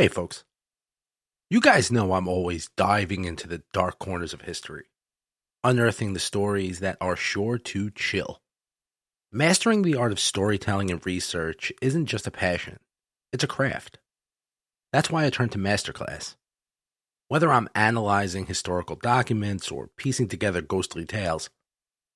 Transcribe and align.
Hey, 0.00 0.06
folks. 0.06 0.44
You 1.50 1.60
guys 1.60 1.90
know 1.90 2.12
I'm 2.12 2.28
always 2.28 2.70
diving 2.76 3.24
into 3.24 3.48
the 3.48 3.64
dark 3.72 3.98
corners 3.98 4.32
of 4.32 4.42
history, 4.42 4.84
unearthing 5.64 6.12
the 6.12 6.20
stories 6.20 6.78
that 6.78 6.98
are 7.00 7.16
sure 7.16 7.58
to 7.58 7.90
chill. 7.90 8.40
Mastering 9.32 9.82
the 9.82 9.96
art 9.96 10.12
of 10.12 10.20
storytelling 10.20 10.92
and 10.92 11.04
research 11.04 11.72
isn't 11.82 12.06
just 12.06 12.28
a 12.28 12.30
passion, 12.30 12.78
it's 13.32 13.42
a 13.42 13.48
craft. 13.48 13.98
That's 14.92 15.10
why 15.10 15.26
I 15.26 15.30
turn 15.30 15.48
to 15.48 15.58
Masterclass. 15.58 16.36
Whether 17.26 17.52
I'm 17.52 17.68
analyzing 17.74 18.46
historical 18.46 18.94
documents 18.94 19.68
or 19.68 19.90
piecing 19.96 20.28
together 20.28 20.62
ghostly 20.62 21.06
tales, 21.06 21.50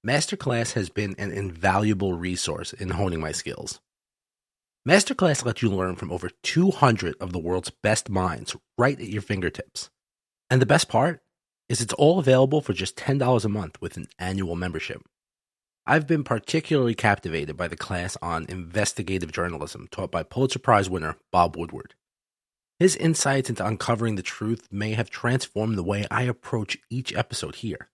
Masterclass 0.07 0.75
has 0.75 0.89
been 0.89 1.17
an 1.19 1.33
invaluable 1.33 2.13
resource 2.13 2.73
in 2.73 2.91
honing 2.91 3.19
my 3.19 3.33
skills. 3.33 3.81
Masterclass 4.89 5.45
lets 5.45 5.63
you 5.63 5.71
learn 5.71 5.95
from 5.95 6.11
over 6.11 6.29
200 6.43 7.15
of 7.21 7.33
the 7.33 7.39
world's 7.39 7.71
best 7.71 8.11
minds 8.11 8.57
right 8.77 8.99
at 8.99 9.09
your 9.09 9.23
fingertips. 9.23 9.91
And 10.51 10.61
the 10.61 10.67
best 10.67 10.89
part 10.89 11.21
is 11.69 11.81
it's 11.81 11.93
all 11.95 12.19
available 12.19 12.61
for 12.61 12.73
just 12.73 12.97
$10 12.97 13.45
a 13.45 13.49
month 13.49 13.81
with 13.81 13.97
an 13.97 14.09
annual 14.19 14.57
membership. 14.57 15.01
I've 15.87 16.09
been 16.09 16.25
particularly 16.25 16.97
captivated 16.97 17.57
by 17.57 17.69
the 17.69 17.77
class 17.77 18.17
on 18.21 18.47
investigative 18.49 19.31
journalism 19.31 19.87
taught 19.93 20.11
by 20.11 20.25
Pulitzer 20.25 20.59
Prize 20.59 20.91
winner 20.91 21.17
Bob 21.31 21.57
Woodward. 21.57 21.95
His 22.81 22.97
insights 22.97 23.49
into 23.49 23.65
uncovering 23.65 24.17
the 24.17 24.23
truth 24.23 24.67
may 24.73 24.95
have 24.95 25.11
transformed 25.11 25.79
the 25.79 25.85
way 25.85 26.07
I 26.11 26.25
approach 26.25 26.79
each 26.91 27.15
episode 27.15 27.57
here. 27.57 27.89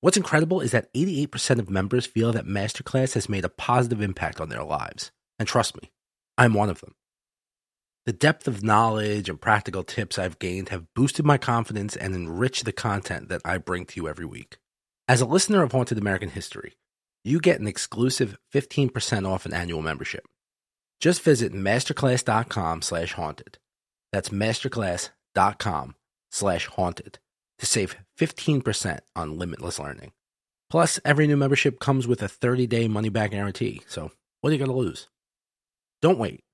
What's 0.00 0.16
incredible 0.16 0.60
is 0.60 0.70
that 0.70 0.92
88% 0.94 1.58
of 1.58 1.68
members 1.68 2.06
feel 2.06 2.30
that 2.32 2.46
Masterclass 2.46 3.14
has 3.14 3.28
made 3.28 3.44
a 3.44 3.48
positive 3.48 4.00
impact 4.00 4.40
on 4.40 4.48
their 4.48 4.62
lives. 4.62 5.10
And 5.38 5.46
trust 5.46 5.80
me, 5.80 5.92
I'm 6.36 6.54
one 6.54 6.70
of 6.70 6.80
them. 6.80 6.94
The 8.06 8.12
depth 8.12 8.48
of 8.48 8.64
knowledge 8.64 9.28
and 9.28 9.40
practical 9.40 9.84
tips 9.84 10.18
I've 10.18 10.38
gained 10.38 10.70
have 10.70 10.92
boosted 10.94 11.26
my 11.26 11.36
confidence 11.36 11.94
and 11.94 12.14
enriched 12.14 12.64
the 12.64 12.72
content 12.72 13.28
that 13.28 13.42
I 13.44 13.58
bring 13.58 13.84
to 13.86 14.00
you 14.00 14.08
every 14.08 14.24
week. 14.24 14.56
As 15.06 15.20
a 15.20 15.26
listener 15.26 15.62
of 15.62 15.72
Haunted 15.72 15.98
American 15.98 16.30
History, 16.30 16.76
you 17.22 17.40
get 17.40 17.60
an 17.60 17.66
exclusive 17.66 18.38
15% 18.54 19.28
off 19.28 19.44
an 19.44 19.52
annual 19.52 19.82
membership. 19.82 20.24
Just 21.00 21.22
visit 21.22 21.52
masterclass.com 21.52 22.82
slash 22.82 23.12
haunted. 23.12 23.58
That's 24.12 24.30
masterclass.com 24.30 25.94
slash 26.30 26.66
haunted 26.66 27.18
to 27.58 27.66
save 27.66 27.96
15% 28.18 29.00
on 29.14 29.38
limitless 29.38 29.78
learning. 29.78 30.12
Plus, 30.70 31.00
every 31.04 31.26
new 31.26 31.36
membership 31.36 31.80
comes 31.80 32.06
with 32.06 32.22
a 32.22 32.28
30-day 32.28 32.88
money-back 32.88 33.30
guarantee, 33.30 33.82
so 33.86 34.10
what 34.40 34.50
are 34.50 34.52
you 34.52 34.58
going 34.58 34.70
to 34.70 34.76
lose? 34.76 35.08
Don't 36.00 36.18
wait. 36.18 36.44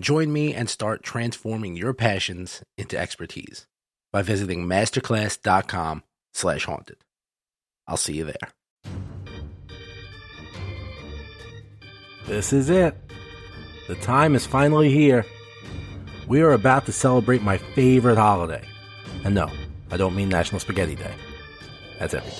Join 0.00 0.32
me 0.32 0.54
and 0.54 0.68
start 0.68 1.02
transforming 1.02 1.76
your 1.76 1.92
passions 1.92 2.62
into 2.78 2.98
expertise 2.98 3.66
by 4.12 4.22
visiting 4.22 4.66
masterclass.com 4.66 6.02
slash 6.32 6.64
haunted. 6.64 6.96
I'll 7.86 7.98
see 7.98 8.14
you 8.14 8.24
there. 8.24 8.92
This 12.26 12.52
is 12.52 12.70
it. 12.70 12.96
The 13.86 13.94
time 13.96 14.34
is 14.34 14.46
finally 14.46 14.90
here. 14.90 15.26
We 16.26 16.40
are 16.40 16.52
about 16.52 16.86
to 16.86 16.92
celebrate 16.92 17.42
my 17.42 17.58
favorite 17.58 18.16
holiday. 18.16 18.64
And 19.22 19.34
no, 19.34 19.50
I 19.90 19.98
don't 19.98 20.16
mean 20.16 20.30
National 20.30 20.58
Spaghetti 20.58 20.94
Day. 20.94 21.14
That's 21.98 22.14
every 22.14 22.30
day. 22.30 22.36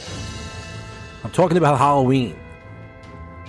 I'm 1.22 1.30
talking 1.30 1.58
about 1.58 1.78
Halloween. 1.78 2.38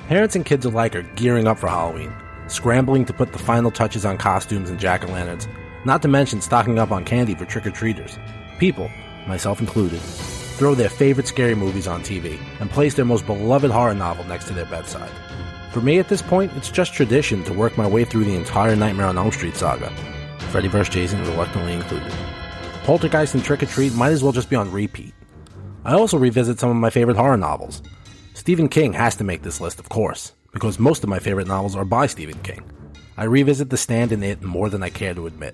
Parents 0.09 0.35
and 0.35 0.45
kids 0.45 0.65
alike 0.65 0.95
are 0.95 1.03
gearing 1.15 1.47
up 1.47 1.57
for 1.57 1.69
Halloween 1.69 2.13
scrambling 2.47 3.05
to 3.05 3.13
put 3.13 3.31
the 3.31 3.39
final 3.39 3.71
touches 3.71 4.05
on 4.05 4.17
costumes 4.17 4.69
and 4.69 4.79
jack 4.79 5.03
o' 5.03 5.11
lanterns, 5.11 5.47
not 5.85 6.01
to 6.01 6.07
mention 6.07 6.41
stocking 6.41 6.79
up 6.79 6.91
on 6.91 7.05
candy 7.05 7.35
for 7.35 7.45
trick 7.45 7.65
or 7.65 7.71
treaters. 7.71 8.17
People, 8.59 8.89
myself 9.27 9.59
included, 9.59 9.99
throw 9.99 10.75
their 10.75 10.89
favorite 10.89 11.27
scary 11.27 11.55
movies 11.55 11.87
on 11.87 12.01
TV 12.01 12.39
and 12.59 12.69
place 12.69 12.93
their 12.93 13.05
most 13.05 13.25
beloved 13.25 13.71
horror 13.71 13.93
novel 13.93 14.23
next 14.25 14.45
to 14.47 14.53
their 14.53 14.65
bedside. 14.65 15.11
For 15.71 15.81
me 15.81 15.99
at 15.99 16.07
this 16.07 16.21
point, 16.21 16.51
it's 16.55 16.71
just 16.71 16.93
tradition 16.93 17.43
to 17.43 17.53
work 17.53 17.77
my 17.77 17.87
way 17.87 18.05
through 18.05 18.23
the 18.23 18.35
entire 18.35 18.75
Nightmare 18.75 19.07
on 19.07 19.17
Elm 19.17 19.31
Street 19.31 19.55
saga, 19.55 19.89
Freddy 20.51 20.69
vs. 20.69 20.93
Jason 20.93 21.21
reluctantly 21.21 21.73
included. 21.73 22.13
Poltergeist 22.83 23.33
and 23.33 23.43
Trick 23.43 23.63
or 23.63 23.65
Treat 23.65 23.93
might 23.93 24.11
as 24.11 24.23
well 24.23 24.31
just 24.31 24.49
be 24.49 24.55
on 24.55 24.71
repeat. 24.71 25.13
I 25.83 25.93
also 25.93 26.17
revisit 26.17 26.59
some 26.59 26.69
of 26.69 26.77
my 26.77 26.89
favorite 26.89 27.17
horror 27.17 27.37
novels. 27.37 27.81
Stephen 28.33 28.69
King 28.69 28.93
has 28.93 29.15
to 29.17 29.23
make 29.23 29.41
this 29.41 29.59
list, 29.59 29.79
of 29.79 29.89
course 29.89 30.33
because 30.55 30.79
most 30.79 31.03
of 31.03 31.09
my 31.09 31.19
favorite 31.19 31.47
novels 31.47 31.75
are 31.75 31.83
by 31.83 32.07
Stephen 32.07 32.39
King. 32.41 32.63
I 33.17 33.25
revisit 33.25 33.69
The 33.69 33.75
Stand 33.75 34.13
and 34.13 34.23
It 34.23 34.41
more 34.41 34.69
than 34.69 34.83
I 34.83 34.89
care 34.89 35.13
to 35.13 35.27
admit. 35.27 35.53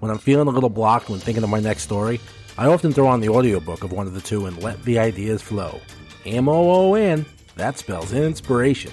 When 0.00 0.10
I'm 0.10 0.18
feeling 0.18 0.48
a 0.48 0.50
little 0.50 0.68
blocked 0.68 1.08
when 1.08 1.20
thinking 1.20 1.44
of 1.44 1.50
my 1.50 1.60
next 1.60 1.84
story, 1.84 2.20
I 2.58 2.66
often 2.66 2.92
throw 2.92 3.06
on 3.06 3.20
the 3.20 3.28
audiobook 3.28 3.84
of 3.84 3.92
one 3.92 4.08
of 4.08 4.12
the 4.12 4.20
two 4.20 4.46
and 4.46 4.60
let 4.60 4.82
the 4.82 4.98
ideas 4.98 5.40
flow. 5.40 5.80
M-O-O-N, 6.26 7.24
that 7.54 7.78
spells 7.78 8.12
inspiration. 8.12 8.90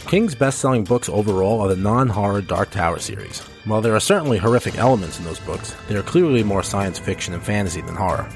King's 0.00 0.34
best-selling 0.34 0.84
books 0.84 1.08
overall 1.08 1.62
are 1.62 1.68
the 1.68 1.76
non-horror 1.76 2.42
Dark 2.42 2.70
Tower 2.72 2.98
series. 2.98 3.40
While 3.64 3.80
there 3.80 3.96
are 3.96 4.00
certainly 4.00 4.36
horrific 4.36 4.76
elements 4.76 5.18
in 5.18 5.24
those 5.24 5.40
books, 5.40 5.74
they 5.88 5.96
are 5.96 6.02
clearly 6.02 6.42
more 6.42 6.62
science 6.62 6.98
fiction 6.98 7.32
and 7.32 7.42
fantasy 7.42 7.80
than 7.80 7.96
horror. 7.96 8.28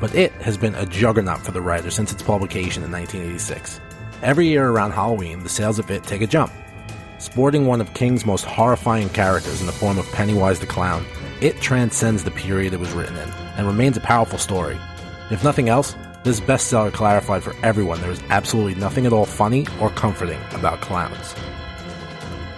But 0.00 0.14
it 0.14 0.30
has 0.34 0.56
been 0.56 0.76
a 0.76 0.86
juggernaut 0.86 1.40
for 1.40 1.50
the 1.50 1.60
writer 1.60 1.90
since 1.90 2.12
its 2.12 2.22
publication 2.22 2.84
in 2.84 2.92
1986. 2.92 3.80
Every 4.24 4.48
year 4.48 4.70
around 4.70 4.92
Halloween, 4.92 5.42
the 5.42 5.50
sales 5.50 5.78
of 5.78 5.90
it 5.90 6.02
take 6.04 6.22
a 6.22 6.26
jump. 6.26 6.50
Sporting 7.18 7.66
one 7.66 7.82
of 7.82 7.92
King's 7.92 8.24
most 8.24 8.46
horrifying 8.46 9.10
characters 9.10 9.60
in 9.60 9.66
the 9.66 9.72
form 9.72 9.98
of 9.98 10.10
Pennywise 10.12 10.58
the 10.58 10.66
Clown, 10.66 11.04
it 11.42 11.60
transcends 11.60 12.24
the 12.24 12.30
period 12.30 12.72
it 12.72 12.80
was 12.80 12.92
written 12.92 13.16
in 13.16 13.28
and 13.58 13.66
remains 13.66 13.98
a 13.98 14.00
powerful 14.00 14.38
story. 14.38 14.78
If 15.30 15.44
nothing 15.44 15.68
else, 15.68 15.94
this 16.22 16.40
bestseller 16.40 16.90
clarified 16.90 17.42
for 17.42 17.54
everyone 17.62 18.00
there 18.00 18.10
is 18.10 18.22
absolutely 18.30 18.76
nothing 18.76 19.04
at 19.04 19.12
all 19.12 19.26
funny 19.26 19.66
or 19.78 19.90
comforting 19.90 20.40
about 20.52 20.80
clowns. 20.80 21.34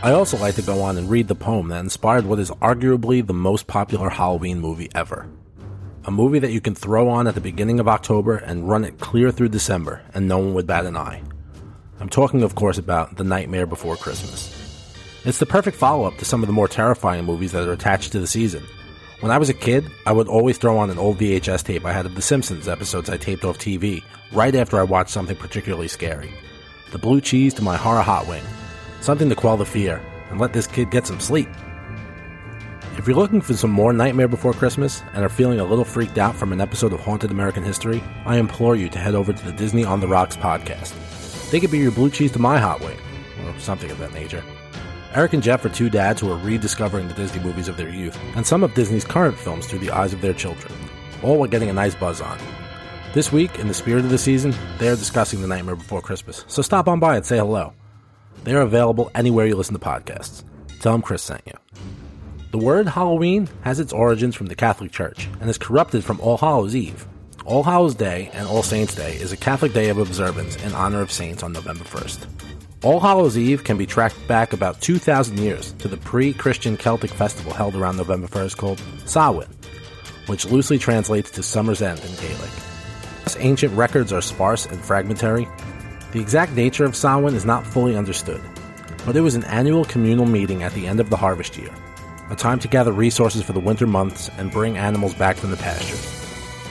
I 0.04 0.12
also 0.12 0.36
like 0.36 0.54
to 0.54 0.62
go 0.62 0.82
on 0.82 0.96
and 0.96 1.10
read 1.10 1.26
the 1.26 1.34
poem 1.34 1.66
that 1.70 1.80
inspired 1.80 2.26
what 2.26 2.38
is 2.38 2.52
arguably 2.62 3.26
the 3.26 3.34
most 3.34 3.66
popular 3.66 4.08
Halloween 4.08 4.60
movie 4.60 4.90
ever. 4.94 5.28
A 6.04 6.12
movie 6.12 6.38
that 6.38 6.52
you 6.52 6.60
can 6.60 6.76
throw 6.76 7.08
on 7.08 7.26
at 7.26 7.34
the 7.34 7.40
beginning 7.40 7.80
of 7.80 7.88
October 7.88 8.36
and 8.36 8.68
run 8.68 8.84
it 8.84 9.00
clear 9.00 9.32
through 9.32 9.48
December, 9.48 10.02
and 10.14 10.28
no 10.28 10.38
one 10.38 10.54
would 10.54 10.68
bat 10.68 10.86
an 10.86 10.96
eye. 10.96 11.22
I'm 11.98 12.10
talking, 12.10 12.42
of 12.42 12.54
course, 12.54 12.76
about 12.76 13.16
The 13.16 13.24
Nightmare 13.24 13.66
Before 13.66 13.96
Christmas. 13.96 14.52
It's 15.24 15.38
the 15.38 15.46
perfect 15.46 15.78
follow 15.78 16.04
up 16.04 16.18
to 16.18 16.26
some 16.26 16.42
of 16.42 16.46
the 16.46 16.52
more 16.52 16.68
terrifying 16.68 17.24
movies 17.24 17.52
that 17.52 17.66
are 17.66 17.72
attached 17.72 18.12
to 18.12 18.20
the 18.20 18.26
season. 18.26 18.62
When 19.20 19.32
I 19.32 19.38
was 19.38 19.48
a 19.48 19.54
kid, 19.54 19.90
I 20.04 20.12
would 20.12 20.28
always 20.28 20.58
throw 20.58 20.76
on 20.76 20.90
an 20.90 20.98
old 20.98 21.18
VHS 21.18 21.64
tape 21.64 21.86
I 21.86 21.92
had 21.92 22.04
of 22.04 22.14
The 22.14 22.20
Simpsons 22.20 22.68
episodes 22.68 23.08
I 23.08 23.16
taped 23.16 23.44
off 23.44 23.56
TV 23.56 24.02
right 24.30 24.54
after 24.54 24.78
I 24.78 24.82
watched 24.82 25.10
something 25.10 25.36
particularly 25.36 25.88
scary. 25.88 26.30
The 26.92 26.98
blue 26.98 27.22
cheese 27.22 27.54
to 27.54 27.62
my 27.62 27.78
horror 27.78 28.02
hot 28.02 28.26
wing. 28.28 28.44
Something 29.00 29.30
to 29.30 29.34
quell 29.34 29.56
the 29.56 29.64
fear 29.64 30.04
and 30.28 30.38
let 30.38 30.52
this 30.52 30.66
kid 30.66 30.90
get 30.90 31.06
some 31.06 31.18
sleep. 31.18 31.48
If 32.98 33.06
you're 33.06 33.16
looking 33.16 33.40
for 33.40 33.54
some 33.54 33.70
more 33.70 33.94
Nightmare 33.94 34.28
Before 34.28 34.52
Christmas 34.52 35.02
and 35.14 35.24
are 35.24 35.30
feeling 35.30 35.60
a 35.60 35.64
little 35.64 35.84
freaked 35.84 36.18
out 36.18 36.36
from 36.36 36.52
an 36.52 36.60
episode 36.60 36.92
of 36.92 37.00
Haunted 37.00 37.30
American 37.30 37.64
History, 37.64 38.04
I 38.26 38.36
implore 38.36 38.76
you 38.76 38.90
to 38.90 38.98
head 38.98 39.14
over 39.14 39.32
to 39.32 39.44
the 39.44 39.52
Disney 39.52 39.84
on 39.84 40.00
the 40.00 40.08
Rocks 40.08 40.36
podcast. 40.36 40.94
They 41.50 41.60
could 41.60 41.70
be 41.70 41.78
your 41.78 41.92
blue 41.92 42.10
cheese 42.10 42.32
to 42.32 42.38
my 42.38 42.58
hot 42.58 42.80
wing, 42.80 42.98
or 43.44 43.58
something 43.58 43.90
of 43.90 43.98
that 43.98 44.12
nature. 44.12 44.42
Eric 45.14 45.32
and 45.32 45.42
Jeff 45.42 45.64
are 45.64 45.70
two 45.70 45.88
dads 45.88 46.20
who 46.20 46.30
are 46.30 46.36
rediscovering 46.36 47.08
the 47.08 47.14
Disney 47.14 47.42
movies 47.42 47.68
of 47.68 47.76
their 47.76 47.88
youth, 47.88 48.18
and 48.34 48.46
some 48.46 48.62
of 48.62 48.74
Disney's 48.74 49.04
current 49.04 49.38
films 49.38 49.66
through 49.66 49.78
the 49.78 49.90
eyes 49.90 50.12
of 50.12 50.20
their 50.20 50.34
children, 50.34 50.72
all 51.22 51.38
while 51.38 51.48
getting 51.48 51.70
a 51.70 51.72
nice 51.72 51.94
buzz 51.94 52.20
on. 52.20 52.38
This 53.14 53.32
week, 53.32 53.58
in 53.58 53.68
the 53.68 53.74
spirit 53.74 54.04
of 54.04 54.10
the 54.10 54.18
season, 54.18 54.54
they 54.78 54.88
are 54.88 54.96
discussing 54.96 55.40
The 55.40 55.46
Nightmare 55.46 55.76
Before 55.76 56.02
Christmas, 56.02 56.44
so 56.48 56.60
stop 56.60 56.86
on 56.88 57.00
by 57.00 57.16
and 57.16 57.24
say 57.24 57.38
hello. 57.38 57.72
They 58.44 58.54
are 58.54 58.60
available 58.60 59.10
anywhere 59.14 59.46
you 59.46 59.56
listen 59.56 59.72
to 59.72 59.80
podcasts. 59.80 60.44
Tell 60.80 60.92
them 60.92 61.02
Chris 61.02 61.22
sent 61.22 61.42
you. 61.46 61.54
The 62.50 62.58
word 62.58 62.88
Halloween 62.88 63.48
has 63.62 63.80
its 63.80 63.92
origins 63.92 64.34
from 64.34 64.46
the 64.46 64.54
Catholic 64.54 64.92
Church 64.92 65.28
and 65.40 65.48
is 65.48 65.58
corrupted 65.58 66.04
from 66.04 66.20
All 66.20 66.36
Hallows 66.36 66.76
Eve, 66.76 67.06
all 67.46 67.62
Hallows 67.62 67.94
Day 67.94 68.28
and 68.32 68.48
All 68.48 68.62
Saints 68.64 68.94
Day 68.94 69.14
is 69.14 69.30
a 69.30 69.36
Catholic 69.36 69.72
day 69.72 69.88
of 69.88 69.98
observance 69.98 70.56
in 70.64 70.72
honor 70.72 71.00
of 71.00 71.12
saints 71.12 71.44
on 71.44 71.52
November 71.52 71.84
1st. 71.84 72.26
All 72.82 72.98
Hallows 72.98 73.38
Eve 73.38 73.62
can 73.62 73.78
be 73.78 73.86
tracked 73.86 74.26
back 74.26 74.52
about 74.52 74.80
2,000 74.80 75.38
years 75.38 75.72
to 75.74 75.86
the 75.88 75.96
pre 75.96 76.32
Christian 76.32 76.76
Celtic 76.76 77.10
festival 77.10 77.52
held 77.52 77.76
around 77.76 77.96
November 77.96 78.26
1st 78.26 78.56
called 78.56 78.82
Samhain, 79.04 79.46
which 80.26 80.44
loosely 80.44 80.76
translates 80.76 81.30
to 81.32 81.42
Summer's 81.42 81.82
End 81.82 82.00
in 82.00 82.14
Gaelic. 82.16 82.50
As 83.24 83.36
ancient 83.38 83.72
records 83.74 84.12
are 84.12 84.20
sparse 84.20 84.66
and 84.66 84.84
fragmentary, 84.84 85.48
the 86.10 86.20
exact 86.20 86.52
nature 86.52 86.84
of 86.84 86.96
Samhain 86.96 87.34
is 87.34 87.44
not 87.44 87.66
fully 87.66 87.96
understood, 87.96 88.40
but 89.04 89.16
it 89.16 89.20
was 89.20 89.36
an 89.36 89.44
annual 89.44 89.84
communal 89.84 90.26
meeting 90.26 90.64
at 90.64 90.72
the 90.72 90.88
end 90.88 90.98
of 90.98 91.10
the 91.10 91.16
harvest 91.16 91.56
year, 91.56 91.72
a 92.28 92.34
time 92.34 92.58
to 92.58 92.68
gather 92.68 92.92
resources 92.92 93.44
for 93.44 93.52
the 93.52 93.60
winter 93.60 93.86
months 93.86 94.30
and 94.36 94.50
bring 94.50 94.76
animals 94.76 95.14
back 95.14 95.36
from 95.36 95.52
the 95.52 95.56
pasture. 95.56 96.25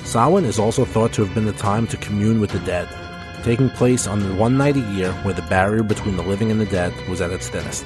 Samhain 0.05 0.45
is 0.45 0.59
also 0.59 0.85
thought 0.85 1.11
to 1.13 1.25
have 1.25 1.33
been 1.33 1.45
the 1.45 1.53
time 1.53 1.87
to 1.87 1.97
commune 1.97 2.39
with 2.39 2.51
the 2.51 2.59
dead, 2.59 2.87
taking 3.43 3.71
place 3.71 4.05
on 4.05 4.19
the 4.19 4.35
one 4.35 4.55
night 4.55 4.77
a 4.77 4.91
year 4.93 5.11
where 5.23 5.33
the 5.33 5.41
barrier 5.43 5.81
between 5.81 6.15
the 6.15 6.23
living 6.23 6.51
and 6.51 6.61
the 6.61 6.65
dead 6.67 6.93
was 7.09 7.21
at 7.21 7.31
its 7.31 7.49
thinnest. 7.49 7.85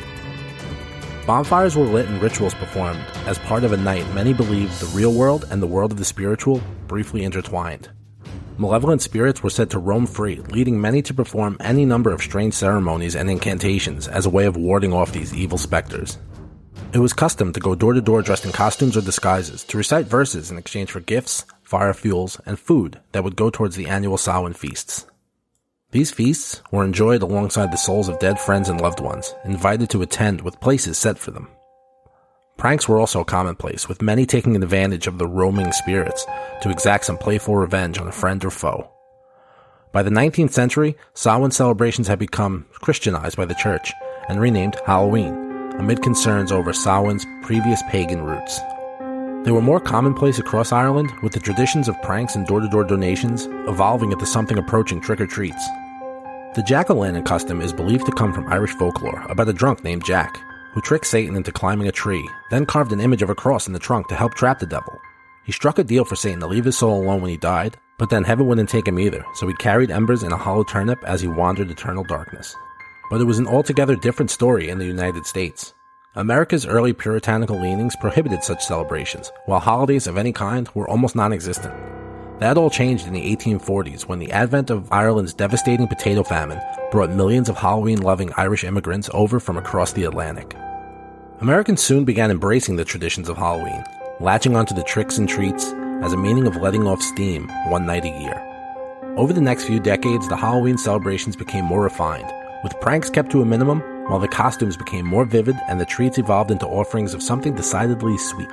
Bonfires 1.25 1.77
were 1.77 1.85
lit 1.85 2.07
and 2.07 2.21
rituals 2.21 2.53
performed 2.53 2.99
as 3.25 3.39
part 3.39 3.63
of 3.63 3.71
a 3.71 3.77
night 3.77 4.05
many 4.13 4.33
believed 4.33 4.79
the 4.81 4.97
real 4.97 5.13
world 5.13 5.47
and 5.49 5.61
the 5.61 5.67
world 5.67 5.93
of 5.93 5.97
the 5.97 6.05
spiritual 6.05 6.61
briefly 6.87 7.23
intertwined. 7.23 7.89
Malevolent 8.57 9.01
spirits 9.01 9.41
were 9.41 9.49
said 9.49 9.69
to 9.69 9.79
roam 9.79 10.05
free, 10.05 10.41
leading 10.49 10.81
many 10.81 11.01
to 11.03 11.13
perform 11.13 11.55
any 11.61 11.85
number 11.85 12.11
of 12.11 12.21
strange 12.21 12.53
ceremonies 12.53 13.15
and 13.15 13.29
incantations 13.29 14.09
as 14.09 14.25
a 14.25 14.29
way 14.29 14.45
of 14.45 14.57
warding 14.57 14.91
off 14.91 15.13
these 15.13 15.33
evil 15.33 15.57
specters. 15.57 16.17
It 16.91 16.99
was 16.99 17.13
custom 17.13 17.53
to 17.53 17.59
go 17.61 17.75
door 17.75 17.93
to 17.93 18.01
door 18.01 18.21
dressed 18.21 18.43
in 18.43 18.51
costumes 18.51 18.97
or 18.97 19.01
disguises 19.01 19.63
to 19.65 19.77
recite 19.77 20.07
verses 20.07 20.51
in 20.51 20.57
exchange 20.57 20.91
for 20.91 20.99
gifts, 20.99 21.45
fire 21.69 21.93
fuels, 21.93 22.41
and 22.47 22.57
food 22.57 22.99
that 23.11 23.23
would 23.23 23.35
go 23.35 23.51
towards 23.51 23.75
the 23.75 23.85
annual 23.85 24.17
Samhain 24.17 24.53
feasts. 24.53 25.05
These 25.91 26.11
feasts 26.11 26.63
were 26.71 26.83
enjoyed 26.83 27.21
alongside 27.21 27.71
the 27.71 27.77
souls 27.77 28.09
of 28.09 28.17
dead 28.17 28.39
friends 28.39 28.69
and 28.69 28.81
loved 28.81 28.99
ones, 28.99 29.35
invited 29.45 29.89
to 29.91 30.01
attend 30.01 30.41
with 30.41 30.59
places 30.59 30.97
set 30.97 31.19
for 31.19 31.29
them. 31.29 31.47
Pranks 32.57 32.89
were 32.89 32.99
also 32.99 33.23
commonplace, 33.23 33.87
with 33.87 34.01
many 34.01 34.25
taking 34.25 34.55
advantage 34.55 35.05
of 35.05 35.19
the 35.19 35.27
roaming 35.27 35.71
spirits 35.71 36.25
to 36.61 36.71
exact 36.71 37.05
some 37.05 37.17
playful 37.17 37.55
revenge 37.55 37.99
on 37.99 38.07
a 38.07 38.11
friend 38.11 38.43
or 38.43 38.49
foe. 38.49 38.91
By 39.91 40.01
the 40.01 40.09
19th 40.09 40.51
century, 40.51 40.97
Samhain 41.13 41.51
celebrations 41.51 42.07
had 42.07 42.19
become 42.19 42.65
Christianized 42.73 43.37
by 43.37 43.45
the 43.45 43.53
church 43.55 43.93
and 44.27 44.41
renamed 44.41 44.75
Halloween, 44.87 45.33
amid 45.77 46.01
concerns 46.01 46.51
over 46.51 46.73
Samhain's 46.73 47.25
previous 47.43 47.83
pagan 47.89 48.23
roots. 48.23 48.59
They 49.43 49.51
were 49.51 49.61
more 49.61 49.79
commonplace 49.79 50.37
across 50.37 50.73
Ireland, 50.73 51.11
with 51.23 51.31
the 51.31 51.39
traditions 51.39 51.87
of 51.87 52.01
pranks 52.01 52.35
and 52.35 52.45
door 52.45 52.59
to 52.59 52.67
door 52.67 52.83
donations 52.83 53.47
evolving 53.67 54.11
into 54.11 54.25
something 54.25 54.57
approaching 54.57 54.99
trick 54.99 55.21
or 55.21 55.27
treats. 55.27 55.65
The 56.55 56.63
jack 56.63 56.89
o' 56.89 56.93
lantern 56.93 57.23
custom 57.23 57.61
is 57.61 57.71
believed 57.71 58.05
to 58.07 58.11
come 58.11 58.33
from 58.33 58.51
Irish 58.51 58.71
folklore 58.71 59.25
about 59.29 59.47
a 59.47 59.53
drunk 59.53 59.83
named 59.83 60.03
Jack, 60.03 60.37
who 60.73 60.81
tricked 60.81 61.07
Satan 61.07 61.35
into 61.35 61.51
climbing 61.51 61.87
a 61.87 61.91
tree, 61.91 62.27
then 62.51 62.65
carved 62.65 62.91
an 62.91 62.99
image 62.99 63.21
of 63.21 63.29
a 63.29 63.35
cross 63.35 63.65
in 63.65 63.73
the 63.73 63.79
trunk 63.79 64.07
to 64.07 64.15
help 64.15 64.33
trap 64.33 64.59
the 64.59 64.65
devil. 64.65 64.99
He 65.45 65.53
struck 65.53 65.79
a 65.79 65.83
deal 65.83 66.05
for 66.05 66.15
Satan 66.15 66.41
to 66.41 66.47
leave 66.47 66.65
his 66.65 66.77
soul 66.77 67.01
alone 67.01 67.21
when 67.21 67.31
he 67.31 67.37
died, 67.37 67.77
but 67.97 68.09
then 68.09 68.23
heaven 68.23 68.45
wouldn't 68.45 68.69
take 68.69 68.87
him 68.87 68.99
either, 68.99 69.23
so 69.35 69.47
he 69.47 69.53
carried 69.55 69.89
embers 69.89 70.23
in 70.23 70.31
a 70.31 70.37
hollow 70.37 70.63
turnip 70.63 71.03
as 71.05 71.21
he 71.21 71.27
wandered 71.27 71.71
eternal 71.71 72.03
darkness. 72.03 72.55
But 73.09 73.21
it 73.21 73.25
was 73.25 73.39
an 73.39 73.47
altogether 73.47 73.95
different 73.95 74.31
story 74.31 74.69
in 74.69 74.79
the 74.79 74.85
United 74.85 75.25
States. 75.25 75.73
America's 76.15 76.65
early 76.65 76.91
puritanical 76.91 77.61
leanings 77.61 77.95
prohibited 77.95 78.43
such 78.43 78.65
celebrations, 78.65 79.31
while 79.45 79.59
holidays 79.59 80.07
of 80.07 80.17
any 80.17 80.33
kind 80.33 80.67
were 80.73 80.89
almost 80.89 81.15
non 81.15 81.31
existent. 81.31 81.71
That 82.39 82.57
all 82.57 82.71
changed 82.71 83.05
in 83.05 83.13
the 83.13 83.35
1840s 83.35 84.07
when 84.07 84.17
the 84.17 84.31
advent 84.31 84.71
of 84.71 84.91
Ireland's 84.91 85.35
devastating 85.35 85.87
potato 85.87 86.23
famine 86.23 86.59
brought 86.89 87.11
millions 87.11 87.47
of 87.47 87.57
Halloween 87.57 88.01
loving 88.01 88.33
Irish 88.37 88.63
immigrants 88.63 89.07
over 89.13 89.39
from 89.39 89.57
across 89.57 89.93
the 89.93 90.05
Atlantic. 90.05 90.55
Americans 91.41 91.83
soon 91.83 92.05
began 92.05 92.31
embracing 92.31 92.75
the 92.75 92.85
traditions 92.85 93.29
of 93.29 93.37
Halloween, 93.37 93.83
latching 94.19 94.55
onto 94.55 94.73
the 94.73 94.83
tricks 94.83 95.19
and 95.19 95.29
treats 95.29 95.65
as 96.01 96.13
a 96.13 96.17
meaning 96.17 96.47
of 96.47 96.55
letting 96.55 96.87
off 96.87 97.03
steam 97.03 97.47
one 97.67 97.85
night 97.85 98.05
a 98.05 98.19
year. 98.19 99.13
Over 99.15 99.31
the 99.31 99.41
next 99.41 99.65
few 99.65 99.79
decades, 99.79 100.27
the 100.27 100.37
Halloween 100.37 100.79
celebrations 100.79 101.35
became 101.35 101.65
more 101.65 101.83
refined, 101.83 102.33
with 102.63 102.79
pranks 102.81 103.11
kept 103.11 103.31
to 103.33 103.43
a 103.43 103.45
minimum 103.45 103.83
while 104.09 104.19
the 104.19 104.27
costumes 104.27 104.75
became 104.75 105.05
more 105.05 105.23
vivid 105.23 105.55
and 105.67 105.79
the 105.79 105.85
treats 105.85 106.17
evolved 106.17 106.51
into 106.51 106.65
offerings 106.67 107.13
of 107.13 107.23
something 107.23 107.55
decidedly 107.55 108.17
sweet. 108.17 108.49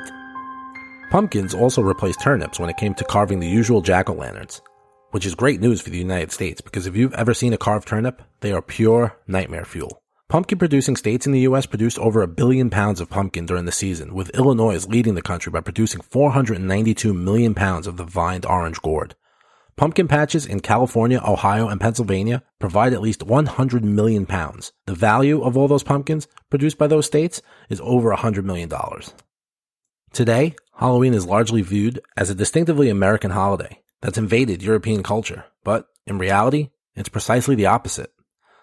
Pumpkins 1.10 1.54
also 1.54 1.82
replaced 1.82 2.20
turnips 2.20 2.60
when 2.60 2.68
it 2.68 2.76
came 2.76 2.94
to 2.94 3.04
carving 3.04 3.40
the 3.40 3.48
usual 3.48 3.80
jack 3.80 4.10
o' 4.10 4.12
lanterns, 4.12 4.60
which 5.12 5.24
is 5.24 5.34
great 5.34 5.60
news 5.60 5.80
for 5.80 5.90
the 5.90 5.98
United 5.98 6.30
States 6.30 6.60
because 6.60 6.86
if 6.86 6.94
you've 6.94 7.14
ever 7.14 7.32
seen 7.32 7.52
a 7.52 7.58
carved 7.58 7.88
turnip, 7.88 8.22
they 8.40 8.52
are 8.52 8.62
pure 8.62 9.16
nightmare 9.26 9.64
fuel. 9.64 10.02
Pumpkin 10.28 10.58
producing 10.58 10.96
states 10.96 11.24
in 11.24 11.32
the 11.32 11.42
U.S. 11.42 11.66
produced 11.66 12.00
over 12.00 12.20
a 12.20 12.26
billion 12.26 12.68
pounds 12.68 13.00
of 13.00 13.08
pumpkin 13.08 13.46
during 13.46 13.64
the 13.64 13.70
season, 13.70 14.12
with 14.12 14.30
Illinois 14.30 14.84
leading 14.88 15.14
the 15.14 15.22
country 15.22 15.52
by 15.52 15.60
producing 15.60 16.00
492 16.00 17.14
million 17.14 17.54
pounds 17.54 17.86
of 17.86 17.96
the 17.96 18.04
vined 18.04 18.44
orange 18.44 18.82
gourd. 18.82 19.14
Pumpkin 19.76 20.08
patches 20.08 20.46
in 20.46 20.60
California, 20.60 21.20
Ohio, 21.22 21.68
and 21.68 21.78
Pennsylvania 21.78 22.42
provide 22.58 22.94
at 22.94 23.02
least 23.02 23.22
100 23.22 23.84
million 23.84 24.24
pounds. 24.24 24.72
The 24.86 24.94
value 24.94 25.42
of 25.42 25.54
all 25.54 25.68
those 25.68 25.82
pumpkins 25.82 26.26
produced 26.48 26.78
by 26.78 26.86
those 26.86 27.04
states 27.04 27.42
is 27.68 27.80
over 27.82 28.10
$100 28.10 28.42
million. 28.44 28.72
Today, 30.12 30.56
Halloween 30.78 31.12
is 31.12 31.26
largely 31.26 31.60
viewed 31.60 32.00
as 32.16 32.30
a 32.30 32.34
distinctively 32.34 32.88
American 32.88 33.32
holiday 33.32 33.82
that's 34.00 34.16
invaded 34.16 34.62
European 34.62 35.02
culture, 35.02 35.44
but 35.62 35.88
in 36.06 36.16
reality, 36.16 36.70
it's 36.94 37.10
precisely 37.10 37.54
the 37.54 37.66
opposite. 37.66 38.12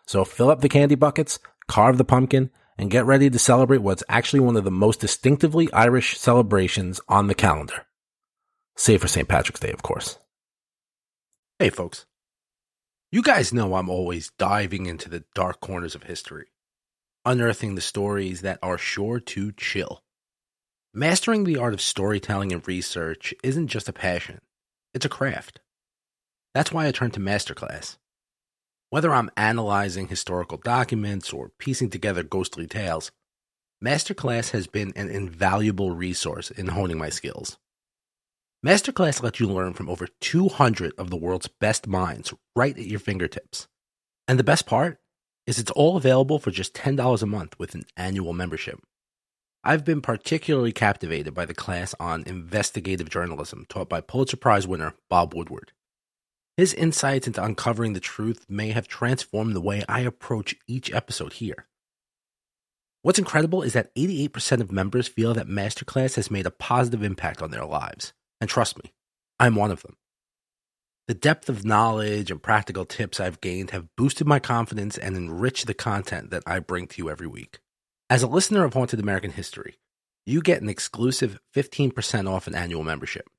So 0.08 0.26
fill 0.26 0.50
up 0.50 0.62
the 0.62 0.70
candy 0.70 0.96
buckets, 0.96 1.38
carve 1.68 2.00
the 2.00 2.04
pumpkin, 2.04 2.50
and 2.76 2.90
get 2.90 3.06
ready 3.06 3.30
to 3.30 3.38
celebrate 3.38 3.84
what's 3.84 4.04
actually 4.10 4.40
one 4.40 4.58
of 4.58 4.64
the 4.64 4.72
most 4.72 5.00
distinctively 5.00 5.72
Irish 5.74 6.18
celebrations 6.18 7.00
on 7.08 7.28
the 7.28 7.36
calendar. 7.36 7.86
Save 8.76 9.02
for 9.02 9.08
St. 9.08 9.28
Patrick's 9.28 9.60
Day, 9.60 9.72
of 9.72 9.84
course. 9.84 10.18
Hey, 11.64 11.70
folks. 11.70 12.06
You 13.10 13.22
guys 13.22 13.54
know 13.54 13.76
I'm 13.76 13.90
always 13.90 14.32
diving 14.38 14.86
into 14.86 15.08
the 15.08 15.24
dark 15.34 15.62
corners 15.62 15.96
of 15.96 16.04
history, 16.04 16.48
unearthing 17.24 17.76
the 17.76 17.80
stories 17.80 18.42
that 18.42 18.60
are 18.62 18.78
sure 18.78 19.22
to 19.22 19.54
chill. 19.54 20.04
Mastering 20.94 21.46
the 21.46 21.56
art 21.56 21.74
of 21.74 21.80
storytelling 21.80 22.52
and 22.52 22.68
research 22.68 23.34
isn't 23.46 23.70
just 23.70 23.88
a 23.88 23.94
passion, 23.94 24.42
it's 24.94 25.06
a 25.06 25.10
craft. 25.10 25.62
That's 26.54 26.74
why 26.74 26.86
I 26.86 26.92
turn 26.92 27.12
to 27.12 27.22
Masterclass. 27.22 27.96
Whether 28.90 29.14
I'm 29.14 29.32
analyzing 29.38 30.10
historical 30.10 30.58
documents 30.58 31.32
or 31.32 31.54
piecing 31.60 31.92
together 31.92 32.24
ghostly 32.24 32.68
tales, 32.68 33.10
Masterclass 33.82 34.52
has 34.52 34.68
been 34.68 34.92
an 34.98 35.10
invaluable 35.10 35.92
resource 35.92 36.52
in 36.52 36.68
honing 36.68 36.98
my 36.98 37.08
skills. 37.08 37.58
Masterclass 38.66 39.22
lets 39.22 39.42
you 39.42 39.48
learn 39.48 39.74
from 39.74 39.90
over 39.90 40.08
200 40.22 40.94
of 40.98 41.10
the 41.10 41.18
world's 41.18 41.50
best 41.50 41.86
minds 41.86 42.34
right 42.56 42.78
at 42.78 42.86
your 42.86 43.00
fingertips. 43.00 43.68
And 44.26 44.40
the 44.40 44.44
best 44.44 44.66
part 44.66 45.00
is 45.46 45.60
it's 45.60 45.72
all 45.72 45.98
available 45.98 46.40
for 46.40 46.50
just 46.50 46.74
$10 46.74 47.22
a 47.22 47.26
month 47.26 47.60
with 47.60 47.76
an 47.76 47.84
annual 47.98 48.32
membership. 48.32 48.80
I've 49.66 49.84
been 49.84 50.02
particularly 50.02 50.72
captivated 50.72 51.34
by 51.34 51.46
the 51.46 51.54
class 51.54 51.94
on 52.00 52.24
investigative 52.26 53.10
journalism 53.10 53.66
taught 53.68 53.90
by 53.90 54.00
Pulitzer 54.00 54.38
Prize 54.38 54.66
winner 54.66 54.94
Bob 55.10 55.34
Woodward. 55.34 55.74
His 56.56 56.74
insights 56.74 57.28
into 57.28 57.44
uncovering 57.44 57.92
the 57.92 58.00
truth 58.00 58.46
may 58.48 58.70
have 58.70 58.88
transformed 58.88 59.58
the 59.58 59.62
way 59.62 59.84
I 59.90 60.02
approach 60.02 60.56
each 60.68 60.94
episode 60.94 61.34
here. 61.34 61.68
What's 63.02 63.20
incredible 63.20 63.62
is 63.62 63.74
that 63.74 63.94
88% 63.96 64.62
of 64.62 64.72
members 64.72 65.10
feel 65.10 65.34
that 65.34 65.48
Masterclass 65.48 66.16
has 66.16 66.32
made 66.32 66.46
a 66.46 66.52
positive 66.52 67.04
impact 67.04 67.42
on 67.42 67.52
their 67.52 67.66
lives. 67.66 68.14
And 68.44 68.50
trust 68.50 68.84
me, 68.84 68.92
I'm 69.40 69.56
one 69.56 69.72
of 69.72 69.84
them. 69.84 69.96
The 71.08 71.14
depth 71.14 71.48
of 71.48 71.64
knowledge 71.64 72.30
and 72.30 72.44
practical 72.44 72.84
tips 72.84 73.22
I've 73.22 73.40
gained 73.40 73.72
have 73.72 73.96
boosted 73.96 74.28
my 74.28 74.40
confidence 74.40 74.98
and 74.98 75.16
enriched 75.16 75.66
the 75.66 75.74
content 75.74 76.30
that 76.32 76.44
I 76.46 76.60
bring 76.60 76.88
to 76.88 76.98
you 76.98 77.10
every 77.10 77.26
week. 77.26 77.60
As 78.10 78.22
a 78.22 78.28
listener 78.28 78.66
of 78.66 78.74
Haunted 78.74 79.00
American 79.00 79.32
History, 79.32 79.76
you 80.26 80.42
get 80.42 80.62
an 80.62 80.68
exclusive 80.68 81.40
15% 81.56 82.30
off 82.30 82.46
an 82.46 82.54
annual 82.54 82.84
membership. 82.84 83.30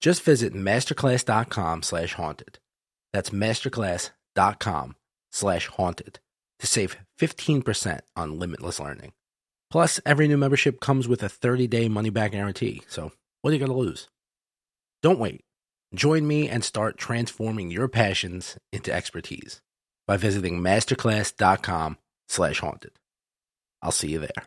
Just 0.00 0.24
visit 0.24 0.54
masterclass.com 0.54 1.84
slash 1.84 2.14
haunted. 2.14 2.58
That's 3.12 3.30
masterclass.com 3.30 4.96
slash 5.30 5.68
haunted 5.68 6.18
to 6.58 6.66
save 6.66 6.96
15% 7.20 8.00
on 8.16 8.40
limitless 8.40 8.80
learning. 8.80 9.12
Plus, 9.70 10.00
every 10.04 10.26
new 10.26 10.36
membership 10.36 10.80
comes 10.80 11.06
with 11.06 11.22
a 11.22 11.28
30-day 11.28 11.88
money-back 11.88 12.32
guarantee, 12.32 12.82
so 12.88 13.12
what 13.40 13.50
are 13.50 13.54
you 13.54 13.60
going 13.60 13.70
to 13.70 13.78
lose? 13.78 14.08
Don't 15.02 15.18
wait. 15.18 15.42
Join 15.94 16.26
me 16.26 16.48
and 16.48 16.64
start 16.64 16.96
transforming 16.96 17.70
your 17.70 17.88
passions 17.88 18.56
into 18.72 18.92
expertise 18.92 19.60
by 20.06 20.16
visiting 20.16 20.60
masterclass.com 20.60 21.98
slash 22.28 22.60
haunted. 22.60 22.92
I'll 23.82 23.90
see 23.92 24.12
you 24.12 24.20
there. 24.20 24.46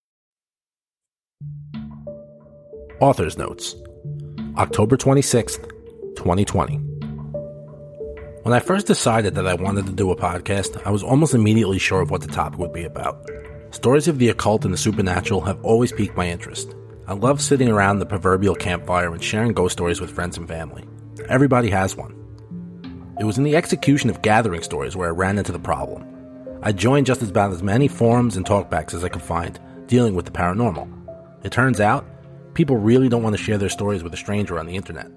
Author's 2.99 3.35
Notes 3.35 3.75
October 4.57 4.95
26th, 4.95 5.67
2020. 6.15 6.75
When 8.43 8.53
I 8.53 8.59
first 8.59 8.85
decided 8.85 9.33
that 9.35 9.47
I 9.47 9.55
wanted 9.55 9.87
to 9.87 9.91
do 9.91 10.11
a 10.11 10.15
podcast, 10.15 10.79
I 10.85 10.91
was 10.91 11.01
almost 11.01 11.33
immediately 11.33 11.79
sure 11.79 12.01
of 12.01 12.11
what 12.11 12.21
the 12.21 12.27
topic 12.27 12.59
would 12.59 12.73
be 12.73 12.83
about. 12.83 13.27
Stories 13.71 14.07
of 14.07 14.19
the 14.19 14.29
occult 14.29 14.65
and 14.65 14.73
the 14.73 14.77
supernatural 14.77 15.41
have 15.41 15.63
always 15.63 15.91
piqued 15.91 16.15
my 16.15 16.29
interest. 16.29 16.75
I 17.07 17.13
love 17.13 17.41
sitting 17.41 17.69
around 17.69 17.99
the 17.99 18.05
proverbial 18.05 18.53
campfire 18.53 19.11
and 19.13 19.23
sharing 19.23 19.53
ghost 19.53 19.73
stories 19.73 19.99
with 19.99 20.11
friends 20.11 20.37
and 20.37 20.47
family. 20.47 20.83
Everybody 21.27 21.71
has 21.71 21.95
one. 21.95 22.15
It 23.19 23.23
was 23.23 23.37
in 23.39 23.43
the 23.43 23.55
execution 23.55 24.09
of 24.09 24.21
gathering 24.21 24.61
stories 24.61 24.95
where 24.95 25.09
I 25.09 25.11
ran 25.11 25.39
into 25.39 25.51
the 25.51 25.59
problem. 25.59 26.05
I 26.61 26.71
joined 26.71 27.07
just 27.07 27.23
about 27.23 27.51
as 27.51 27.63
many 27.63 27.87
forums 27.87 28.37
and 28.37 28.45
talkbacks 28.45 28.93
as 28.93 29.03
I 29.03 29.09
could 29.09 29.23
find 29.23 29.59
dealing 29.87 30.13
with 30.13 30.25
the 30.25 30.31
paranormal. 30.31 31.00
It 31.43 31.51
turns 31.51 31.79
out, 31.79 32.05
people 32.53 32.77
really 32.77 33.09
don't 33.09 33.23
want 33.23 33.35
to 33.35 33.41
share 33.41 33.57
their 33.57 33.69
stories 33.69 34.03
with 34.03 34.13
a 34.13 34.17
stranger 34.17 34.59
on 34.59 34.67
the 34.67 34.75
internet. 34.75 35.09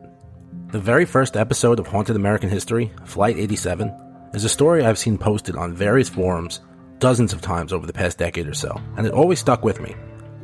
The 0.73 0.78
very 0.78 1.04
first 1.04 1.37
episode 1.37 1.78
of 1.78 1.87
Haunted 1.87 2.16
American 2.16 2.49
History, 2.49 2.90
Flight 3.04 3.37
87, 3.37 3.93
is 4.33 4.45
a 4.45 4.49
story 4.49 4.85
I've 4.85 4.99
seen 4.99 5.19
posted 5.19 5.54
on 5.54 5.75
various 5.75 6.09
forums 6.09 6.61
dozens 6.99 7.35
of 7.35 7.43
times 7.43 7.73
over 7.73 7.87
the 7.87 7.93
past 7.93 8.16
decade 8.16 8.49
or 8.49 8.54
so, 8.54 8.81
and 8.97 9.07
it 9.07 9.12
always 9.12 9.38
stuck 9.38 9.64
with 9.64 9.81
me. 9.81 9.95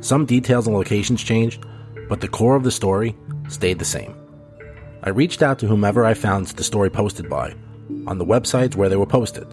Some 0.01 0.25
details 0.25 0.67
and 0.67 0.75
locations 0.75 1.23
changed, 1.23 1.65
but 2.07 2.21
the 2.21 2.27
core 2.27 2.55
of 2.55 2.63
the 2.63 2.71
story 2.71 3.15
stayed 3.49 3.79
the 3.79 3.85
same. 3.85 4.15
I 5.01 5.09
reached 5.09 5.41
out 5.41 5.57
to 5.59 5.67
whomever 5.67 6.05
I 6.05 6.13
found 6.13 6.47
the 6.47 6.63
story 6.63 6.91
posted 6.91 7.27
by 7.27 7.55
on 8.05 8.19
the 8.19 8.25
websites 8.25 8.75
where 8.75 8.89
they 8.89 8.97
were 8.97 9.07
posted, 9.07 9.47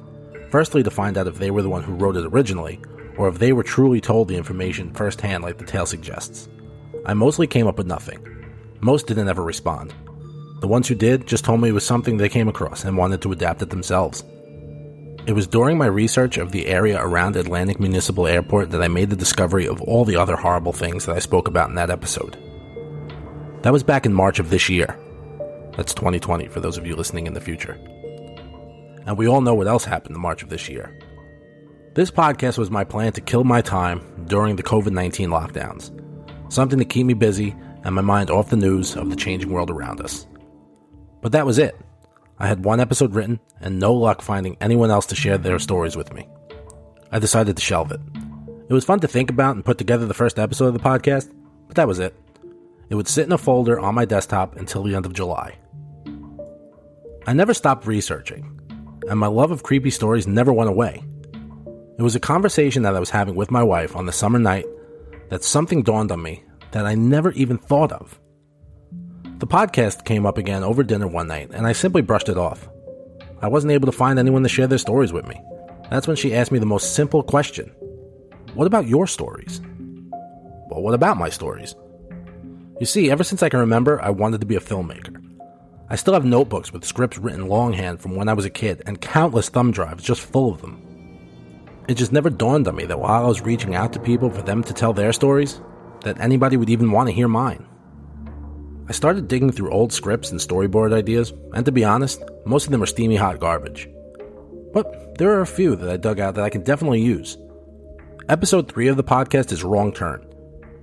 firstly 0.51 0.83
to 0.83 0.91
find 0.91 1.17
out 1.17 1.27
if 1.27 1.39
they 1.39 1.51
were 1.51 1.63
the 1.63 1.71
one 1.71 1.83
who 1.83 1.95
wrote 1.95 2.17
it 2.17 2.27
originally, 2.27 2.81
or 3.19 3.29
if 3.29 3.39
they 3.39 3.53
were 3.53 3.63
truly 3.63 4.01
told 4.01 4.29
the 4.29 4.37
information 4.37 4.95
firsthand 4.95 5.43
like 5.43 5.59
the 5.59 5.67
tale 5.67 5.85
suggests. 5.85 6.49
I 7.05 7.15
mostly 7.15 7.47
came 7.47 7.67
up 7.67 7.77
with 7.77 7.87
nothing. 7.87 8.25
Most 8.81 9.09
didn't 9.09 9.29
ever 9.29 9.43
respond. 9.43 9.93
The 10.61 10.69
ones 10.69 10.89
who 10.89 10.95
did 10.95 11.27
just 11.27 11.45
told 11.45 11.61
me 11.61 11.69
it 11.69 11.73
was 11.73 11.85
something 11.85 12.17
they 12.17 12.29
came 12.29 12.49
across 12.49 12.85
and 12.85 12.97
wanted 12.97 13.21
to 13.23 13.33
adapt 13.33 13.63
it 13.63 13.71
themselves. 13.71 14.25
It 15.27 15.35
was 15.35 15.47
during 15.47 15.77
my 15.77 15.87
research 15.87 16.39
of 16.39 16.53
the 16.53 16.67
area 16.67 16.99
around 16.99 17.37
Atlantic 17.37 17.79
Municipal 17.79 18.27
Airport 18.27 18.71
that 18.71 18.83
I 18.83 18.89
made 18.89 19.11
the 19.11 19.17
discovery 19.17 19.67
of 19.67 19.83
all 19.83 20.05
the 20.05 20.17
other 20.17 20.37
horrible 20.37 20.73
things 20.73 21.05
that 21.05 21.17
I 21.17 21.19
spoke 21.19 21.49
about 21.49 21.69
in 21.69 21.75
that 21.75 21.91
episode. 21.91 22.39
That 23.63 23.73
was 23.73 23.83
back 23.83 24.07
in 24.07 24.15
March 24.15 24.39
of 24.39 24.51
this 24.51 24.69
year. 24.69 24.99
That's 25.77 25.93
2020 25.93 26.49
for 26.49 26.61
those 26.61 26.79
of 26.79 26.87
you 26.87 26.97
listening 26.97 27.27
in 27.27 27.35
the 27.35 27.41
future. 27.41 27.79
And 29.07 29.19
we 29.19 29.29
all 29.29 29.41
know 29.41 29.55
what 29.55 29.69
else 29.69 29.85
happened 29.85 30.17
in 30.17 30.23
March 30.23 30.43
of 30.43 30.49
this 30.49 30.69
year. 30.69 30.99
This 31.99 32.13
podcast 32.13 32.59
was 32.59 32.71
my 32.71 32.85
plan 32.85 33.13
to 33.15 33.21
kill 33.21 33.43
my 33.43 33.61
time 33.61 34.01
during 34.29 34.55
the 34.55 34.63
COVID 34.63 34.93
19 34.93 35.31
lockdowns, 35.31 35.91
something 36.49 36.79
to 36.79 36.85
keep 36.85 37.05
me 37.05 37.13
busy 37.13 37.57
and 37.83 37.93
my 37.93 38.03
mind 38.03 38.31
off 38.31 38.51
the 38.51 38.57
news 38.57 38.95
of 38.95 39.11
the 39.11 39.17
changing 39.17 39.51
world 39.51 39.69
around 39.69 40.01
us. 40.01 40.25
But 41.23 41.33
that 41.33 41.45
was 41.45 41.59
it. 41.59 41.77
I 42.39 42.47
had 42.47 42.65
one 42.65 42.79
episode 42.79 43.17
written 43.17 43.41
and 43.61 43.81
no 43.81 43.93
luck 43.93 44.23
finding 44.23 44.57
anyone 44.61 44.93
else 44.93 45.07
to 45.07 45.17
share 45.17 45.39
their 45.39 45.59
stories 45.59 45.97
with 45.97 46.13
me. 46.15 46.29
I 47.11 47.19
decided 47.19 47.57
to 47.57 47.65
shelve 47.65 47.91
it. 47.91 48.01
It 48.69 48.73
was 48.73 48.85
fun 48.85 49.01
to 49.01 49.09
think 49.09 49.29
about 49.29 49.57
and 49.57 49.65
put 49.65 49.79
together 49.79 50.07
the 50.07 50.15
first 50.15 50.39
episode 50.39 50.67
of 50.67 50.75
the 50.75 50.89
podcast, 50.89 51.35
but 51.67 51.75
that 51.75 51.89
was 51.89 51.99
it. 51.99 52.15
It 52.91 52.95
would 52.95 53.09
sit 53.09 53.27
in 53.27 53.33
a 53.33 53.39
folder 53.39 53.81
on 53.81 53.97
my 53.97 54.05
desktop 54.05 54.55
until 54.55 54.85
the 54.85 54.95
end 54.95 55.05
of 55.05 55.15
July. 55.15 55.57
I 57.27 57.33
never 57.33 57.55
stopped 57.55 57.89
researching, 57.89 58.57
and 59.09 59.19
my 59.19 59.27
love 59.27 59.51
of 59.51 59.65
creepy 59.65 59.91
stories 59.91 60.29
never 60.29 60.53
went 60.53 60.71
away. 60.71 61.03
It 61.99 62.03
was 62.03 62.15
a 62.15 62.21
conversation 62.21 62.85
that 62.85 62.95
I 62.95 63.01
was 63.01 63.11
having 63.11 63.35
with 63.35 63.51
my 63.51 63.65
wife 63.65 63.97
on 63.97 64.07
the 64.07 64.13
summer 64.13 64.39
night 64.39 64.67
that 65.31 65.43
something 65.43 65.83
dawned 65.83 66.13
on 66.13 66.23
me 66.23 66.45
that 66.71 66.87
I 66.87 66.95
never 66.95 67.33
even 67.33 67.59
thought 67.59 67.91
of. 67.91 68.21
The 69.39 69.49
podcast 69.49 70.05
came 70.05 70.25
up 70.25 70.39
again 70.39 70.63
over 70.63 70.85
dinner 70.85 71.09
one 71.09 71.27
night, 71.27 71.51
and 71.53 71.67
I 71.67 71.73
simply 71.73 72.03
brushed 72.03 72.29
it 72.29 72.39
off. 72.39 72.69
I 73.43 73.49
wasn't 73.49 73.73
able 73.73 73.87
to 73.87 73.93
find 73.93 74.17
anyone 74.17 74.45
to 74.45 74.49
share 74.49 74.69
their 74.69 74.79
stories 74.79 75.13
with 75.13 75.27
me. 75.27 75.43
That's 75.91 76.07
when 76.07 76.15
she 76.15 76.37
asked 76.37 76.53
me 76.53 76.61
the 76.61 76.67
most 76.67 76.95
simple 76.95 77.25
question 77.25 77.67
What 78.55 78.69
about 78.69 78.87
your 78.87 79.09
stories? 79.09 79.61
Well, 80.71 80.83
what 80.83 80.95
about 80.95 81.17
my 81.17 81.31
stories? 81.31 81.75
You 82.79 82.87
see, 82.87 83.11
ever 83.11 83.25
since 83.25 83.43
I 83.43 83.49
can 83.49 83.59
remember, 83.59 84.01
I 84.01 84.11
wanted 84.11 84.41
to 84.41 84.47
be 84.47 84.55
a 84.55 84.61
filmmaker. 84.61 85.21
I 85.91 85.97
still 85.97 86.15
have 86.15 86.25
notebooks 86.25 86.73
with 86.73 86.85
scripts 86.85 87.19
written 87.19 87.49
longhand 87.49 88.01
from 88.01 88.15
when 88.15 88.29
I 88.29 88.35
was 88.35 88.45
a 88.45 88.51
kid, 88.51 88.85
and 88.87 89.01
countless 89.01 89.49
thumb 89.49 89.73
drives 89.73 90.05
just 90.05 90.21
full 90.21 90.53
of 90.53 90.61
them. 90.61 90.85
It 91.89 91.97
just 91.97 92.13
never 92.13 92.29
dawned 92.29 92.69
on 92.69 92.77
me 92.77 92.85
that 92.85 93.01
while 93.01 93.25
I 93.25 93.27
was 93.27 93.41
reaching 93.41 93.75
out 93.75 93.95
to 93.95 93.99
people 93.99 94.29
for 94.29 94.43
them 94.43 94.63
to 94.65 94.75
tell 94.75 94.93
their 94.93 95.15
stories, 95.15 95.59
that 96.03 96.21
anybody 96.21 96.59
would 96.59 96.69
even 96.69 96.93
want 96.93 97.09
to 97.09 97.15
hear 97.15 97.29
mine. 97.29 97.67
I 98.91 98.93
started 98.93 99.27
digging 99.27 99.53
through 99.53 99.71
old 99.71 99.93
scripts 99.93 100.31
and 100.31 100.39
storyboard 100.39 100.93
ideas, 100.93 101.33
and 101.55 101.65
to 101.65 101.73
be 101.73 101.85
honest, 101.85 102.23
most 102.45 102.67
of 102.67 102.73
them 102.73 102.83
are 102.83 102.87
steamy 102.87 103.17
hot 103.17 103.41
garbage. 103.41 103.89
But 104.75 105.17
there 105.17 105.33
are 105.33 105.41
a 105.41 105.47
few 105.47 105.77
that 105.77 105.89
I 105.89 105.97
dug 105.97 106.21
out 106.21 106.35
that 106.35 106.45
I 106.45 106.51
can 106.51 106.63
definitely 106.63 107.01
use. 107.01 107.39
Episode 108.29 108.71
3 108.71 108.89
of 108.89 108.99
the 108.99 109.05
podcast 109.05 109.51
is 109.51 109.65
Wrong 109.65 109.91
Turn, 109.91 110.27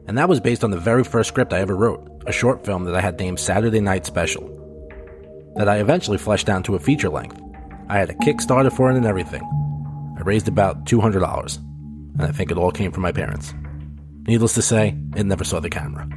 and 0.08 0.18
that 0.18 0.30
was 0.30 0.40
based 0.40 0.64
on 0.64 0.72
the 0.72 0.80
very 0.80 1.04
first 1.04 1.30
script 1.30 1.54
I 1.54 1.60
ever 1.60 1.76
wrote, 1.76 2.24
a 2.26 2.32
short 2.32 2.66
film 2.66 2.84
that 2.86 2.96
I 2.96 3.02
had 3.02 3.20
named 3.20 3.40
Saturday 3.40 3.80
Night 3.80 4.08
Special, 4.08 4.44
that 5.56 5.70
I 5.70 5.78
eventually 5.78 6.18
fleshed 6.18 6.48
down 6.48 6.64
to 6.64 6.74
a 6.74 6.80
feature 6.80 7.10
length. 7.10 7.40
I 7.90 8.00
had 8.00 8.10
a 8.10 8.16
Kickstarter 8.16 8.74
for 8.74 8.90
it 8.90 8.98
and 8.98 9.06
everything. 9.06 9.44
I 10.18 10.22
raised 10.22 10.48
about 10.48 10.86
$200, 10.86 11.58
and 11.58 12.22
I 12.22 12.32
think 12.32 12.52
it 12.52 12.58
all 12.58 12.72
came 12.72 12.92
from 12.92 13.04
my 13.04 13.12
parents. 13.12 13.54
Needless 14.28 14.54
to 14.56 14.62
say, 14.62 14.98
it 15.16 15.26
never 15.26 15.44
saw 15.44 15.60
the 15.60 15.70
camera. 15.70 16.08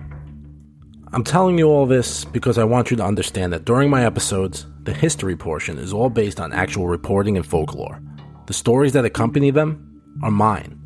I'm 1.12 1.24
telling 1.24 1.58
you 1.58 1.68
all 1.68 1.86
this 1.86 2.24
because 2.24 2.58
I 2.58 2.64
want 2.64 2.90
you 2.90 2.96
to 2.98 3.04
understand 3.04 3.52
that 3.52 3.64
during 3.64 3.88
my 3.88 4.04
episodes, 4.04 4.66
the 4.82 4.92
history 4.92 5.36
portion 5.36 5.78
is 5.78 5.92
all 5.92 6.10
based 6.10 6.38
on 6.38 6.52
actual 6.52 6.86
reporting 6.86 7.36
and 7.36 7.46
folklore. 7.46 8.00
The 8.46 8.54
stories 8.54 8.92
that 8.92 9.04
accompany 9.04 9.50
them 9.50 10.02
are 10.22 10.30
mine, 10.30 10.78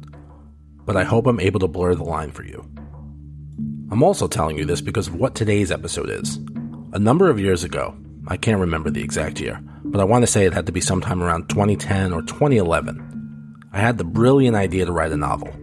but 0.85 0.97
I 0.97 1.05
hope 1.05 1.27
I'm 1.27 1.41
able 1.41 1.61
to 1.61 1.69
blur 1.69 1.95
the 1.95 2.05
line 2.05 2.31
for 2.31 2.45
you. 2.45 2.69
I'm 3.91 4.03
also 4.03 4.27
telling 4.27 4.57
you 4.57 4.65
this 4.65 4.81
because 4.81 5.09
of 5.09 5.17
what 5.17 5.35
today's 5.35 5.71
episode 5.71 6.09
is. 6.09 6.39
A 6.93 6.99
number 6.99 7.29
of 7.29 7.41
years 7.41 7.65
ago, 7.65 7.97
I 8.29 8.37
can't 8.37 8.61
remember 8.61 8.91
the 8.91 9.03
exact 9.03 9.41
year, 9.41 9.61
but 9.93 10.01
I 10.01 10.05
want 10.05 10.23
to 10.23 10.27
say 10.27 10.47
it 10.47 10.55
had 10.55 10.65
to 10.67 10.73
be 10.73 10.81
sometime 10.81 11.23
around 11.23 11.51
2010 11.51 12.15
or 12.15 12.23
2011. 12.23 13.69
I 13.73 13.79
had 13.79 13.99
the 13.99 14.05
brilliant 14.05 14.57
idea 14.57 14.87
to 14.87 14.93
write 14.93 15.13
a 15.13 15.17
novel. 15.19 15.55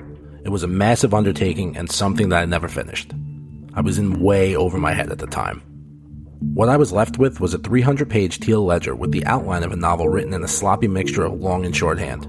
It 0.46 0.50
was 0.50 0.62
a 0.62 0.68
massive 0.68 1.16
undertaking 1.16 1.76
and 1.76 1.92
something 1.92 2.30
that 2.30 2.42
I 2.42 2.46
never 2.46 2.68
finished. 2.68 3.12
I 3.74 3.82
was 3.82 3.98
in 3.98 4.22
way 4.22 4.56
over 4.56 4.78
my 4.78 4.94
head 4.94 5.12
at 5.12 5.18
the 5.18 5.26
time. 5.26 5.62
What 6.54 6.70
I 6.70 6.78
was 6.78 6.92
left 6.92 7.18
with 7.18 7.40
was 7.40 7.56
a 7.56 7.58
300 7.58 8.08
page 8.08 8.40
teal 8.40 8.64
ledger 8.64 8.96
with 8.96 9.12
the 9.12 9.26
outline 9.26 9.64
of 9.64 9.72
a 9.72 9.76
novel 9.76 10.10
written 10.10 10.34
in 10.34 10.44
a 10.44 10.48
sloppy 10.48 10.88
mixture 10.88 11.24
of 11.24 11.34
long 11.34 11.66
and 11.66 11.76
shorthand. 11.76 12.28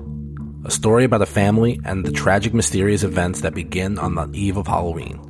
A 0.65 0.71
story 0.71 1.05
about 1.05 1.23
a 1.23 1.27
family 1.27 1.81
and 1.85 2.05
the 2.05 2.13
tragic, 2.13 2.55
mysterious 2.55 3.03
events 3.03 3.43
that 3.43 3.55
begin 3.55 3.99
on 3.99 4.15
the 4.15 4.29
eve 4.33 4.57
of 4.57 4.67
Halloween. 4.67 5.21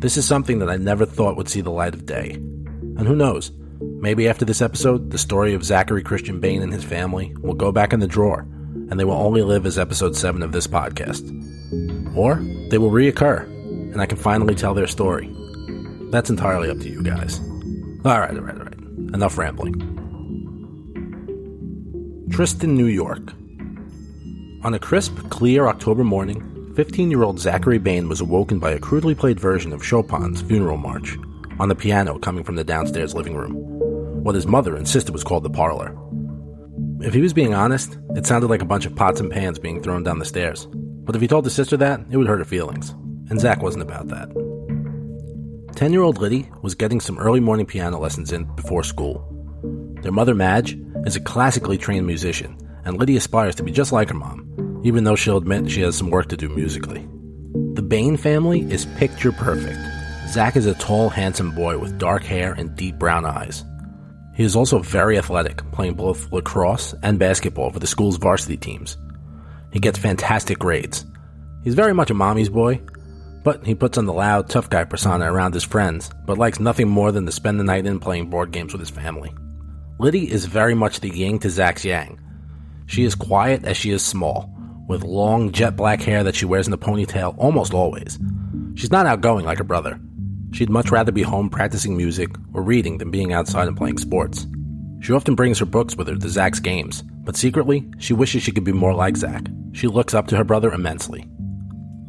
This 0.00 0.16
is 0.16 0.26
something 0.26 0.58
that 0.58 0.68
I 0.68 0.76
never 0.76 1.06
thought 1.06 1.36
would 1.36 1.48
see 1.48 1.60
the 1.60 1.70
light 1.70 1.94
of 1.94 2.06
day. 2.06 2.32
And 2.32 3.06
who 3.06 3.16
knows, 3.16 3.50
maybe 3.80 4.28
after 4.28 4.44
this 4.44 4.62
episode, 4.62 5.10
the 5.10 5.18
story 5.18 5.54
of 5.54 5.64
Zachary 5.64 6.02
Christian 6.02 6.40
Bane 6.40 6.62
and 6.62 6.72
his 6.72 6.84
family 6.84 7.34
will 7.40 7.54
go 7.54 7.72
back 7.72 7.92
in 7.92 8.00
the 8.00 8.06
drawer, 8.06 8.46
and 8.90 8.98
they 8.98 9.04
will 9.04 9.14
only 9.14 9.42
live 9.42 9.66
as 9.66 9.78
episode 9.78 10.16
7 10.16 10.42
of 10.42 10.52
this 10.52 10.66
podcast. 10.66 11.24
Or 12.16 12.36
they 12.70 12.78
will 12.78 12.90
reoccur 12.90 13.56
and 13.96 14.02
I 14.02 14.06
can 14.06 14.18
finally 14.18 14.54
tell 14.54 14.74
their 14.74 14.86
story. 14.86 15.34
That's 16.10 16.28
entirely 16.28 16.68
up 16.68 16.78
to 16.80 16.88
you 16.90 17.02
guys. 17.02 17.40
Alright, 18.04 18.36
alright, 18.36 18.58
alright. 18.58 18.78
Enough 19.14 19.38
rambling. 19.38 19.72
Tristan, 22.30 22.76
New 22.76 22.84
York. 22.84 23.32
On 24.64 24.74
a 24.74 24.78
crisp, 24.78 25.16
clear 25.30 25.66
October 25.66 26.04
morning, 26.04 26.74
15 26.76 27.10
year 27.10 27.22
old 27.22 27.40
Zachary 27.40 27.78
Bane 27.78 28.06
was 28.06 28.20
awoken 28.20 28.58
by 28.58 28.72
a 28.72 28.78
crudely 28.78 29.14
played 29.14 29.40
version 29.40 29.72
of 29.72 29.82
Chopin's 29.82 30.42
Funeral 30.42 30.76
March 30.76 31.16
on 31.58 31.68
the 31.68 31.74
piano 31.74 32.18
coming 32.18 32.44
from 32.44 32.56
the 32.56 32.64
downstairs 32.64 33.14
living 33.14 33.34
room, 33.34 33.54
what 34.22 34.34
his 34.34 34.46
mother 34.46 34.76
insisted 34.76 35.12
was 35.12 35.24
called 35.24 35.42
the 35.42 35.50
parlor. 35.50 35.96
If 37.00 37.14
he 37.14 37.20
was 37.20 37.32
being 37.32 37.54
honest, 37.54 37.98
it 38.14 38.26
sounded 38.26 38.48
like 38.48 38.62
a 38.62 38.66
bunch 38.66 38.86
of 38.86 38.96
pots 38.96 39.20
and 39.20 39.30
pans 39.30 39.58
being 39.58 39.82
thrown 39.82 40.02
down 40.02 40.18
the 40.18 40.24
stairs. 40.24 40.66
But 40.72 41.14
if 41.14 41.22
he 41.22 41.28
told 41.28 41.44
his 41.44 41.54
sister 41.54 41.76
that, 41.76 42.00
it 42.10 42.16
would 42.16 42.26
hurt 42.26 42.38
her 42.38 42.44
feelings 42.44 42.94
and 43.28 43.40
Zach 43.40 43.62
wasn't 43.62 43.82
about 43.82 44.08
that. 44.08 44.28
10 45.74 45.92
year 45.92 46.02
old 46.02 46.18
Liddy 46.18 46.48
was 46.62 46.74
getting 46.74 47.00
some 47.00 47.18
early 47.18 47.40
morning 47.40 47.66
piano 47.66 47.98
lessons 47.98 48.32
in 48.32 48.44
before 48.54 48.82
school. 48.82 49.24
Their 50.02 50.12
mother, 50.12 50.34
Madge, 50.34 50.78
is 51.04 51.16
a 51.16 51.20
classically 51.20 51.76
trained 51.76 52.06
musician, 52.06 52.56
and 52.84 52.98
Liddy 52.98 53.16
aspires 53.16 53.54
to 53.56 53.62
be 53.62 53.72
just 53.72 53.92
like 53.92 54.08
her 54.08 54.14
mom, 54.14 54.80
even 54.84 55.04
though 55.04 55.16
she'll 55.16 55.36
admit 55.36 55.70
she 55.70 55.82
has 55.82 55.96
some 55.96 56.10
work 56.10 56.28
to 56.28 56.36
do 56.36 56.48
musically. 56.48 57.06
The 57.74 57.82
Bane 57.82 58.16
family 58.16 58.60
is 58.70 58.86
picture 58.96 59.32
perfect. 59.32 59.78
Zach 60.28 60.56
is 60.56 60.66
a 60.66 60.74
tall, 60.74 61.08
handsome 61.08 61.52
boy 61.52 61.78
with 61.78 61.98
dark 61.98 62.24
hair 62.24 62.52
and 62.52 62.74
deep 62.76 62.96
brown 62.96 63.24
eyes. 63.24 63.64
He 64.34 64.44
is 64.44 64.56
also 64.56 64.80
very 64.80 65.16
athletic, 65.16 65.58
playing 65.70 65.94
both 65.94 66.30
lacrosse 66.32 66.94
and 67.02 67.18
basketball 67.18 67.70
for 67.70 67.78
the 67.78 67.86
school's 67.86 68.16
varsity 68.18 68.56
teams. 68.56 68.98
He 69.72 69.78
gets 69.78 69.98
fantastic 69.98 70.58
grades. 70.58 71.06
He's 71.62 71.74
very 71.74 71.94
much 71.94 72.10
a 72.10 72.14
mommy's 72.14 72.48
boy, 72.48 72.82
but 73.44 73.64
he 73.64 73.74
puts 73.74 73.96
on 73.96 74.06
the 74.06 74.12
loud, 74.12 74.48
tough 74.48 74.68
guy 74.68 74.84
persona 74.84 75.32
around 75.32 75.54
his 75.54 75.64
friends, 75.64 76.10
but 76.26 76.38
likes 76.38 76.60
nothing 76.60 76.88
more 76.88 77.12
than 77.12 77.24
to 77.24 77.32
spend 77.32 77.58
the 77.58 77.64
night 77.64 77.86
in 77.86 78.00
playing 78.00 78.28
board 78.28 78.50
games 78.50 78.72
with 78.72 78.80
his 78.80 78.90
family. 78.90 79.32
Liddy 79.98 80.30
is 80.30 80.44
very 80.44 80.74
much 80.74 81.00
the 81.00 81.08
yin 81.08 81.38
to 81.38 81.48
Zach's 81.48 81.84
yang. 81.84 82.20
She 82.86 83.04
is 83.04 83.14
quiet 83.14 83.64
as 83.64 83.76
she 83.76 83.90
is 83.90 84.04
small, 84.04 84.52
with 84.88 85.02
long 85.02 85.52
jet 85.52 85.76
black 85.76 86.02
hair 86.02 86.24
that 86.24 86.34
she 86.34 86.44
wears 86.44 86.66
in 86.66 86.72
a 86.72 86.78
ponytail 86.78 87.34
almost 87.38 87.72
always. 87.72 88.18
She's 88.74 88.90
not 88.90 89.06
outgoing 89.06 89.46
like 89.46 89.58
her 89.58 89.64
brother. 89.64 89.98
She'd 90.56 90.70
much 90.70 90.90
rather 90.90 91.12
be 91.12 91.20
home 91.20 91.50
practicing 91.50 91.98
music 91.98 92.30
or 92.54 92.62
reading 92.62 92.96
than 92.96 93.10
being 93.10 93.34
outside 93.34 93.68
and 93.68 93.76
playing 93.76 93.98
sports. 93.98 94.46
She 95.00 95.12
often 95.12 95.34
brings 95.34 95.58
her 95.58 95.66
books 95.66 95.96
with 95.96 96.08
her 96.08 96.16
to 96.16 96.28
Zach's 96.30 96.60
games, 96.60 97.02
but 97.24 97.36
secretly, 97.36 97.86
she 97.98 98.14
wishes 98.14 98.42
she 98.42 98.52
could 98.52 98.64
be 98.64 98.72
more 98.72 98.94
like 98.94 99.18
Zach. 99.18 99.44
She 99.72 99.86
looks 99.86 100.14
up 100.14 100.28
to 100.28 100.36
her 100.38 100.44
brother 100.44 100.72
immensely. 100.72 101.28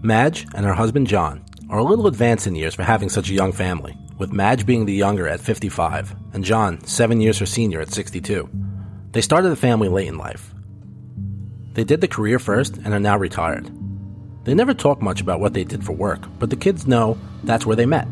Madge 0.01 0.47
and 0.55 0.65
her 0.65 0.73
husband 0.73 1.07
John 1.07 1.43
are 1.69 1.79
a 1.79 1.83
little 1.83 2.07
advanced 2.07 2.47
in 2.47 2.55
years 2.55 2.73
for 2.73 2.83
having 2.83 3.09
such 3.09 3.29
a 3.29 3.33
young 3.33 3.51
family, 3.51 3.97
with 4.17 4.31
Madge 4.31 4.65
being 4.65 4.85
the 4.85 4.93
younger 4.93 5.27
at 5.27 5.41
55 5.41 6.15
and 6.31 6.45
John 6.45 6.81
seven 6.85 7.19
years 7.19 7.39
her 7.39 7.45
senior 7.45 7.81
at 7.81 7.91
62. 7.91 8.49
They 9.11 9.19
started 9.19 9.49
the 9.49 9.57
family 9.57 9.89
late 9.89 10.07
in 10.07 10.17
life. 10.17 10.53
They 11.73 11.83
did 11.83 11.99
the 11.99 12.07
career 12.07 12.39
first 12.39 12.77
and 12.77 12.93
are 12.93 12.99
now 13.01 13.17
retired. 13.17 13.69
They 14.45 14.55
never 14.55 14.73
talk 14.73 15.01
much 15.01 15.19
about 15.19 15.41
what 15.41 15.53
they 15.53 15.65
did 15.65 15.83
for 15.83 15.91
work, 15.91 16.23
but 16.39 16.49
the 16.49 16.55
kids 16.55 16.87
know 16.87 17.17
that's 17.43 17.65
where 17.65 17.75
they 17.75 17.85
met. 17.85 18.07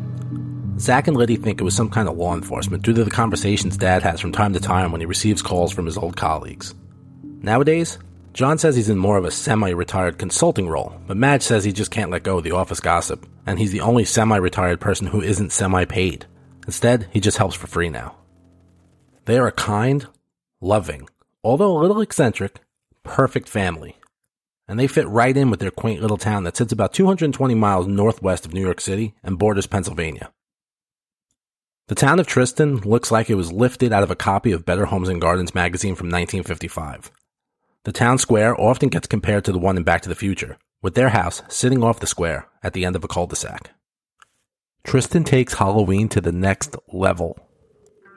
Zach 0.78 1.08
and 1.08 1.16
Liddy 1.16 1.36
think 1.36 1.60
it 1.60 1.64
was 1.64 1.74
some 1.74 1.88
kind 1.88 2.06
of 2.08 2.16
law 2.16 2.34
enforcement 2.34 2.82
due 2.82 2.92
to 2.92 3.04
the 3.04 3.10
conversations 3.10 3.78
Dad 3.78 4.02
has 4.02 4.20
from 4.20 4.32
time 4.32 4.52
to 4.52 4.60
time 4.60 4.92
when 4.92 5.00
he 5.00 5.06
receives 5.06 5.40
calls 5.40 5.72
from 5.72 5.86
his 5.86 5.96
old 5.96 6.16
colleagues. 6.16 6.74
Nowadays, 7.22 7.98
John 8.34 8.58
says 8.58 8.76
he's 8.76 8.90
in 8.90 8.98
more 8.98 9.16
of 9.16 9.24
a 9.24 9.30
semi 9.30 9.70
retired 9.70 10.18
consulting 10.18 10.68
role, 10.68 11.00
but 11.06 11.16
Madge 11.16 11.42
says 11.42 11.64
he 11.64 11.72
just 11.72 11.90
can't 11.90 12.10
let 12.10 12.24
go 12.24 12.36
of 12.36 12.44
the 12.44 12.52
office 12.52 12.80
gossip, 12.80 13.26
and 13.46 13.58
he's 13.58 13.72
the 13.72 13.80
only 13.80 14.04
semi 14.04 14.36
retired 14.36 14.78
person 14.78 15.06
who 15.06 15.22
isn't 15.22 15.52
semi 15.52 15.86
paid. 15.86 16.26
Instead, 16.66 17.08
he 17.10 17.20
just 17.20 17.38
helps 17.38 17.54
for 17.54 17.66
free 17.66 17.88
now. 17.88 18.14
They 19.24 19.38
are 19.38 19.46
a 19.46 19.52
kind, 19.52 20.06
loving, 20.60 21.08
although 21.42 21.78
a 21.78 21.80
little 21.80 22.02
eccentric, 22.02 22.60
perfect 23.02 23.48
family. 23.48 23.96
And 24.68 24.78
they 24.78 24.88
fit 24.88 25.08
right 25.08 25.34
in 25.34 25.48
with 25.48 25.60
their 25.60 25.70
quaint 25.70 26.02
little 26.02 26.18
town 26.18 26.44
that 26.44 26.58
sits 26.58 26.72
about 26.72 26.92
220 26.92 27.54
miles 27.54 27.86
northwest 27.86 28.44
of 28.44 28.52
New 28.52 28.60
York 28.60 28.82
City 28.82 29.14
and 29.22 29.38
borders 29.38 29.66
Pennsylvania. 29.66 30.30
The 31.88 31.94
town 31.94 32.18
of 32.18 32.26
Tristan 32.26 32.78
looks 32.78 33.12
like 33.12 33.30
it 33.30 33.36
was 33.36 33.52
lifted 33.52 33.92
out 33.92 34.02
of 34.02 34.10
a 34.10 34.16
copy 34.16 34.50
of 34.50 34.64
Better 34.64 34.86
Homes 34.86 35.08
and 35.08 35.20
Gardens 35.20 35.54
magazine 35.54 35.94
from 35.94 36.08
1955. 36.08 37.12
The 37.84 37.92
town 37.92 38.18
square 38.18 38.60
often 38.60 38.88
gets 38.88 39.06
compared 39.06 39.44
to 39.44 39.52
the 39.52 39.60
one 39.60 39.76
in 39.76 39.84
Back 39.84 40.02
to 40.02 40.08
the 40.08 40.16
Future, 40.16 40.58
with 40.82 40.96
their 40.96 41.10
house 41.10 41.42
sitting 41.46 41.84
off 41.84 42.00
the 42.00 42.08
square 42.08 42.48
at 42.60 42.72
the 42.72 42.84
end 42.84 42.96
of 42.96 43.04
a 43.04 43.08
cul-de-sac. 43.08 43.70
Tristan 44.82 45.22
takes 45.22 45.54
Halloween 45.54 46.08
to 46.08 46.20
the 46.20 46.32
next 46.32 46.74
level. 46.92 47.38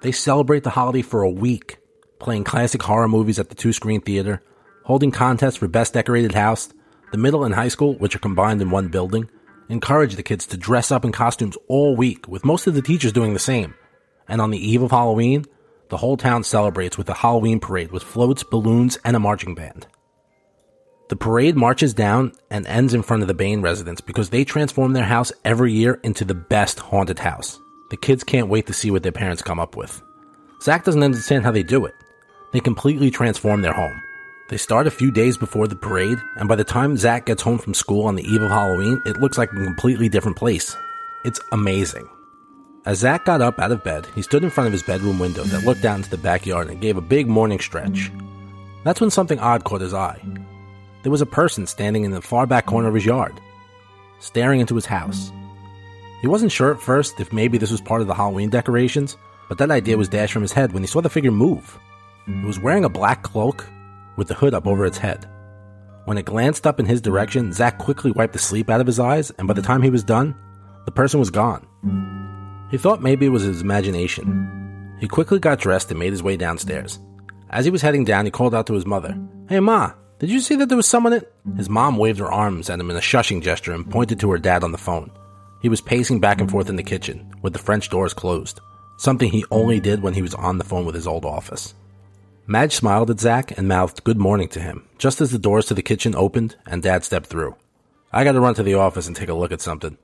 They 0.02 0.14
celebrate 0.14 0.64
the 0.64 0.72
holiday 0.72 1.04
for 1.04 1.22
a 1.22 1.30
week, 1.30 1.78
playing 2.20 2.46
classic 2.46 2.82
horror 2.82 3.08
movies 3.08 3.38
at 3.38 3.50
the 3.50 3.56
two 3.56 3.72
screen 3.72 4.02
theater, 4.02 4.42
holding 4.86 5.12
contests 5.12 5.58
for 5.58 5.68
best 5.68 5.94
decorated 5.94 6.34
house, 6.34 6.70
the 7.12 7.20
middle 7.20 7.44
and 7.44 7.54
high 7.54 7.68
school, 7.68 7.94
which 8.00 8.16
are 8.16 8.20
combined 8.20 8.64
in 8.64 8.72
one 8.72 8.88
building, 8.88 9.30
encourage 9.70 10.16
the 10.16 10.24
kids 10.24 10.46
to 10.48 10.58
dress 10.58 10.92
up 10.92 11.06
in 11.06 11.12
costumes 11.12 11.58
all 11.68 11.96
week, 11.96 12.28
with 12.28 12.44
most 12.44 12.68
of 12.68 12.74
the 12.74 12.82
teachers 12.82 13.14
doing 13.14 13.34
the 13.34 13.40
same. 13.40 13.76
And 14.28 14.42
on 14.42 14.52
the 14.52 14.58
eve 14.58 14.82
of 14.82 14.92
Halloween, 14.92 15.46
the 15.90 15.98
whole 15.98 16.18
town 16.18 16.44
celebrates 16.44 16.98
with 16.98 17.10
a 17.10 17.14
Halloween 17.14 17.60
parade 17.60 17.92
with 17.92 18.04
floats, 18.04 18.44
balloons, 18.44 18.98
and 19.06 19.16
a 19.16 19.20
marching 19.20 19.56
band. 19.56 19.88
The 21.10 21.16
parade 21.16 21.56
marches 21.56 21.96
down 21.96 22.34
and 22.52 22.68
ends 22.68 22.94
in 22.94 23.02
front 23.02 23.24
of 23.24 23.28
the 23.28 23.34
Bane 23.34 23.62
residence 23.62 24.00
because 24.00 24.30
they 24.30 24.46
transform 24.46 24.94
their 24.94 25.06
house 25.06 25.32
every 25.44 25.74
year 25.74 26.00
into 26.04 26.24
the 26.24 26.36
best 26.36 26.80
haunted 26.80 27.18
house. 27.18 27.60
The 27.90 27.98
kids 27.98 28.24
can't 28.24 28.50
wait 28.50 28.68
to 28.68 28.74
see 28.74 28.92
what 28.92 29.02
their 29.02 29.12
parents 29.12 29.42
come 29.42 29.60
up 29.60 29.76
with. 29.76 30.04
Zach 30.62 30.84
doesn't 30.84 31.02
understand 31.02 31.44
how 31.44 31.52
they 31.52 31.64
do 31.64 31.86
it. 31.86 31.96
They 32.54 32.60
completely 32.60 33.10
transform 33.10 33.64
their 33.64 33.74
home. 33.74 34.00
They 34.50 34.58
start 34.58 34.88
a 34.88 34.92
few 34.92 35.12
days 35.12 35.38
before 35.38 35.68
the 35.68 35.76
parade, 35.76 36.18
and 36.36 36.50
by 36.50 36.56
the 36.56 36.64
time 36.64 36.98
Zach 36.98 37.28
gets 37.28 37.44
home 37.44 37.60
from 37.60 37.76
school 37.76 38.08
on 38.08 38.16
the 38.16 38.24
eve 38.24 38.42
of 38.42 38.50
Halloween, 38.50 39.00
it 39.06 39.22
looks 39.22 39.38
like 39.38 39.52
a 39.52 39.64
completely 39.64 40.10
different 40.10 40.38
place. 40.38 40.76
It's 41.24 41.40
amazing. 41.52 42.10
As 42.84 42.98
Zach 42.98 43.26
got 43.26 43.44
up 43.44 43.60
out 43.60 43.72
of 43.72 43.84
bed, 43.84 44.08
he 44.16 44.24
stood 44.24 44.44
in 44.44 44.50
front 44.50 44.66
of 44.66 44.74
his 44.74 44.82
bedroom 44.82 45.20
window 45.20 45.44
that 45.44 45.66
looked 45.66 45.86
out 45.86 45.98
into 45.98 46.10
the 46.10 46.18
backyard 46.18 46.68
and 46.68 46.82
gave 46.82 46.98
a 46.98 47.02
big 47.02 47.28
morning 47.28 47.60
stretch. 47.60 48.12
That's 48.84 49.00
when 49.00 49.12
something 49.12 49.38
odd 49.38 49.66
caught 49.66 49.82
his 49.82 49.94
eye. 49.94 50.20
There 51.04 51.12
was 51.12 51.22
a 51.22 51.28
person 51.28 51.68
standing 51.68 52.04
in 52.04 52.10
the 52.10 52.20
far 52.20 52.48
back 52.48 52.66
corner 52.66 52.88
of 52.88 52.96
his 52.96 53.06
yard, 53.06 53.40
staring 54.18 54.62
into 54.62 54.74
his 54.74 54.88
house. 54.88 55.32
He 56.22 56.28
wasn't 56.28 56.52
sure 56.52 56.74
at 56.74 56.82
first 56.82 57.20
if 57.20 57.32
maybe 57.32 57.60
this 57.60 57.72
was 57.72 57.82
part 57.82 58.02
of 58.02 58.08
the 58.08 58.16
Halloween 58.16 58.50
decorations, 58.50 59.16
but 59.48 59.60
that 59.60 59.70
idea 59.70 59.96
was 59.96 60.10
dashed 60.10 60.34
from 60.34 60.42
his 60.42 60.54
head 60.54 60.72
when 60.72 60.82
he 60.82 60.88
saw 60.88 61.02
the 61.02 61.08
figure 61.08 61.30
move. 61.30 61.78
It 62.26 62.48
was 62.48 62.60
wearing 62.60 62.84
a 62.84 62.90
black 62.90 63.22
cloak 63.22 63.68
with 64.20 64.28
the 64.28 64.36
hood 64.36 64.54
up 64.54 64.68
over 64.68 64.86
its 64.86 65.00
head. 65.00 65.26
When 66.06 66.18
it 66.18 66.26
glanced 66.26 66.68
up 66.68 66.80
in 66.80 66.86
his 66.86 67.02
direction, 67.02 67.54
Zach 67.54 67.78
quickly 67.80 68.12
wiped 68.12 68.34
the 68.34 68.40
sleep 68.40 68.70
out 68.70 68.82
of 68.82 68.88
his 68.88 69.00
eyes, 69.00 69.32
and 69.32 69.48
by 69.48 69.54
the 69.54 69.62
time 69.62 69.82
he 69.82 69.90
was 69.90 70.04
done, 70.04 70.36
the 70.86 70.92
person 70.92 71.20
was 71.20 71.30
gone. 71.32 71.66
He 72.70 72.78
thought 72.78 73.02
maybe 73.02 73.26
it 73.26 73.30
was 73.30 73.44
his 73.44 73.62
imagination. 73.62 74.98
He 75.00 75.08
quickly 75.08 75.40
got 75.40 75.60
dressed 75.60 75.90
and 75.90 76.00
made 76.00 76.12
his 76.12 76.22
way 76.22 76.36
downstairs. 76.36 77.00
As 77.50 77.64
he 77.64 77.72
was 77.72 77.82
heading 77.82 78.04
down, 78.04 78.26
he 78.26 78.32
called 78.32 78.54
out 78.54 78.68
to 78.68 78.74
his 78.74 78.86
mother, 78.86 79.18
Hey, 79.48 79.60
Ma, 79.60 79.94
did 80.20 80.30
you 80.30 80.42
see 80.42 80.56
that 80.58 80.68
there 80.68 80.76
was 80.76 80.88
someone 80.88 81.14
in? 81.14 81.24
His 81.56 81.70
mom 81.70 81.96
waved 81.98 82.20
her 82.20 82.32
arms 82.32 82.70
at 82.70 82.80
him 82.80 82.92
in 82.92 82.98
a 82.98 83.02
shushing 83.02 83.42
gesture 83.42 83.74
and 83.74 83.90
pointed 83.90 84.20
to 84.20 84.32
her 84.32 84.38
dad 84.38 84.66
on 84.66 84.74
the 84.74 84.78
phone. 84.78 85.10
He 85.62 85.70
was 85.70 85.80
pacing 85.80 86.20
back 86.20 86.42
and 86.42 86.52
forth 86.52 86.70
in 86.70 86.76
the 86.76 86.84
kitchen, 86.84 87.34
with 87.42 87.54
the 87.54 87.60
French 87.60 87.90
doors 87.90 88.14
closed, 88.14 88.60
something 88.98 89.32
he 89.32 89.46
only 89.50 89.80
did 89.80 90.02
when 90.02 90.14
he 90.14 90.22
was 90.22 90.34
on 90.34 90.58
the 90.58 90.66
phone 90.66 90.86
with 90.86 90.96
his 90.96 91.08
old 91.08 91.24
office. 91.24 91.74
Madge 92.52 92.74
smiled 92.74 93.12
at 93.12 93.20
Zach 93.20 93.56
and 93.60 93.68
mouthed 93.68 94.04
good 94.04 94.18
morning 94.18 94.48
to 94.48 94.60
him, 94.60 94.84
just 94.98 95.22
as 95.22 95.30
the 95.30 95.38
doors 95.38 95.68
to 95.68 95.76
the 95.76 95.84
kitchen 95.84 96.16
opened 96.16 96.56
and 96.66 96.82
Dad 96.82 97.04
stepped 97.04 97.28
through. 97.28 97.56
I 98.12 98.24
gotta 98.24 98.40
run 98.40 98.56
to 98.56 98.64
the 98.64 98.74
office 98.74 99.06
and 99.06 99.16
take 99.16 99.30
a 99.30 99.36
look 99.36 99.52
at 99.52 99.62
something. 99.62 100.00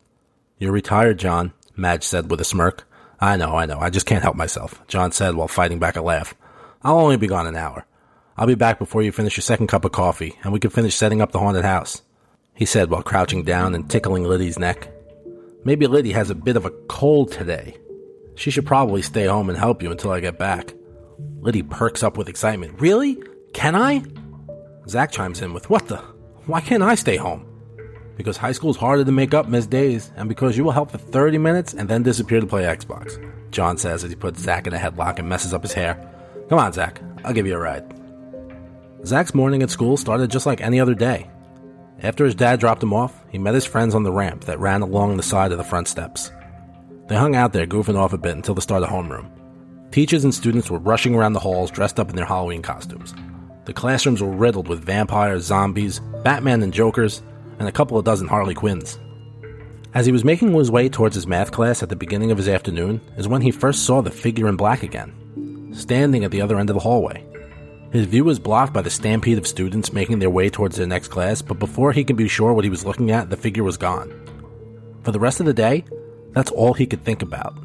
You're 0.60 0.72
retired, 0.72 1.18
John, 1.18 1.54
Madge 1.76 2.04
said 2.04 2.30
with 2.30 2.40
a 2.40 2.44
smirk. 2.46 2.88
I 3.20 3.36
know, 3.36 3.56
I 3.56 3.66
know, 3.66 3.80
I 3.80 3.90
just 3.90 4.06
can't 4.06 4.22
help 4.22 4.36
myself, 4.36 4.80
John 4.88 5.12
said 5.12 5.34
while 5.34 5.48
fighting 5.48 5.80
back 5.80 5.96
a 5.96 6.04
laugh. 6.04 6.36
I'll 6.84 7.00
only 7.00 7.18
be 7.18 7.26
gone 7.26 7.48
an 7.48 7.56
hour. 7.56 7.88
I'll 8.38 8.46
be 8.46 8.54
back 8.54 8.78
before 8.78 9.02
you 9.02 9.12
finish 9.12 9.38
your 9.38 9.42
second 9.42 9.66
cup 9.66 9.84
of 9.84 9.92
coffee, 9.92 10.38
and 10.44 10.54
we 10.54 10.60
can 10.60 10.70
finish 10.70 10.94
setting 10.94 11.24
up 11.24 11.32
the 11.32 11.40
haunted 11.40 11.66
house, 11.66 12.04
he 12.54 12.66
said 12.68 12.92
while 12.92 13.02
crouching 13.02 13.44
down 13.44 13.74
and 13.74 13.90
tickling 13.90 14.24
Liddy's 14.24 14.60
neck. 14.60 14.88
Maybe 15.64 15.88
Liddy 15.88 16.12
has 16.12 16.30
a 16.30 16.36
bit 16.36 16.58
of 16.58 16.66
a 16.66 16.72
cold 16.88 17.32
today. 17.32 17.76
She 18.36 18.52
should 18.52 18.68
probably 18.68 19.02
stay 19.02 19.26
home 19.26 19.50
and 19.50 19.58
help 19.58 19.82
you 19.82 19.90
until 19.90 20.12
I 20.12 20.20
get 20.20 20.38
back. 20.38 20.76
Liddy 21.46 21.62
perks 21.62 22.02
up 22.02 22.18
with 22.18 22.28
excitement. 22.28 22.82
Really? 22.82 23.22
Can 23.54 23.76
I? 23.76 24.04
Zach 24.88 25.12
chimes 25.12 25.44
in 25.44 25.54
with, 25.54 25.70
What 25.70 25.88
the? 25.88 25.98
Why 26.48 26.60
can't 26.60 26.82
I 26.82 26.96
stay 26.96 27.18
home? 27.18 27.46
Because 28.18 28.36
high 28.36 28.52
school's 28.52 28.78
harder 28.78 29.06
to 29.06 29.12
make 29.12 29.36
up 29.36 29.48
missed 29.48 29.70
days, 29.70 30.12
and 30.16 30.28
because 30.28 30.58
you 30.58 30.64
will 30.64 30.72
help 30.72 30.90
for 30.90 30.98
30 30.98 31.38
minutes 31.38 31.76
and 31.76 31.88
then 31.88 32.02
disappear 32.02 32.40
to 32.40 32.48
play 32.48 32.64
Xbox. 32.64 33.22
John 33.52 33.78
says 33.78 34.04
as 34.04 34.10
he 34.10 34.16
puts 34.16 34.42
Zach 34.42 34.66
in 34.66 34.74
a 34.74 34.78
headlock 34.80 35.20
and 35.20 35.30
messes 35.30 35.54
up 35.54 35.62
his 35.62 35.74
hair. 35.74 35.94
Come 36.50 36.58
on, 36.58 36.74
Zach. 36.74 37.00
I'll 37.24 37.34
give 37.34 37.46
you 37.46 37.54
a 37.54 37.60
ride. 37.60 37.94
Zach's 39.06 39.36
morning 39.36 39.62
at 39.62 39.70
school 39.70 39.98
started 39.98 40.32
just 40.32 40.48
like 40.48 40.62
any 40.62 40.80
other 40.80 40.96
day. 40.96 41.30
After 42.02 42.26
his 42.26 42.34
dad 42.34 42.60
dropped 42.60 42.82
him 42.82 42.94
off, 42.94 43.24
he 43.30 43.38
met 43.38 43.54
his 43.54 43.66
friends 43.66 43.94
on 43.94 44.02
the 44.02 44.12
ramp 44.12 44.46
that 44.46 44.60
ran 44.60 44.82
along 44.82 45.18
the 45.18 45.24
side 45.24 45.52
of 45.52 45.60
the 45.60 45.64
front 45.64 45.88
steps. 45.88 46.32
They 47.08 47.16
hung 47.16 47.36
out 47.36 47.54
there, 47.54 47.68
goofing 47.68 48.00
off 48.00 48.14
a 48.14 48.18
bit 48.18 48.36
until 48.36 48.56
the 48.56 48.62
start 48.62 48.82
of 48.82 48.90
homeroom. 48.90 49.30
Teachers 49.96 50.26
and 50.26 50.36
students 50.36 50.70
were 50.70 50.78
rushing 50.78 51.16
around 51.16 51.32
the 51.32 51.40
halls 51.40 51.72
dressed 51.72 52.02
up 52.02 52.10
in 52.10 52.18
their 52.18 52.26
Halloween 52.26 52.62
costumes. 52.62 53.16
The 53.64 53.72
classrooms 53.72 54.22
were 54.22 54.30
riddled 54.30 54.68
with 54.68 54.84
vampires, 54.84 55.46
zombies, 55.46 56.02
Batman 56.22 56.64
and 56.64 56.74
Jokers, 56.74 57.24
and 57.60 57.70
a 57.70 57.72
couple 57.72 57.98
of 57.98 58.04
dozen 58.04 58.28
Harley 58.28 58.56
Quinns. 58.56 59.00
As 59.94 60.06
he 60.06 60.12
was 60.12 60.26
making 60.26 60.52
his 60.54 60.70
way 60.70 60.90
towards 60.90 61.16
his 61.16 61.28
math 61.28 61.54
class 61.54 61.82
at 61.82 61.88
the 61.88 61.96
beginning 61.96 62.30
of 62.30 62.38
his 62.38 62.50
afternoon, 62.50 63.00
is 63.16 63.30
when 63.30 63.42
he 63.42 63.52
first 63.52 63.86
saw 63.86 64.02
the 64.02 64.12
figure 64.12 64.50
in 64.50 64.58
black 64.58 64.84
again, 64.84 65.72
standing 65.74 66.26
at 66.26 66.32
the 66.32 66.42
other 66.42 66.60
end 66.60 66.70
of 66.70 66.74
the 66.74 66.82
hallway. 66.82 67.26
His 67.94 68.06
view 68.06 68.26
was 68.26 68.38
blocked 68.38 68.74
by 68.74 68.82
the 68.82 68.90
stampede 68.90 69.38
of 69.38 69.48
students 69.48 69.94
making 69.94 70.20
their 70.20 70.30
way 70.30 70.50
towards 70.50 70.76
their 70.76 70.88
next 70.88 71.08
class, 71.08 71.42
but 71.42 71.58
before 71.58 71.94
he 71.94 72.04
could 72.04 72.18
be 72.18 72.28
sure 72.28 72.52
what 72.52 72.66
he 72.66 72.70
was 72.70 72.86
looking 72.86 73.12
at, 73.12 73.30
the 73.30 73.38
figure 73.38 73.64
was 73.64 73.78
gone. 73.78 74.12
For 75.04 75.14
the 75.14 75.22
rest 75.22 75.40
of 75.40 75.46
the 75.46 75.54
day, 75.54 75.86
that's 76.32 76.52
all 76.52 76.74
he 76.74 76.86
could 76.86 77.06
think 77.06 77.22
about. 77.22 77.58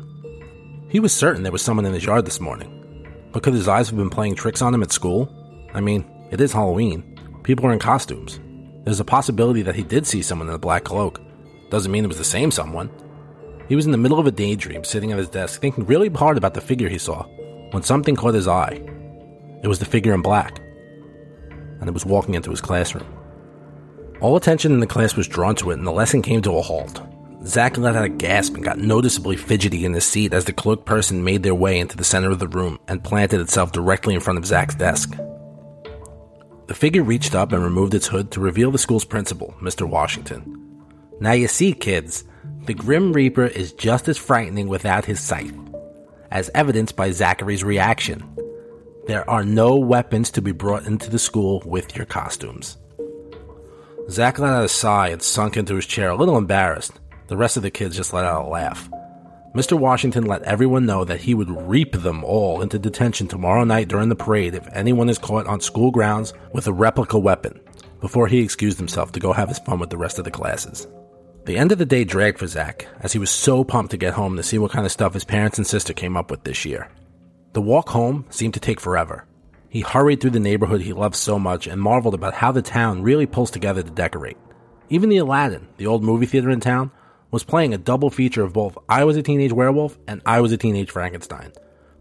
He 0.91 0.99
was 0.99 1.13
certain 1.13 1.45
there 1.45 1.53
was 1.53 1.63
someone 1.63 1.87
in 1.87 1.95
his 1.95 2.05
yard 2.05 2.27
this 2.27 2.41
morning. 2.41 3.07
But 3.33 3.45
could 3.45 3.55
his 3.55 3.69
eyes 3.69 3.89
have 3.89 3.97
been 3.97 4.11
playing 4.11 4.35
tricks 4.35 4.61
on 4.61 4.75
him 4.75 4.83
at 4.83 4.91
school? 4.91 5.33
I 5.73 5.81
mean, 5.81 6.05
it 6.33 6.41
is 6.41 6.53
Halloween. 6.53 7.17
People 7.45 7.67
are 7.67 7.73
in 7.73 7.79
costumes. 7.79 8.41
There's 8.85 8.99
a 8.99 9.05
possibility 9.05 9.63
that 9.63 9.77
he 9.77 9.85
did 9.85 10.05
see 10.05 10.21
someone 10.21 10.49
in 10.49 10.55
a 10.55 10.59
black 10.59 10.83
cloak. 10.83 11.21
Doesn't 11.71 11.93
mean 11.93 12.05
it 12.05 12.09
was 12.09 12.19
the 12.19 12.25
same 12.25 12.51
someone. 12.51 12.91
He 13.69 13.77
was 13.77 13.87
in 13.87 13.93
the 13.93 13.99
middle 13.99 14.19
of 14.19 14.27
a 14.27 14.33
daydream, 14.33 14.83
sitting 14.83 15.13
at 15.13 15.19
his 15.19 15.29
desk, 15.29 15.61
thinking 15.61 15.87
really 15.87 16.09
hard 16.09 16.37
about 16.37 16.55
the 16.55 16.61
figure 16.61 16.89
he 16.89 16.99
saw, 16.99 17.23
when 17.71 17.85
something 17.85 18.17
caught 18.17 18.35
his 18.35 18.49
eye. 18.49 18.83
It 19.63 19.69
was 19.69 19.79
the 19.79 19.85
figure 19.85 20.13
in 20.13 20.23
black, 20.23 20.59
and 21.79 21.89
it 21.89 21.95
was 21.95 22.05
walking 22.05 22.35
into 22.35 22.51
his 22.51 22.61
classroom. 22.61 23.07
All 24.21 24.35
attention 24.35 24.73
in 24.73 24.81
the 24.81 24.89
class 24.89 25.15
was 25.15 25.29
drawn 25.29 25.55
to 25.57 25.71
it, 25.71 25.79
and 25.79 25.87
the 25.87 25.93
lesson 25.93 26.21
came 26.21 26.43
to 26.43 26.57
a 26.57 26.63
halt. 26.63 27.01
Zach 27.45 27.79
let 27.79 27.97
out 27.97 28.05
a 28.05 28.11
gasp 28.11 28.55
and 28.55 28.65
got 28.65 28.79
noticeably 28.79 29.37
fidgety 29.37 29.85
in 29.87 29.95
his 29.95 30.05
seat 30.05 30.35
as 30.35 30.45
the 30.45 30.53
cloaked 30.53 30.85
person 30.85 31.25
made 31.25 31.43
their 31.43 31.55
way 31.55 31.79
into 31.79 31.97
the 31.97 32.05
center 32.05 32.31
of 32.31 32.39
the 32.39 32.49
room 32.49 32.79
and 32.87 33.03
planted 33.03 33.41
itself 33.41 33.73
directly 33.73 34.15
in 34.15 34.21
front 34.21 34.39
of 34.39 34.45
Zach's 34.45 34.75
desk. 34.75 35.17
The 36.67 36.75
figure 36.75 37.03
reached 37.03 37.35
up 37.35 37.53
and 37.53 37.65
removed 37.65 37.95
its 37.95 38.07
hood 38.07 38.31
to 38.33 38.41
reveal 38.41 38.71
the 38.71 38.79
school's 38.79 39.07
principal, 39.07 39.55
Mr. 39.61 39.89
Washington. 39.89 40.85
Now 41.19 41.33
you 41.33 41.49
see, 41.49 41.73
kids, 41.73 42.25
the 42.67 42.75
Grim 42.75 43.13
Reaper 43.13 43.47
is 43.47 43.73
just 43.73 44.07
as 44.07 44.19
frightening 44.19 44.69
without 44.69 45.07
his 45.07 45.19
scythe, 45.19 45.57
as 46.31 46.51
evidenced 46.55 46.95
by 46.95 47.11
Zachary's 47.11 47.65
reaction. 47.65 48.23
There 49.07 49.29
are 49.29 49.45
no 49.45 49.77
weapons 49.77 50.31
to 50.33 50.43
be 50.43 50.53
brought 50.53 50.87
into 50.87 51.11
the 51.11 51.19
school 51.19 51.63
with 51.65 51.97
your 51.97 52.07
costumes. 52.07 52.77
Zach 54.11 54.39
let 54.39 54.53
out 54.53 54.65
a 54.65 54.69
sigh 54.69 55.09
and 55.09 55.23
sunk 55.23 55.57
into 55.57 55.75
his 55.75 55.87
chair, 55.87 56.11
a 56.11 56.17
little 56.17 56.37
embarrassed. 56.37 56.93
The 57.31 57.37
rest 57.37 57.57
of 57.57 57.63
the 57.63 57.71
kids 57.71 57.95
just 57.95 58.13
let 58.13 58.25
out 58.25 58.47
a 58.47 58.49
laugh. 58.49 58.91
Mr. 59.55 59.79
Washington 59.79 60.27
let 60.27 60.43
everyone 60.43 60.85
know 60.85 61.05
that 61.05 61.21
he 61.21 61.33
would 61.33 61.49
reap 61.49 61.93
them 61.93 62.25
all 62.25 62.61
into 62.61 62.77
detention 62.77 63.29
tomorrow 63.29 63.63
night 63.63 63.87
during 63.87 64.09
the 64.09 64.17
parade 64.17 64.57
if 64.57 64.67
anyone 64.73 65.09
is 65.09 65.17
caught 65.17 65.47
on 65.47 65.61
school 65.61 65.93
grounds 65.93 66.35
with 66.53 66.67
a 66.67 66.73
replica 66.73 67.17
weapon, 67.17 67.61
before 68.01 68.27
he 68.27 68.41
excused 68.41 68.79
himself 68.79 69.13
to 69.13 69.21
go 69.21 69.33
have 69.33 69.49
his 69.49 69.61
fun 69.61 69.79
with 69.79 69.91
the 69.91 69.97
rest 69.97 70.19
of 70.19 70.25
the 70.25 70.31
classes. 70.33 70.89
The 71.45 71.57
end 71.57 71.71
of 71.71 71.79
the 71.79 71.87
day 71.87 72.03
dragged 72.03 72.41
for 72.41 72.49
Zach, 72.49 72.89
as 72.99 73.13
he 73.13 73.21
was 73.21 73.31
so 73.31 73.63
pumped 73.63 73.93
to 73.93 73.97
get 73.97 74.15
home 74.15 74.37
to 74.37 74.43
see 74.43 74.59
what 74.59 74.73
kind 74.73 74.85
of 74.85 74.91
stuff 74.91 75.15
his 75.15 75.25
parents 75.25 75.57
and 75.57 75.65
sister 75.65 75.93
came 75.93 76.17
up 76.17 76.33
with 76.33 76.43
this 76.43 76.65
year. 76.65 76.91
The 77.53 77.63
walk 77.63 77.91
home 77.91 78.27
seemed 78.31 78.55
to 78.55 78.61
take 78.61 78.81
forever. 78.81 79.25
He 79.69 79.83
hurried 79.83 80.21
through 80.21 80.33
the 80.33 80.41
neighborhood 80.41 80.81
he 80.81 80.93
loved 80.93 81.15
so 81.15 81.39
much 81.39 81.69
and 81.69 81.81
marveled 81.81 82.15
about 82.15 82.35
how 82.35 82.51
the 82.51 82.61
town 82.61 83.05
really 83.05 83.27
pulls 83.27 83.53
together 83.53 83.85
to 83.85 83.91
decorate. 83.91 84.37
Even 84.89 85.09
the 85.09 85.19
Aladdin, 85.19 85.69
the 85.77 85.87
old 85.87 86.03
movie 86.03 86.27
theater 86.27 86.51
in 86.51 86.59
town, 86.59 86.91
was 87.31 87.45
playing 87.45 87.75
a 87.75 87.79
double 87.79 88.11
feature 88.11 88.43
of 88.43 88.53
both 88.53 88.77
I 88.89 89.05
Was 89.05 89.17
a 89.17 89.23
Teenage 89.23 89.53
Werewolf 89.53 89.99
and 90.07 90.21
I 90.27 90.41
Was 90.41 90.53
a 90.53 90.57
Teenage 90.57 90.91
Frankenstein, 90.91 91.53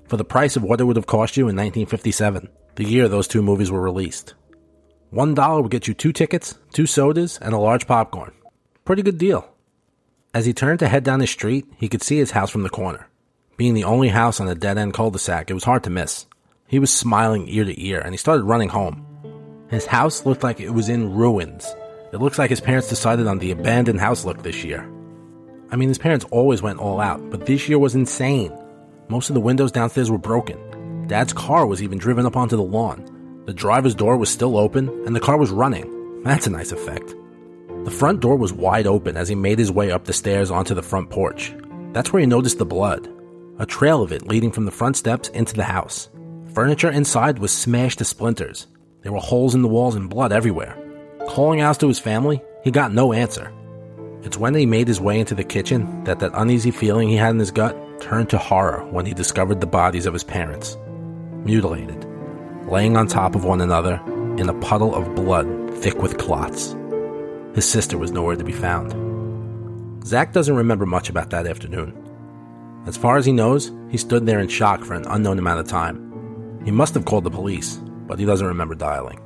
for 0.10 0.18
the 0.18 0.26
price 0.26 0.56
of 0.56 0.64
what 0.64 0.82
it 0.82 0.86
would 0.86 0.96
have 0.96 1.06
cost 1.06 1.38
you 1.38 1.44
in 1.44 1.56
1957, 1.56 2.50
the 2.76 2.84
year 2.84 3.08
those 3.08 3.28
two 3.28 3.44
movies 3.44 3.70
were 3.70 3.80
released. 3.80 4.34
One 5.12 5.36
dollar 5.36 5.62
would 5.62 5.70
get 5.70 5.88
you 5.88 5.94
two 5.94 6.12
tickets, 6.12 6.58
two 6.74 6.88
sodas, 6.88 7.38
and 7.38 7.54
a 7.54 7.60
large 7.60 7.86
popcorn. 7.86 8.34
Pretty 8.86 9.04
good 9.04 9.20
deal. 9.20 9.48
As 10.34 10.48
he 10.48 10.54
turned 10.54 10.80
to 10.80 10.88
head 10.88 11.04
down 11.04 11.20
the 11.20 11.28
street, 11.28 11.66
he 11.78 11.88
could 11.88 12.02
see 12.02 12.18
his 12.18 12.32
house 12.32 12.50
from 12.50 12.64
the 12.64 12.70
corner. 12.70 13.08
Being 13.56 13.76
the 13.76 13.84
only 13.84 14.08
house 14.08 14.40
on 14.40 14.48
a 14.48 14.56
dead 14.56 14.80
end 14.80 14.96
cul 14.96 15.12
de 15.12 15.20
sac, 15.20 15.52
it 15.52 15.54
was 15.54 15.64
hard 15.64 15.84
to 15.84 15.92
miss. 15.92 16.26
He 16.68 16.80
was 16.80 16.92
smiling 16.92 17.48
ear 17.48 17.66
to 17.66 17.80
ear, 17.80 18.00
and 18.00 18.12
he 18.12 18.18
started 18.18 18.44
running 18.46 18.70
home. 18.70 19.06
His 19.70 19.86
house 19.86 20.26
looked 20.26 20.44
like 20.44 20.60
it 20.60 20.72
was 20.72 20.90
in 20.90 21.14
ruins. 21.14 21.68
It 22.12 22.18
looks 22.18 22.40
like 22.40 22.50
his 22.50 22.62
parents 22.62 22.90
decided 22.90 23.28
on 23.28 23.38
the 23.38 23.52
abandoned 23.52 24.00
house 24.00 24.26
look 24.26 24.42
this 24.42 24.64
year. 24.64 24.90
I 25.72 25.76
mean, 25.76 25.90
his 25.90 25.98
parents 25.98 26.26
always 26.32 26.62
went 26.62 26.80
all 26.80 27.00
out, 27.00 27.30
but 27.30 27.46
this 27.46 27.70
year 27.70 27.78
was 27.78 27.96
insane. 27.96 28.52
Most 29.08 29.30
of 29.30 29.34
the 29.34 29.40
windows 29.40 29.72
downstairs 29.72 30.10
were 30.10 30.18
broken. 30.18 31.06
Dad's 31.08 31.34
car 31.34 31.66
was 31.66 31.82
even 31.82 31.98
driven 31.98 32.26
up 32.26 32.36
onto 32.36 32.56
the 32.56 32.64
lawn. 32.64 33.44
The 33.46 33.54
driver's 33.54 33.96
door 33.96 34.18
was 34.18 34.30
still 34.30 34.58
open, 34.58 34.90
and 35.06 35.16
the 35.16 35.20
car 35.20 35.38
was 35.38 35.52
running. 35.52 36.22
That's 36.24 36.48
a 36.48 36.52
nice 36.52 36.72
effect. 36.72 37.16
The 37.86 37.92
front 37.92 38.20
door 38.20 38.36
was 38.36 38.54
wide 38.54 38.88
open 38.88 39.16
as 39.16 39.30
he 39.30 39.36
made 39.36 39.58
his 39.58 39.72
way 39.72 39.92
up 39.92 40.06
the 40.06 40.14
stairs 40.14 40.52
onto 40.52 40.76
the 40.76 40.84
front 40.84 41.10
porch. 41.10 41.56
That's 41.94 42.14
where 42.14 42.20
he 42.20 42.28
noticed 42.28 42.58
the 42.58 42.66
blood, 42.66 43.10
a 43.58 43.66
trail 43.66 44.04
of 44.04 44.12
it 44.12 44.28
leading 44.28 44.52
from 44.52 44.66
the 44.66 44.72
front 44.72 44.98
steps 44.98 45.30
into 45.30 45.56
the 45.56 45.64
house. 45.64 46.10
Furniture 46.54 46.92
inside 46.92 47.40
was 47.40 47.52
smashed 47.52 48.00
to 48.00 48.06
splinters. 48.06 48.68
There 49.02 49.12
were 49.12 49.20
holes 49.20 49.56
in 49.56 49.62
the 49.62 49.68
walls 49.68 49.96
and 49.96 50.10
blood 50.10 50.32
everywhere. 50.32 50.78
Calling 51.28 51.62
out 51.62 51.80
to 51.80 51.88
his 51.88 52.00
family, 52.00 52.42
he 52.64 52.72
got 52.72 52.94
no 52.94 53.14
answer. 53.14 53.52
It's 54.24 54.38
when 54.38 54.54
he 54.54 54.66
made 54.66 54.88
his 54.88 55.00
way 55.00 55.20
into 55.20 55.34
the 55.34 55.44
kitchen 55.44 56.04
that 56.04 56.20
that 56.20 56.32
uneasy 56.34 56.72
feeling 56.72 57.08
he 57.08 57.16
had 57.16 57.32
in 57.32 57.40
his 57.40 57.52
gut 57.52 58.02
turned 58.02 58.30
to 58.30 58.38
horror 58.38 58.86
when 58.92 59.06
he 59.06 59.14
discovered 59.14 59.62
the 59.62 59.68
bodies 59.68 60.06
of 60.06 60.14
his 60.14 60.26
parents, 60.26 60.78
mutilated, 61.46 62.06
laying 62.68 62.98
on 62.98 63.08
top 63.08 63.34
of 63.34 63.46
one 63.46 63.62
another 63.62 64.02
in 64.38 64.50
a 64.50 64.60
puddle 64.60 64.94
of 64.94 65.16
blood 65.16 65.74
thick 65.76 66.02
with 66.02 66.18
clots. 66.18 66.76
His 67.56 67.70
sister 67.70 67.98
was 67.98 68.12
nowhere 68.12 68.36
to 68.36 68.44
be 68.44 68.52
found. 68.52 70.06
Zach 70.06 70.34
doesn't 70.34 70.56
remember 70.56 70.86
much 70.86 71.10
about 71.10 71.30
that 71.30 71.48
afternoon. 71.48 71.94
As 72.88 72.98
far 72.98 73.18
as 73.18 73.26
he 73.26 73.32
knows, 73.32 73.72
he 73.90 73.98
stood 73.98 74.26
there 74.26 74.40
in 74.40 74.50
shock 74.50 74.84
for 74.84 74.96
an 74.96 75.06
unknown 75.08 75.40
amount 75.40 75.62
of 75.62 75.68
time. 75.68 76.62
He 76.66 76.72
must 76.72 76.94
have 76.94 77.06
called 77.06 77.24
the 77.24 77.32
police, 77.32 77.78
but 78.08 78.20
he 78.20 78.26
doesn't 78.26 78.48
remember 78.48 78.76
dialing. 78.76 79.20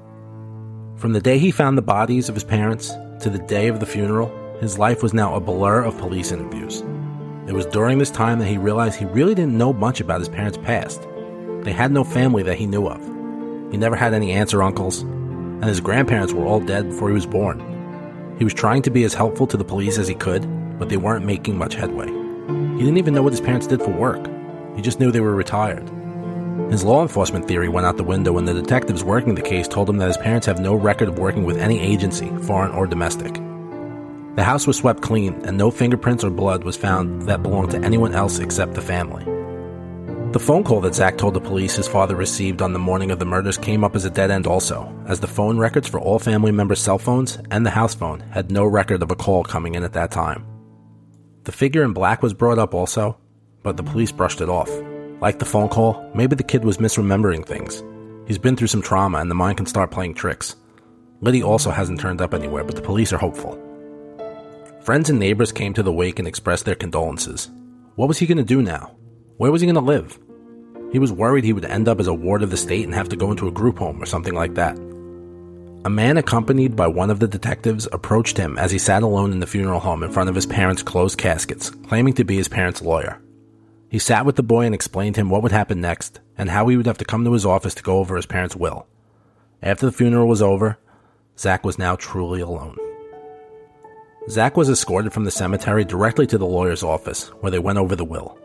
From 0.97 1.13
the 1.13 1.21
day 1.21 1.39
he 1.39 1.49
found 1.49 1.77
the 1.77 1.82
bodies 1.82 2.29
of 2.29 2.36
his 2.36 2.43
parents 2.43 2.91
to 3.21 3.29
the 3.29 3.39
day 3.39 3.67
of 3.67 3.79
the 3.79 3.86
funeral, 3.86 4.32
his 4.63 4.80
life 4.80 5.04
was 5.04 5.13
now 5.13 5.36
a 5.36 5.41
blur 5.41 5.84
of 5.84 5.97
police 5.97 6.32
interviews. 6.32 6.82
It 7.47 7.54
was 7.54 7.65
during 7.65 7.97
this 7.97 8.10
time 8.10 8.39
that 8.39 8.47
he 8.47 8.58
realized 8.58 8.97
he 8.97 9.06
really 9.06 9.36
didn't 9.36 9.58
know 9.58 9.73
much 9.73 9.99
about 9.99 10.21
his 10.21 10.30
parents' 10.30 10.58
past. 10.58 11.06
They 11.63 11.73
had 11.73 11.91
no 11.91 12.06
family 12.06 12.43
that 12.43 12.58
he 12.58 12.65
knew 12.65 12.88
of. 12.88 13.02
He 13.71 13.78
never 13.78 13.97
had 13.97 14.13
any 14.13 14.32
aunts 14.32 14.54
or 14.54 14.63
uncles, 14.63 15.02
and 15.02 15.65
his 15.65 15.82
grandparents 15.82 16.32
were 16.32 16.45
all 16.45 16.62
dead 16.62 16.89
before 16.89 17.10
he 17.10 17.13
was 17.13 17.26
born. 17.26 17.60
He 18.39 18.45
was 18.45 18.54
trying 18.54 18.82
to 18.84 18.89
be 18.89 19.04
as 19.04 19.13
helpful 19.13 19.47
to 19.47 19.58
the 19.58 19.65
police 19.65 19.97
as 19.97 20.08
he 20.08 20.15
could, 20.15 20.47
but 20.80 20.88
they 20.88 20.95
weren't 20.95 21.26
making 21.26 21.58
much 21.58 21.76
headway. 21.76 22.08
He 22.08 22.80
didn't 22.80 22.97
even 22.97 23.13
know 23.13 23.21
what 23.21 23.34
his 23.34 23.41
parents 23.41 23.67
did 23.67 23.82
for 23.82 23.91
work. 23.91 24.26
He 24.78 24.82
just 24.82 25.02
knew 25.02 25.12
they 25.12 25.19
were 25.19 25.36
retired. 25.36 25.89
His 26.71 26.86
law 26.86 27.02
enforcement 27.02 27.49
theory 27.49 27.67
went 27.67 27.86
out 27.86 27.97
the 27.97 28.04
window 28.04 28.32
when 28.32 28.45
the 28.45 28.54
detectives 28.54 29.04
working 29.04 29.36
the 29.36 29.41
case 29.41 29.67
told 29.67 29.89
him 29.89 29.97
that 29.97 30.08
his 30.08 30.17
parents 30.17 30.47
have 30.47 30.62
no 30.62 30.73
record 30.73 31.10
of 31.10 31.19
working 31.19 31.43
with 31.43 31.58
any 31.58 31.82
agency, 31.82 32.30
foreign 32.43 32.71
or 32.71 32.88
domestic. 32.88 33.42
The 34.36 34.43
house 34.43 34.65
was 34.65 34.78
swept 34.78 35.02
clean, 35.02 35.34
and 35.46 35.58
no 35.58 35.69
fingerprints 35.69 36.24
or 36.24 36.32
blood 36.32 36.63
was 36.63 36.76
found 36.76 37.24
that 37.24 37.43
belonged 37.43 37.72
to 37.72 37.84
anyone 37.84 38.15
else 38.15 38.39
except 38.39 38.74
the 38.74 38.82
family. 38.82 39.24
The 40.34 40.39
phone 40.39 40.63
call 40.63 40.82
that 40.82 40.96
Zach 40.96 41.19
told 41.19 41.36
the 41.36 41.39
police 41.39 41.76
his 41.76 41.88
father 41.88 42.15
received 42.15 42.63
on 42.63 42.74
the 42.74 42.80
morning 42.80 43.12
of 43.12 43.19
the 43.19 43.26
murders 43.26 43.60
came 43.60 43.84
up 43.84 43.96
as 43.96 44.06
a 44.06 44.10
dead 44.10 44.32
end 44.32 44.48
also, 44.48 44.91
as 45.06 45.19
the 45.19 45.28
phone 45.28 45.60
records 45.60 45.88
for 45.88 46.00
all 46.00 46.17
family 46.17 46.52
members' 46.52 46.82
cell 46.82 46.98
phones 46.98 47.38
and 47.52 47.63
the 47.63 47.69
house 47.69 47.93
phone 47.93 48.22
had 48.32 48.50
no 48.50 48.65
record 48.65 49.04
of 49.04 49.12
a 49.12 49.15
call 49.15 49.43
coming 49.43 49.76
in 49.76 49.84
at 49.84 49.93
that 49.93 50.10
time. 50.10 50.43
The 51.43 51.52
figure 51.52 51.84
in 51.84 51.93
black 51.93 52.24
was 52.24 52.34
brought 52.34 52.58
up 52.58 52.74
also, 52.74 53.15
but 53.62 53.78
the 53.78 53.84
police 53.84 54.12
brushed 54.12 54.41
it 54.41 54.50
off. 54.50 54.72
Like 55.22 55.38
the 55.38 55.46
phone 55.46 55.69
call, 55.69 56.10
maybe 56.15 56.36
the 56.36 56.41
kid 56.41 56.65
was 56.65 56.80
misremembering 56.80 57.46
things. 57.46 57.84
He's 58.28 58.39
been 58.39 58.56
through 58.56 58.69
some 58.69 58.82
trauma 58.82 59.19
and 59.19 59.30
the 59.30 59.36
mind 59.36 59.58
can 59.58 59.67
start 59.67 59.91
playing 59.91 60.15
tricks. 60.15 60.56
Liddy 61.22 61.43
also 61.43 61.69
hasn't 61.69 62.00
turned 62.00 62.22
up 62.22 62.34
anywhere, 62.34 62.63
but 62.63 62.76
the 62.76 62.82
police 62.82 63.13
are 63.13 63.19
hopeful. 63.19 63.60
Friends 64.84 65.10
and 65.10 65.17
neighbors 65.17 65.54
came 65.54 65.74
to 65.76 65.84
the 65.84 65.93
wake 65.93 66.19
and 66.19 66.28
expressed 66.28 66.65
their 66.65 66.76
condolences. 66.76 67.50
What 67.96 68.10
was 68.10 68.19
he 68.19 68.26
going 68.26 68.38
to 68.38 68.43
do 68.43 68.62
now? 68.62 68.98
Where 69.38 69.50
was 69.50 69.62
he 69.62 69.65
going 69.65 69.76
to 69.76 69.82
live? 69.82 70.19
He 70.91 71.00
was 71.00 71.10
worried 71.10 71.46
he 71.46 71.54
would 71.54 71.63
end 71.63 71.88
up 71.88 72.02
as 72.02 72.08
a 72.08 72.13
ward 72.13 72.43
of 72.43 72.50
the 72.50 72.58
state 72.58 72.84
and 72.84 72.93
have 72.93 73.08
to 73.10 73.15
go 73.15 73.32
into 73.32 73.48
a 73.48 73.52
group 73.52 73.78
home 73.80 74.04
or 74.04 74.06
something 74.06 74.34
like 74.34 74.56
that. 74.56 74.78
A 75.86 75.89
man 75.89 76.17
accompanied 76.17 76.76
by 76.76 76.88
one 76.88 77.10
of 77.10 77.22
the 77.22 77.30
detectives 77.30 77.88
approached 77.93 78.36
him 78.36 78.58
as 78.58 78.72
he 78.72 78.78
sat 78.78 79.04
alone 79.04 79.32
in 79.32 79.39
the 79.39 79.48
funeral 79.48 79.80
home 79.80 80.04
in 80.04 80.12
front 80.12 80.28
of 80.28 80.36
his 80.36 80.46
parents' 80.46 80.84
closed 80.84 81.17
caskets, 81.17 81.69
claiming 81.69 82.13
to 82.15 82.26
be 82.26 82.36
his 82.36 82.50
parents' 82.50 82.82
lawyer. 82.82 83.22
He 83.89 84.00
sat 84.00 84.26
with 84.26 84.36
the 84.36 84.43
boy 84.43 84.65
and 84.65 84.76
explained 84.76 85.15
to 85.15 85.22
him 85.22 85.30
what 85.30 85.43
would 85.43 85.54
happen 85.54 85.80
next 85.80 86.19
and 86.38 86.50
how 86.50 86.67
he 86.67 86.76
would 86.76 86.88
have 86.88 86.98
to 86.98 87.06
come 87.06 87.24
to 87.24 87.32
his 87.32 87.46
office 87.46 87.76
to 87.76 87.84
go 87.84 88.00
over 88.00 88.17
his 88.17 88.26
parents' 88.26 88.58
will. 88.58 88.86
After 89.62 89.86
the 89.86 89.93
funeral 89.93 90.28
was 90.28 90.41
over, 90.41 90.78
Zach 91.39 91.63
was 91.63 91.80
now 91.80 91.96
truly 91.96 92.41
alone. 92.41 92.78
Zach 94.29 94.55
was 94.55 94.69
escorted 94.69 95.12
from 95.12 95.25
the 95.25 95.31
cemetery 95.31 95.83
directly 95.83 96.25
to 96.27 96.38
the 96.38 96.45
lawyer's 96.45 96.81
office, 96.81 97.27
where 97.41 97.51
they 97.51 97.59
went 97.59 97.77
over 97.77 97.93
the 97.93 98.05
will. 98.05 98.39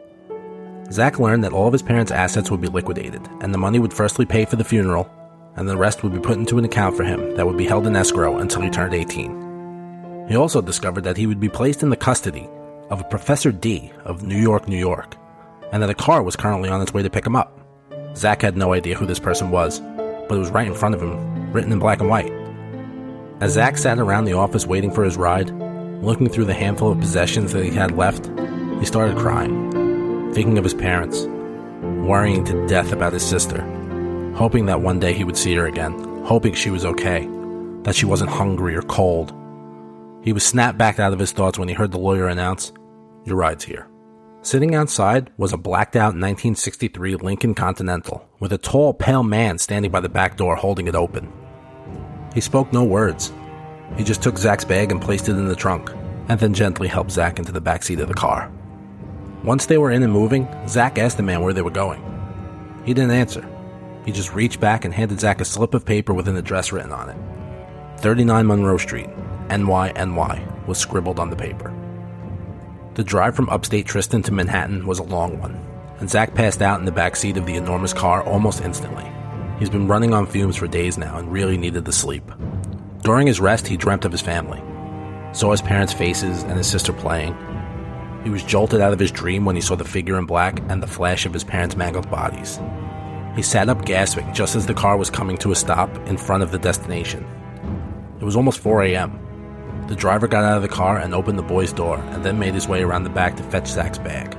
Zach 0.91 1.21
learned 1.21 1.45
that 1.45 1.53
all 1.53 1.69
of 1.69 1.73
his 1.73 1.83
parents' 1.83 2.11
assets 2.11 2.51
would 2.51 2.61
be 2.61 2.67
liquidated, 2.67 3.23
and 3.41 3.55
the 3.55 3.59
money 3.59 3.79
would 3.79 3.95
firstly 3.95 4.27
pay 4.27 4.45
for 4.45 4.57
the 4.57 4.65
funeral, 4.65 5.09
and 5.55 5.69
the 5.69 5.77
rest 5.77 6.03
would 6.03 6.13
be 6.13 6.19
put 6.19 6.37
into 6.37 6.59
an 6.59 6.65
account 6.65 6.97
for 6.97 7.05
him 7.05 7.37
that 7.37 7.47
would 7.47 7.57
be 7.57 7.67
held 7.67 7.87
in 7.87 7.95
escrow 7.95 8.39
until 8.39 8.63
he 8.63 8.71
turned 8.71 8.93
18. 8.93 10.27
He 10.29 10.35
also 10.35 10.61
discovered 10.61 11.05
that 11.05 11.17
he 11.17 11.29
would 11.29 11.39
be 11.39 11.49
placed 11.49 11.85
in 11.85 11.91
the 11.91 11.97
custody 11.97 12.49
of 12.91 13.01
a 13.01 13.05
Professor 13.05 13.53
D 13.53 13.93
of 14.05 14.25
New 14.25 14.37
York, 14.37 14.67
New 14.67 14.79
York, 14.79 15.15
and 15.71 15.81
that 15.81 15.91
a 15.91 15.95
car 15.95 16.25
was 16.25 16.35
currently 16.35 16.71
on 16.71 16.83
its 16.83 16.93
way 16.93 17.05
to 17.05 17.11
pick 17.11 17.25
him 17.25 17.37
up. 17.37 17.57
Zach 18.17 18.43
had 18.43 18.57
no 18.57 18.73
idea 18.73 18.97
who 18.97 19.07
this 19.07 19.21
person 19.21 19.53
was, 19.53 19.79
but 19.79 20.35
it 20.35 20.39
was 20.39 20.51
right 20.51 20.67
in 20.67 20.75
front 20.75 20.97
of 20.97 21.03
him, 21.03 21.53
written 21.53 21.71
in 21.71 21.79
black 21.79 22.01
and 22.01 22.11
white. 22.11 22.33
As 23.41 23.53
Zach 23.53 23.79
sat 23.79 24.01
around 24.01 24.25
the 24.25 24.33
office 24.33 24.67
waiting 24.67 24.91
for 24.91 25.05
his 25.05 25.17
ride, 25.17 25.53
Looking 26.03 26.29
through 26.29 26.45
the 26.45 26.55
handful 26.55 26.93
of 26.93 27.01
possessions 27.01 27.53
that 27.53 27.65
he 27.65 27.71
had 27.71 27.97
left, 27.97 28.31
he 28.79 28.87
started 28.87 29.19
crying, 29.19 30.33
thinking 30.33 30.57
of 30.57 30.65
his 30.65 30.75
parents, 30.75 31.25
worrying 31.83 32.45
to 32.45 32.67
death 32.69 32.93
about 32.93 33.13
his 33.13 33.27
sister, 33.27 33.63
hoping 34.37 34.67
that 34.67 34.81
one 34.81 35.01
day 35.01 35.13
he 35.13 35.25
would 35.25 35.37
see 35.37 35.55
her 35.57 35.67
again, 35.67 36.23
hoping 36.25 36.55
she 36.55 36.71
was 36.71 36.85
okay, 36.85 37.29
that 37.83 37.97
she 37.97 38.07
wasn't 38.07 38.31
hungry 38.31 38.77
or 38.77 38.83
cold. 38.83 39.35
He 40.23 40.33
was 40.33 40.47
snapped 40.47 40.79
back 40.79 41.01
out 41.01 41.13
of 41.13 41.19
his 41.19 41.33
thoughts 41.33 41.59
when 41.59 41.69
he 41.69 41.75
heard 41.75 41.91
the 41.91 41.99
lawyer 41.99 42.29
announce, 42.29 42.73
Your 43.25 43.37
ride's 43.37 43.65
here. 43.65 43.89
Sitting 44.43 44.77
outside 44.77 45.33
was 45.37 45.53
a 45.53 45.59
blacked 45.59 45.97
out 45.97 46.15
1963 46.15 47.17
Lincoln 47.17 47.55
Continental 47.55 48.25
with 48.39 48.53
a 48.53 48.59
tall, 48.59 48.95
pale 48.95 49.25
man 49.25 49.59
standing 49.59 49.91
by 49.91 49.99
the 49.99 50.09
back 50.09 50.37
door 50.37 50.55
holding 50.55 50.87
it 50.87 50.95
open. 50.95 51.33
He 52.35 52.41
spoke 52.41 52.73
no 52.73 52.85
words, 52.85 53.33
he 53.97 54.05
just 54.05 54.23
took 54.23 54.39
Zach's 54.39 54.65
bag 54.65 54.93
and 54.93 55.01
placed 55.01 55.29
it 55.29 55.33
in 55.33 55.49
the 55.49 55.57
trunk, 55.57 55.91
and 56.29 56.39
then 56.39 56.55
gently 56.55 56.89
helped 56.89 57.11
Zach 57.11 57.39
into 57.39 57.53
the 57.53 57.61
back 57.61 57.83
seat 57.83 58.01
of 58.01 58.09
the 58.09 58.15
car. 58.15 58.51
Once 59.43 59.67
they 59.67 59.79
were 59.79 59.91
in 59.91 60.03
and 60.03 60.13
moving, 60.13 60.49
Zach 60.69 60.99
asked 60.99 61.17
the 61.17 61.23
man 61.23 61.43
where 61.43 61.53
they 61.53 61.63
were 61.63 61.71
going. 61.71 62.03
He 62.85 62.95
didn't 62.95 63.13
answer. 63.13 63.49
He 64.05 64.09
He 64.09 64.13
just 64.13 64.33
reached 64.33 64.59
back 64.59 64.87
and 64.87 64.95
handed 64.95 65.21
Zach 65.21 65.39
a 65.39 65.45
slip 65.45 65.75
of 65.75 65.85
paper 65.85 66.15
with 66.15 66.29
an 66.29 66.37
address 66.39 66.73
written 66.73 66.93
on 66.93 67.11
it. 67.11 68.01
39 68.01 68.47
Monroe 68.47 68.79
Street, 68.79 69.11
NYNY, 69.51 70.67
was 70.67 70.79
scribbled 70.79 71.21
on 71.21 71.29
the 71.29 71.37
paper. 71.37 71.75
The 72.95 73.05
drive 73.05 73.37
from 73.37 73.51
upstate 73.51 73.85
Tristan 73.85 74.23
to 74.23 74.33
Manhattan 74.33 74.87
was 74.87 74.99
a 74.99 75.03
long 75.03 75.39
one, 75.39 75.63
and 75.99 76.09
Zach 76.09 76.35
passed 76.35 76.63
out 76.63 76.79
in 76.81 76.87
the 76.87 76.91
back 76.91 77.17
seat 77.17 77.37
of 77.37 77.45
the 77.45 77.57
enormous 77.57 77.93
car 77.93 78.23
almost 78.23 78.63
instantly. 78.63 79.05
He's 79.59 79.69
been 79.69 79.89
running 79.89 80.15
on 80.15 80.27
fumes 80.27 80.57
for 80.57 80.67
days 80.67 80.97
now 80.97 81.19
and 81.19 81.31
really 81.31 81.59
needed 81.59 81.85
the 81.85 81.93
sleep. 81.93 82.33
During 83.03 83.27
his 83.27 83.41
rest, 83.41 83.67
he 83.67 83.77
dreamt 83.77 84.05
of 84.05 84.13
his 84.13 84.21
family, 84.21 84.63
saw 85.33 85.53
his 85.53 85.63
parents' 85.63 85.93
faces 85.93 86.43
and 86.43 86.59
his 86.59 86.67
sister 86.67 86.93
playing. 86.93 87.37
He 88.25 88.31
was 88.31 88.43
jolted 88.43 88.81
out 88.81 88.93
of 88.93 88.99
his 88.99 89.13
dream 89.13 89.45
when 89.45 89.55
he 89.55 89.63
saw 89.63 89.77
the 89.77 89.85
figure 89.85 90.19
in 90.19 90.27
black 90.27 90.61
and 90.69 90.83
the 90.83 90.87
flash 90.87 91.25
of 91.25 91.33
his 91.33 91.45
parents' 91.45 91.77
mangled 91.77 92.11
bodies. 92.11 92.61
He 93.37 93.43
sat 93.43 93.69
up 93.69 93.85
gasping 93.85 94.35
just 94.35 94.57
as 94.57 94.67
the 94.67 94.75
car 94.75 94.97
was 94.97 95.11
coming 95.11 95.39
to 95.39 95.53
a 95.53 95.57
stop 95.57 95.95
in 96.09 96.17
front 96.17 96.43
of 96.43 96.51
the 96.51 96.59
destination. 96.59 97.25
It 98.21 98.25
was 98.25 98.35
almost 98.35 98.59
4 98.59 98.83
a.m. 98.83 99.87
The 99.87 99.95
driver 99.95 100.27
got 100.27 100.45
out 100.45 100.57
of 100.57 100.63
the 100.63 100.69
car 100.69 100.99
and 100.99 101.15
opened 101.15 101.39
the 101.39 101.43
boy's 101.45 101.73
door 101.73 101.99
and 101.99 102.25
then 102.25 102.39
made 102.39 102.55
his 102.55 102.67
way 102.67 102.83
around 102.83 103.05
the 103.05 103.11
back 103.11 103.37
to 103.37 103.43
fetch 103.45 103.69
Zach's 103.69 103.99
bag. 103.99 104.37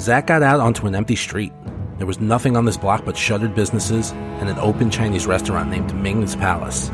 Zach 0.00 0.26
got 0.26 0.42
out 0.42 0.60
onto 0.60 0.86
an 0.86 0.94
empty 0.96 1.16
street. 1.16 1.52
There 1.98 2.06
was 2.06 2.20
nothing 2.20 2.56
on 2.56 2.64
this 2.64 2.76
block 2.76 3.04
but 3.04 3.16
shuttered 3.16 3.54
businesses 3.54 4.10
and 4.10 4.48
an 4.48 4.58
open 4.58 4.90
Chinese 4.90 5.26
restaurant 5.26 5.70
named 5.70 5.94
Ming's 5.94 6.36
Palace. 6.36 6.90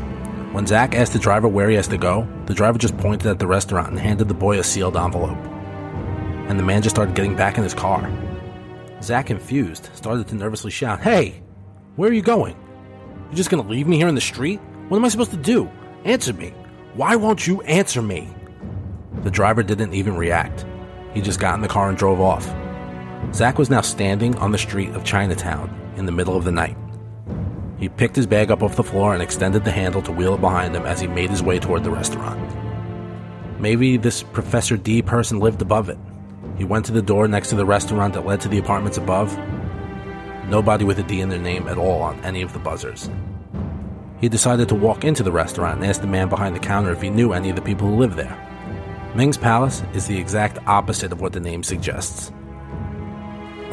When 0.53 0.67
Zach 0.67 0.93
asked 0.93 1.13
the 1.13 1.19
driver 1.19 1.47
where 1.47 1.67
he 1.67 1.75
has 1.77 1.87
to 1.87 1.97
go, 1.97 2.27
the 2.45 2.53
driver 2.53 2.77
just 2.77 2.95
pointed 2.99 3.27
at 3.27 3.39
the 3.39 3.47
restaurant 3.47 3.89
and 3.89 3.97
handed 3.97 4.27
the 4.27 4.35
boy 4.35 4.59
a 4.59 4.63
sealed 4.63 4.95
envelope. 4.95 5.43
And 6.47 6.59
the 6.59 6.63
man 6.63 6.83
just 6.83 6.95
started 6.95 7.15
getting 7.15 7.35
back 7.35 7.57
in 7.57 7.63
his 7.63 7.73
car. 7.73 8.07
Zach, 9.01 9.25
confused, 9.25 9.89
started 9.95 10.27
to 10.27 10.35
nervously 10.35 10.69
shout, 10.69 11.01
Hey, 11.01 11.41
where 11.95 12.11
are 12.11 12.13
you 12.13 12.21
going? 12.21 12.55
You're 13.29 13.37
just 13.37 13.49
gonna 13.49 13.67
leave 13.67 13.87
me 13.87 13.97
here 13.97 14.07
in 14.07 14.13
the 14.13 14.21
street? 14.21 14.61
What 14.89 14.97
am 14.97 15.05
I 15.05 15.07
supposed 15.07 15.31
to 15.31 15.37
do? 15.37 15.67
Answer 16.05 16.33
me. 16.33 16.53
Why 16.93 17.15
won't 17.15 17.47
you 17.47 17.63
answer 17.63 18.03
me? 18.03 18.29
The 19.23 19.31
driver 19.31 19.63
didn't 19.63 19.95
even 19.95 20.15
react. 20.15 20.67
He 21.15 21.21
just 21.21 21.39
got 21.39 21.55
in 21.55 21.61
the 21.61 21.67
car 21.67 21.89
and 21.89 21.97
drove 21.97 22.21
off. 22.21 22.45
Zach 23.33 23.57
was 23.57 23.71
now 23.71 23.81
standing 23.81 24.35
on 24.35 24.51
the 24.51 24.59
street 24.59 24.91
of 24.91 25.03
Chinatown 25.03 25.75
in 25.97 26.05
the 26.05 26.11
middle 26.11 26.37
of 26.37 26.43
the 26.43 26.51
night. 26.51 26.77
He 27.77 27.89
picked 27.89 28.15
his 28.15 28.27
bag 28.27 28.51
up 28.51 28.63
off 28.63 28.75
the 28.75 28.83
floor 28.83 29.13
and 29.13 29.21
extended 29.21 29.65
the 29.65 29.71
handle 29.71 30.01
to 30.03 30.11
wheel 30.11 30.35
it 30.35 30.41
behind 30.41 30.75
him 30.75 30.85
as 30.85 31.01
he 31.01 31.07
made 31.07 31.29
his 31.29 31.43
way 31.43 31.59
toward 31.59 31.83
the 31.83 31.91
restaurant. 31.91 32.39
Maybe 33.59 33.97
this 33.97 34.23
Professor 34.23 34.77
D 34.77 35.01
person 35.01 35.39
lived 35.39 35.61
above 35.61 35.89
it. 35.89 35.97
He 36.57 36.63
went 36.63 36.85
to 36.85 36.91
the 36.91 37.01
door 37.01 37.27
next 37.27 37.49
to 37.49 37.55
the 37.55 37.65
restaurant 37.65 38.13
that 38.13 38.25
led 38.25 38.41
to 38.41 38.49
the 38.49 38.59
apartments 38.59 38.97
above. 38.97 39.37
Nobody 40.47 40.85
with 40.85 40.99
a 40.99 41.03
D 41.03 41.21
in 41.21 41.29
their 41.29 41.39
name 41.39 41.67
at 41.67 41.77
all 41.77 42.01
on 42.01 42.19
any 42.23 42.41
of 42.41 42.53
the 42.53 42.59
buzzers. 42.59 43.09
He 44.19 44.29
decided 44.29 44.69
to 44.69 44.75
walk 44.75 45.03
into 45.03 45.23
the 45.23 45.31
restaurant 45.31 45.77
and 45.77 45.85
ask 45.85 46.01
the 46.01 46.07
man 46.07 46.29
behind 46.29 46.55
the 46.55 46.59
counter 46.59 46.91
if 46.91 47.01
he 47.01 47.09
knew 47.09 47.33
any 47.33 47.49
of 47.49 47.55
the 47.55 47.61
people 47.61 47.87
who 47.87 47.95
lived 47.95 48.15
there. 48.15 48.37
Ming's 49.15 49.37
Palace 49.37 49.83
is 49.93 50.07
the 50.07 50.17
exact 50.17 50.59
opposite 50.67 51.11
of 51.11 51.21
what 51.21 51.33
the 51.33 51.39
name 51.39 51.63
suggests. 51.63 52.31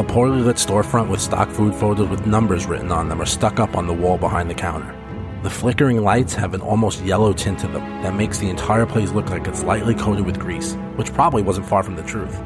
A 0.01 0.03
poorly 0.03 0.41
lit 0.41 0.57
storefront 0.57 1.11
with 1.11 1.21
stock 1.21 1.51
food 1.51 1.75
photos 1.75 2.09
with 2.09 2.27
numbers 2.27 2.65
written 2.65 2.91
on 2.91 3.11
them 3.11 3.21
are 3.21 3.27
stuck 3.27 3.61
up 3.61 3.77
on 3.77 3.87
the 3.87 3.93
wall 3.93 4.17
behind 4.17 4.49
the 4.49 4.55
counter. 4.55 4.97
The 5.43 5.51
flickering 5.51 6.03
lights 6.03 6.35
have 6.37 6.55
an 6.55 6.63
almost 6.63 7.05
yellow 7.05 7.35
tint 7.35 7.59
to 7.59 7.67
them 7.69 7.85
that 8.03 8.15
makes 8.15 8.39
the 8.39 8.49
entire 8.49 8.87
place 8.87 9.13
look 9.13 9.29
like 9.29 9.47
it's 9.47 9.63
lightly 9.63 9.95
coated 9.95 10.25
with 10.25 10.41
grease, 10.41 10.73
which 10.97 11.13
probably 11.13 11.43
wasn't 11.43 11.67
far 11.67 11.83
from 11.83 11.97
the 11.97 12.03
truth. 12.03 12.41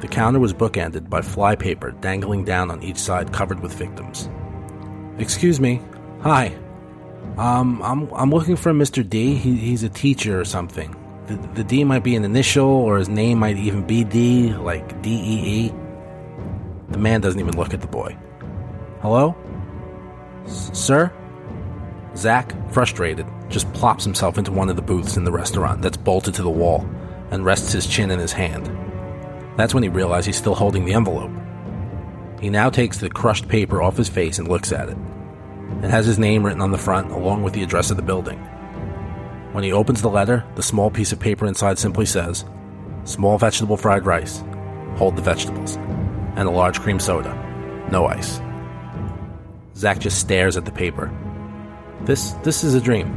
The 0.00 0.08
counter 0.08 0.40
was 0.40 0.52
bookended 0.52 1.08
by 1.08 1.20
flypaper 1.20 1.92
dangling 2.00 2.44
down 2.44 2.72
on 2.72 2.82
each 2.82 2.98
side 2.98 3.32
covered 3.32 3.60
with 3.60 3.72
victims. 3.72 4.28
Excuse 5.16 5.60
me. 5.60 5.80
Hi. 6.22 6.58
Um, 7.38 7.80
I'm, 7.84 8.12
I'm 8.12 8.30
looking 8.30 8.56
for 8.56 8.72
Mr. 8.72 9.08
D. 9.08 9.36
He, 9.36 9.54
he's 9.54 9.84
a 9.84 9.88
teacher 9.88 10.40
or 10.40 10.44
something. 10.44 10.96
The, 11.26 11.36
the 11.54 11.62
D 11.62 11.84
might 11.84 12.02
be 12.02 12.16
an 12.16 12.24
initial, 12.24 12.66
or 12.66 12.98
his 12.98 13.08
name 13.08 13.38
might 13.38 13.58
even 13.58 13.86
be 13.86 14.02
D, 14.02 14.54
like 14.54 15.00
D 15.02 15.10
E 15.12 15.66
E. 15.66 15.72
The 16.90 16.98
man 16.98 17.20
doesn't 17.20 17.40
even 17.40 17.56
look 17.56 17.72
at 17.74 17.80
the 17.80 17.86
boy. 17.86 18.16
Hello? 19.00 19.36
Sir? 20.46 21.12
Zach, 22.16 22.52
frustrated, 22.72 23.26
just 23.48 23.72
plops 23.72 24.04
himself 24.04 24.36
into 24.36 24.52
one 24.52 24.68
of 24.68 24.76
the 24.76 24.82
booths 24.82 25.16
in 25.16 25.24
the 25.24 25.32
restaurant 25.32 25.80
that's 25.82 25.96
bolted 25.96 26.34
to 26.34 26.42
the 26.42 26.50
wall 26.50 26.88
and 27.30 27.44
rests 27.44 27.72
his 27.72 27.86
chin 27.86 28.10
in 28.10 28.18
his 28.18 28.32
hand. 28.32 28.66
That's 29.56 29.74
when 29.74 29.82
he 29.82 29.88
realizes 29.88 30.26
he's 30.26 30.36
still 30.36 30.54
holding 30.54 30.84
the 30.84 30.94
envelope. 30.94 31.30
He 32.40 32.50
now 32.50 32.70
takes 32.70 32.98
the 32.98 33.10
crushed 33.10 33.48
paper 33.48 33.82
off 33.82 33.96
his 33.96 34.08
face 34.08 34.38
and 34.38 34.48
looks 34.48 34.72
at 34.72 34.88
it. 34.88 34.96
It 35.82 35.90
has 35.90 36.06
his 36.06 36.18
name 36.18 36.44
written 36.44 36.62
on 36.62 36.72
the 36.72 36.78
front 36.78 37.10
along 37.12 37.42
with 37.42 37.52
the 37.52 37.62
address 37.62 37.90
of 37.90 37.96
the 37.96 38.02
building. 38.02 38.38
When 39.52 39.64
he 39.64 39.72
opens 39.72 40.02
the 40.02 40.10
letter, 40.10 40.44
the 40.54 40.62
small 40.62 40.90
piece 40.90 41.12
of 41.12 41.20
paper 41.20 41.46
inside 41.46 41.78
simply 41.78 42.06
says, 42.06 42.44
Small 43.04 43.38
vegetable 43.38 43.76
fried 43.76 44.06
rice. 44.06 44.42
Hold 44.96 45.16
the 45.16 45.22
vegetables. 45.22 45.78
And 46.40 46.48
a 46.48 46.52
large 46.52 46.80
cream 46.80 46.98
soda. 46.98 47.34
No 47.92 48.06
ice. 48.06 48.40
Zach 49.76 49.98
just 49.98 50.18
stares 50.18 50.56
at 50.56 50.64
the 50.64 50.72
paper. 50.72 51.12
This 52.06 52.32
this 52.44 52.64
is 52.64 52.72
a 52.72 52.80
dream. 52.80 53.08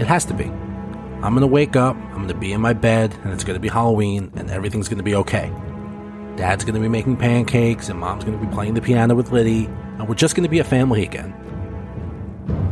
It 0.00 0.08
has 0.08 0.24
to 0.24 0.34
be. 0.34 0.46
I'm 0.46 1.32
gonna 1.32 1.46
wake 1.46 1.76
up, 1.76 1.94
I'm 1.94 2.22
gonna 2.22 2.34
be 2.34 2.52
in 2.52 2.60
my 2.60 2.72
bed, 2.72 3.14
and 3.22 3.32
it's 3.32 3.44
gonna 3.44 3.60
be 3.60 3.68
Halloween, 3.68 4.32
and 4.34 4.50
everything's 4.50 4.88
gonna 4.88 5.04
be 5.04 5.14
okay. 5.14 5.52
Dad's 6.34 6.64
gonna 6.64 6.80
be 6.80 6.88
making 6.88 7.18
pancakes, 7.18 7.88
and 7.88 8.00
mom's 8.00 8.24
gonna 8.24 8.44
be 8.44 8.52
playing 8.52 8.74
the 8.74 8.82
piano 8.82 9.14
with 9.14 9.30
Liddy, 9.30 9.66
and 9.66 10.08
we're 10.08 10.16
just 10.16 10.34
gonna 10.34 10.48
be 10.48 10.58
a 10.58 10.64
family 10.64 11.04
again. 11.04 11.34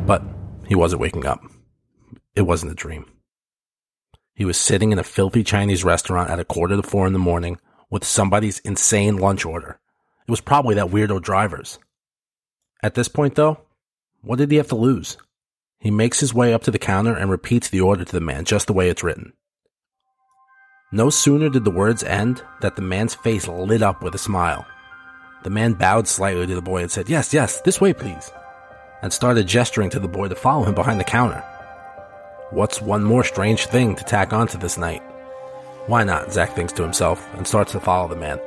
But 0.07 0.25
he 0.67 0.75
wasn't 0.75 1.03
waking 1.03 1.25
up. 1.25 1.41
It 2.35 2.43
wasn't 2.43 2.73
a 2.73 2.75
dream. 2.75 3.07
He 4.35 4.45
was 4.45 4.59
sitting 4.59 4.91
in 4.91 4.99
a 4.99 5.05
filthy 5.05 5.45
Chinese 5.45 5.85
restaurant 5.85 6.31
at 6.31 6.41
a 6.41 6.45
quarter 6.45 6.75
to 6.75 6.83
four 6.83 7.07
in 7.07 7.13
the 7.13 7.21
morning 7.21 7.61
with 7.91 8.03
somebody's 8.03 8.59
insane 8.59 9.19
lunch 9.19 9.45
order. 9.45 9.79
It 10.27 10.31
was 10.31 10.41
probably 10.41 10.75
that 10.77 10.89
weirdo 10.89 11.23
driver's. 11.23 11.79
At 12.83 12.95
this 12.95 13.09
point, 13.09 13.35
though, 13.35 13.59
what 14.23 14.39
did 14.39 14.51
he 14.51 14.57
have 14.57 14.69
to 14.69 14.77
lose? 14.77 15.19
He 15.79 15.91
makes 15.91 16.21
his 16.21 16.33
way 16.33 16.55
up 16.55 16.63
to 16.63 16.71
the 16.71 16.79
counter 16.79 17.15
and 17.15 17.31
repeats 17.31 17.69
the 17.69 17.83
order 17.83 18.05
to 18.05 18.13
the 18.13 18.21
man 18.21 18.45
just 18.45 18.67
the 18.67 18.73
way 18.73 18.89
it's 18.89 19.03
written. 19.03 19.35
No 20.93 21.11
sooner 21.11 21.51
did 21.51 21.65
the 21.65 21.71
words 21.71 22.03
end 22.03 22.43
that 22.61 22.77
the 22.77 22.83
man's 22.83 23.15
face 23.15 23.49
lit 23.49 23.83
up 23.83 24.03
with 24.03 24.15
a 24.15 24.19
smile. 24.19 24.67
The 25.43 25.51
man 25.51 25.75
bowed 25.75 26.09
slightly 26.09 26.47
to 26.47 26.55
the 26.55 26.63
boy 26.63 26.83
and 26.83 26.91
said, 26.91 27.09
Yes, 27.11 27.35
yes, 27.35 27.61
this 27.61 27.81
way, 27.81 27.93
please, 27.93 28.31
and 29.03 29.13
started 29.13 29.47
gesturing 29.47 29.91
to 29.91 29.99
the 29.99 30.09
boy 30.09 30.29
to 30.29 30.35
follow 30.35 30.65
him 30.65 30.75
behind 30.75 31.01
the 31.01 31.05
counter. 31.05 31.45
What's 32.51 32.81
one 32.81 33.05
more 33.05 33.25
strange 33.25 33.67
thing 33.67 33.95
to 33.97 34.05
tack 34.05 34.33
onto 34.33 34.57
this 34.57 34.79
night? 34.79 35.03
Why 35.87 36.05
not? 36.05 36.33
Zach 36.33 36.55
thinks 36.55 36.73
to 36.75 36.83
himself 36.83 37.29
and 37.35 37.47
starts 37.47 37.73
to 37.73 37.81
follow 37.81 38.09
the 38.09 38.17
man. 38.17 38.39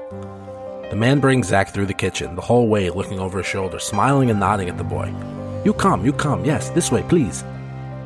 The 0.89 0.95
man 0.95 1.19
brings 1.19 1.47
Zach 1.47 1.73
through 1.73 1.87
the 1.87 1.93
kitchen, 1.93 2.35
the 2.35 2.41
whole 2.41 2.69
way 2.69 2.89
looking 2.89 3.19
over 3.19 3.39
his 3.39 3.47
shoulder, 3.47 3.77
smiling 3.77 4.29
and 4.29 4.39
nodding 4.39 4.69
at 4.69 4.77
the 4.77 4.85
boy. 4.85 5.13
You 5.65 5.73
come, 5.73 6.05
you 6.05 6.13
come, 6.13 6.45
yes, 6.45 6.69
this 6.69 6.93
way, 6.93 7.03
please. 7.09 7.43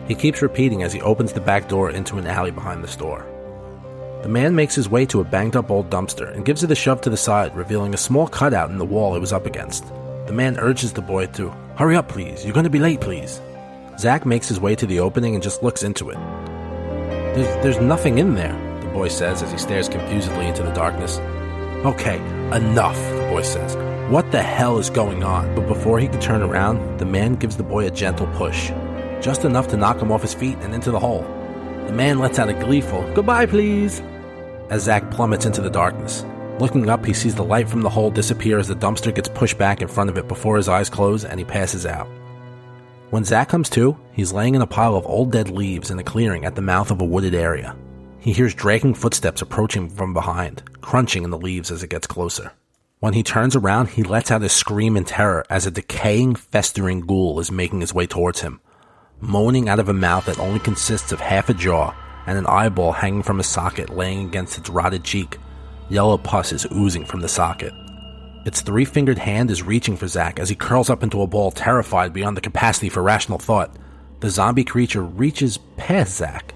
He 0.07 0.15
keeps 0.15 0.41
repeating 0.41 0.81
as 0.81 0.91
he 0.91 0.99
opens 1.01 1.31
the 1.31 1.41
back 1.41 1.69
door 1.69 1.91
into 1.91 2.17
an 2.17 2.25
alley 2.25 2.49
behind 2.49 2.83
the 2.83 2.87
store. 2.87 3.23
The 4.23 4.29
man 4.29 4.55
makes 4.55 4.73
his 4.73 4.89
way 4.89 5.05
to 5.07 5.21
a 5.21 5.23
banged 5.23 5.55
up 5.55 5.69
old 5.69 5.91
dumpster 5.91 6.33
and 6.35 6.43
gives 6.43 6.63
it 6.63 6.71
a 6.71 6.75
shove 6.75 7.01
to 7.01 7.11
the 7.11 7.17
side, 7.17 7.55
revealing 7.55 7.93
a 7.93 7.97
small 7.97 8.27
cutout 8.27 8.71
in 8.71 8.79
the 8.79 8.85
wall 8.85 9.15
it 9.15 9.19
was 9.19 9.31
up 9.31 9.45
against. 9.45 9.85
The 10.25 10.33
man 10.33 10.57
urges 10.57 10.91
the 10.91 11.01
boy 11.01 11.27
to, 11.27 11.49
Hurry 11.75 11.95
up, 11.95 12.07
please, 12.07 12.43
you're 12.43 12.53
to 12.53 12.69
be 12.69 12.79
late, 12.79 12.99
please. 12.99 13.41
Zach 13.99 14.25
makes 14.25 14.47
his 14.47 14.59
way 14.59 14.75
to 14.75 14.87
the 14.87 14.99
opening 14.99 15.35
and 15.35 15.43
just 15.43 15.61
looks 15.61 15.83
into 15.83 16.09
it. 16.09 16.17
There's, 17.35 17.63
there's 17.63 17.79
nothing 17.79 18.17
in 18.17 18.33
there, 18.33 18.53
the 18.81 18.87
boy 18.87 19.09
says 19.09 19.43
as 19.43 19.51
he 19.51 19.59
stares 19.59 19.87
confusedly 19.87 20.47
into 20.47 20.63
the 20.63 20.73
darkness. 20.73 21.19
Okay, 21.83 22.17
enough, 22.55 22.95
the 22.95 23.27
boy 23.31 23.41
says. 23.41 23.75
What 24.11 24.31
the 24.31 24.43
hell 24.43 24.77
is 24.77 24.91
going 24.91 25.23
on? 25.23 25.55
But 25.55 25.67
before 25.67 25.97
he 25.97 26.07
can 26.07 26.19
turn 26.19 26.43
around, 26.43 26.99
the 26.99 27.07
man 27.07 27.33
gives 27.33 27.57
the 27.57 27.63
boy 27.63 27.87
a 27.87 27.89
gentle 27.89 28.27
push, 28.37 28.69
just 29.19 29.45
enough 29.45 29.67
to 29.69 29.77
knock 29.77 29.99
him 29.99 30.11
off 30.11 30.21
his 30.21 30.35
feet 30.35 30.59
and 30.61 30.75
into 30.75 30.91
the 30.91 30.99
hole. 30.99 31.23
The 31.87 31.93
man 31.93 32.19
lets 32.19 32.37
out 32.37 32.49
a 32.49 32.53
gleeful, 32.53 33.01
Goodbye, 33.15 33.47
please, 33.47 33.99
as 34.69 34.83
Zach 34.83 35.09
plummets 35.09 35.47
into 35.47 35.61
the 35.61 35.71
darkness. 35.71 36.23
Looking 36.59 36.87
up, 36.87 37.03
he 37.03 37.13
sees 37.13 37.33
the 37.33 37.43
light 37.43 37.67
from 37.67 37.81
the 37.81 37.89
hole 37.89 38.11
disappear 38.11 38.59
as 38.59 38.67
the 38.67 38.75
dumpster 38.75 39.11
gets 39.15 39.29
pushed 39.29 39.57
back 39.57 39.81
in 39.81 39.87
front 39.87 40.11
of 40.11 40.19
it 40.19 40.27
before 40.27 40.57
his 40.57 40.69
eyes 40.69 40.87
close 40.87 41.25
and 41.25 41.39
he 41.39 41.45
passes 41.45 41.87
out. 41.87 42.07
When 43.09 43.23
Zach 43.23 43.49
comes 43.49 43.71
to, 43.71 43.97
he's 44.11 44.31
laying 44.31 44.53
in 44.53 44.61
a 44.61 44.67
pile 44.67 44.95
of 44.95 45.07
old 45.07 45.31
dead 45.31 45.49
leaves 45.49 45.89
in 45.89 45.97
a 45.97 46.03
clearing 46.03 46.45
at 46.45 46.53
the 46.53 46.61
mouth 46.61 46.91
of 46.91 47.01
a 47.01 47.05
wooded 47.05 47.33
area. 47.33 47.75
He 48.21 48.33
hears 48.33 48.53
dragging 48.53 48.93
footsteps 48.93 49.41
approaching 49.41 49.89
from 49.89 50.13
behind, 50.13 50.61
crunching 50.79 51.23
in 51.23 51.31
the 51.31 51.39
leaves 51.39 51.71
as 51.71 51.81
it 51.81 51.89
gets 51.89 52.05
closer. 52.05 52.51
When 52.99 53.13
he 53.13 53.23
turns 53.23 53.55
around, 53.55 53.89
he 53.89 54.03
lets 54.03 54.29
out 54.29 54.43
a 54.43 54.49
scream 54.49 54.95
in 54.95 55.05
terror 55.05 55.43
as 55.49 55.65
a 55.65 55.71
decaying, 55.71 56.35
festering 56.35 57.01
ghoul 57.01 57.39
is 57.39 57.51
making 57.51 57.81
his 57.81 57.95
way 57.95 58.05
towards 58.05 58.41
him, 58.41 58.61
moaning 59.19 59.67
out 59.67 59.79
of 59.79 59.89
a 59.89 59.93
mouth 59.93 60.25
that 60.25 60.37
only 60.37 60.59
consists 60.59 61.11
of 61.11 61.19
half 61.19 61.49
a 61.49 61.55
jaw 61.55 61.95
and 62.27 62.37
an 62.37 62.45
eyeball 62.45 62.91
hanging 62.91 63.23
from 63.23 63.39
a 63.39 63.43
socket 63.43 63.89
laying 63.89 64.27
against 64.27 64.59
its 64.59 64.69
rotted 64.69 65.03
cheek. 65.03 65.39
Yellow 65.89 66.19
pus 66.19 66.51
is 66.51 66.67
oozing 66.71 67.05
from 67.05 67.21
the 67.21 67.27
socket. 67.27 67.73
Its 68.45 68.61
three 68.61 68.85
fingered 68.85 69.17
hand 69.17 69.49
is 69.49 69.63
reaching 69.63 69.97
for 69.97 70.07
Zack 70.07 70.39
as 70.39 70.47
he 70.47 70.53
curls 70.53 70.91
up 70.91 71.01
into 71.01 71.23
a 71.23 71.27
ball, 71.27 71.49
terrified 71.49 72.13
beyond 72.13 72.37
the 72.37 72.41
capacity 72.41 72.87
for 72.87 73.01
rational 73.01 73.39
thought. 73.39 73.75
The 74.19 74.29
zombie 74.29 74.63
creature 74.63 75.01
reaches 75.01 75.57
past 75.75 76.17
Zack 76.17 76.53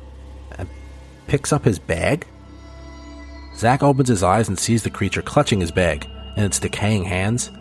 picks 1.27 1.53
up 1.53 1.65
his 1.65 1.79
bag. 1.79 2.27
Zack 3.55 3.83
opens 3.83 4.09
his 4.09 4.23
eyes 4.23 4.47
and 4.47 4.59
sees 4.59 4.83
the 4.83 4.89
creature 4.89 5.21
clutching 5.21 5.59
his 5.59 5.71
bag 5.71 6.07
in 6.35 6.43
its 6.43 6.59
decaying 6.59 7.05
hands 7.05 7.51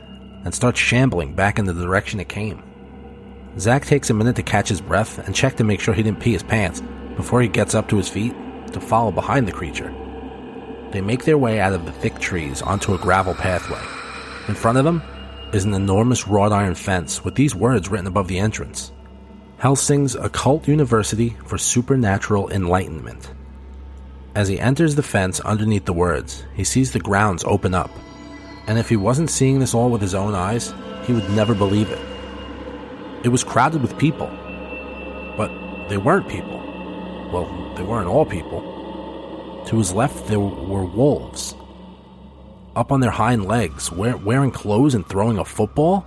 and 0.45 0.55
starts 0.55 0.81
shambling 0.81 1.35
back 1.35 1.59
in 1.59 1.65
the 1.65 1.75
direction 1.75 2.21
it 2.21 2.29
came. 2.29 2.63
Zack 3.59 3.87
takes 3.87 4.11
a 4.11 4.15
minute 4.15 4.37
to 4.37 4.43
catch 4.43 4.69
his 4.69 4.81
breath 4.81 5.19
and 5.25 5.35
check 5.35 5.57
to 5.57 5.65
make 5.65 5.81
sure 5.81 5.95
he 5.95 6.03
didn't 6.03 6.21
pee 6.21 6.33
his 6.33 6.43
pants 6.43 6.83
before 7.17 7.41
he 7.41 7.49
gets 7.49 7.75
up 7.75 7.89
to 7.89 7.97
his 7.97 8.09
feet 8.09 8.35
to 8.73 8.81
follow 8.81 9.13
behind 9.13 9.47
the 9.47 9.53
creature. 9.53 9.95
They 10.91 11.01
make 11.01 11.25
their 11.25 11.39
way 11.39 11.61
out 11.61 11.73
of 11.73 11.87
the 11.87 11.93
thick 11.93 12.19
trees 12.19 12.63
onto 12.63 12.95
a 12.95 12.99
gravel 12.99 13.35
pathway. 13.35 13.83
In 14.49 14.55
front 14.55 14.79
of 14.79 14.85
them 14.85 15.03
is 15.53 15.65
an 15.65 15.75
enormous 15.75 16.27
wrought 16.27 16.53
iron 16.53 16.75
fence 16.75 17.25
with 17.25 17.37
these 17.37 17.55
words 17.55 17.89
written 17.89 18.09
above 18.09 18.29
the 18.29 18.39
entrance 18.39 18.93
Helsing's 19.59 20.15
Occult 20.15 20.69
University 20.69 21.37
for 21.47 21.57
Supernatural 21.57 22.51
Enlightenment. 22.51 23.33
As 24.35 24.49
he 24.49 24.59
enters 24.59 24.97
the 24.97 25.03
fence 25.03 25.39
underneath 25.41 25.85
the 25.85 25.93
words, 25.93 26.45
he 26.55 26.65
sees 26.65 26.93
the 26.93 26.99
grounds 26.99 27.45
open 27.45 27.73
up. 27.73 27.91
And 28.67 28.79
if 28.81 28.89
he 28.89 28.97
wasn't 28.97 29.31
seeing 29.31 29.61
this 29.61 29.75
all 29.75 29.91
with 29.91 30.01
his 30.03 30.15
own 30.15 30.35
eyes, 30.35 30.75
he 31.05 31.13
would 31.13 31.31
never 31.31 31.55
believe 31.55 31.89
it. 31.91 32.01
It 33.23 33.29
was 33.29 33.45
crowded 33.45 33.81
with 33.81 33.97
people. 33.97 34.27
But 35.37 35.53
they 35.89 35.99
weren't 35.99 36.29
people. 36.29 36.59
Well, 37.33 37.75
they 37.77 37.85
weren't 37.85 38.09
all 38.09 38.27
people. 38.27 39.63
To 39.67 39.79
his 39.79 39.93
left, 39.93 40.27
there 40.27 40.41
were 40.41 40.85
wolves. 40.85 41.55
Up 42.75 42.91
on 42.91 42.99
their 42.99 43.13
hind 43.13 43.45
legs, 43.45 43.93
wearing 43.93 44.51
clothes 44.51 44.97
and 44.97 45.07
throwing 45.07 45.39
a 45.39 45.45
football? 45.45 46.07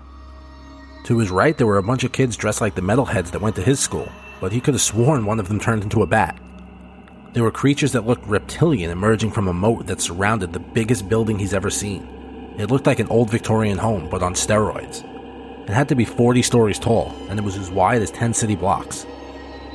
To 1.06 1.20
his 1.20 1.32
right, 1.32 1.58
there 1.58 1.68
were 1.68 1.78
a 1.78 1.84
bunch 1.84 2.04
of 2.04 2.12
kids 2.12 2.36
dressed 2.36 2.60
like 2.60 2.76
the 2.76 2.82
metalheads 2.82 3.32
that 3.32 3.42
went 3.42 3.56
to 3.56 3.62
his 3.62 3.80
school, 3.80 4.12
but 4.42 4.52
he 4.52 4.60
could 4.60 4.74
have 4.74 4.82
sworn 4.82 5.26
one 5.26 5.40
of 5.40 5.48
them 5.48 5.62
turned 5.62 5.84
into 5.84 6.04
a 6.04 6.08
bat. 6.08 6.38
There 7.34 7.44
were 7.44 7.52
creatures 7.52 7.92
that 7.92 8.08
looked 8.08 8.26
reptilian 8.26 8.90
emerging 8.90 9.32
from 9.32 9.48
a 9.48 9.54
moat 9.54 9.88
that 9.88 10.02
surrounded 10.02 10.54
the 10.54 10.60
biggest 10.60 11.08
building 11.10 11.38
he's 11.38 11.54
ever 11.54 11.70
seen. 11.70 12.08
It 12.58 12.72
looked 12.72 12.88
like 12.88 13.00
an 13.00 13.10
old 13.10 13.30
Victorian 13.30 13.78
home, 13.78 14.08
but 14.10 14.24
on 14.24 14.34
steroids. 14.34 15.04
It 15.70 15.74
had 15.74 15.90
to 15.90 15.96
be 15.96 16.06
40 16.06 16.42
stories 16.42 16.80
tall, 16.80 17.14
and 17.30 17.38
it 17.38 17.44
was 17.44 17.58
as 17.58 17.70
wide 17.70 18.02
as 18.02 18.10
10 18.12 18.34
city 18.34 18.56
blocks. 18.56 19.06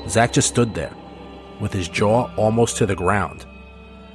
Zack 0.08 0.32
just 0.32 0.48
stood 0.48 0.74
there, 0.74 0.92
with 1.60 1.72
his 1.72 1.88
jaw 1.88 2.34
almost 2.36 2.78
to 2.78 2.86
the 2.86 2.96
ground. 2.96 3.44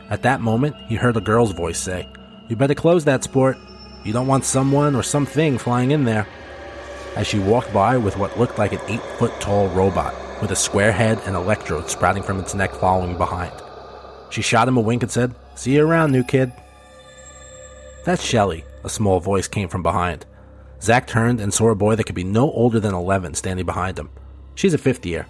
At 0.09 0.23
that 0.23 0.41
moment, 0.41 0.75
he 0.87 0.95
heard 0.95 1.15
a 1.15 1.21
girl's 1.21 1.51
voice 1.51 1.79
say, 1.79 2.09
You 2.49 2.55
better 2.55 2.75
close 2.75 3.05
that 3.05 3.23
sport. 3.23 3.57
You 4.03 4.13
don't 4.13 4.27
want 4.27 4.45
someone 4.45 4.95
or 4.95 5.03
something 5.03 5.57
flying 5.57 5.91
in 5.91 6.03
there. 6.03 6.27
As 7.15 7.27
she 7.27 7.39
walked 7.39 7.73
by 7.73 7.97
with 7.97 8.17
what 8.17 8.37
looked 8.39 8.57
like 8.57 8.73
an 8.73 8.81
8 8.87 9.01
foot 9.19 9.39
tall 9.39 9.69
robot, 9.69 10.13
with 10.41 10.51
a 10.51 10.55
square 10.55 10.91
head 10.91 11.19
and 11.25 11.35
electrodes 11.35 11.91
sprouting 11.91 12.23
from 12.23 12.39
its 12.39 12.53
neck 12.53 12.73
following 12.73 13.17
behind. 13.17 13.51
She 14.29 14.41
shot 14.41 14.67
him 14.67 14.77
a 14.77 14.81
wink 14.81 15.03
and 15.03 15.11
said, 15.11 15.33
See 15.55 15.75
you 15.75 15.85
around, 15.85 16.11
new 16.11 16.23
kid. 16.23 16.51
That's 18.03 18.23
Shelly, 18.23 18.63
a 18.83 18.89
small 18.89 19.19
voice 19.19 19.47
came 19.47 19.69
from 19.69 19.83
behind. 19.83 20.25
Zack 20.81 21.07
turned 21.07 21.41
and 21.41 21.53
saw 21.53 21.69
a 21.69 21.75
boy 21.75 21.95
that 21.95 22.03
could 22.03 22.15
be 22.15 22.23
no 22.23 22.51
older 22.51 22.79
than 22.79 22.93
11 22.93 23.33
standing 23.33 23.65
behind 23.65 23.97
him. 23.97 24.09
She's 24.55 24.73
a 24.73 24.77
fifth 24.77 25.05
year. 25.05 25.27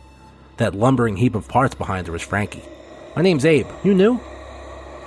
That 0.58 0.76
lumbering 0.76 1.18
heap 1.18 1.36
of 1.36 1.48
parts 1.48 1.76
behind 1.76 2.08
her 2.08 2.16
is 2.16 2.22
Frankie. 2.22 2.64
My 3.16 3.22
name's 3.22 3.46
Abe. 3.46 3.68
You 3.84 3.94
new? 3.94 4.20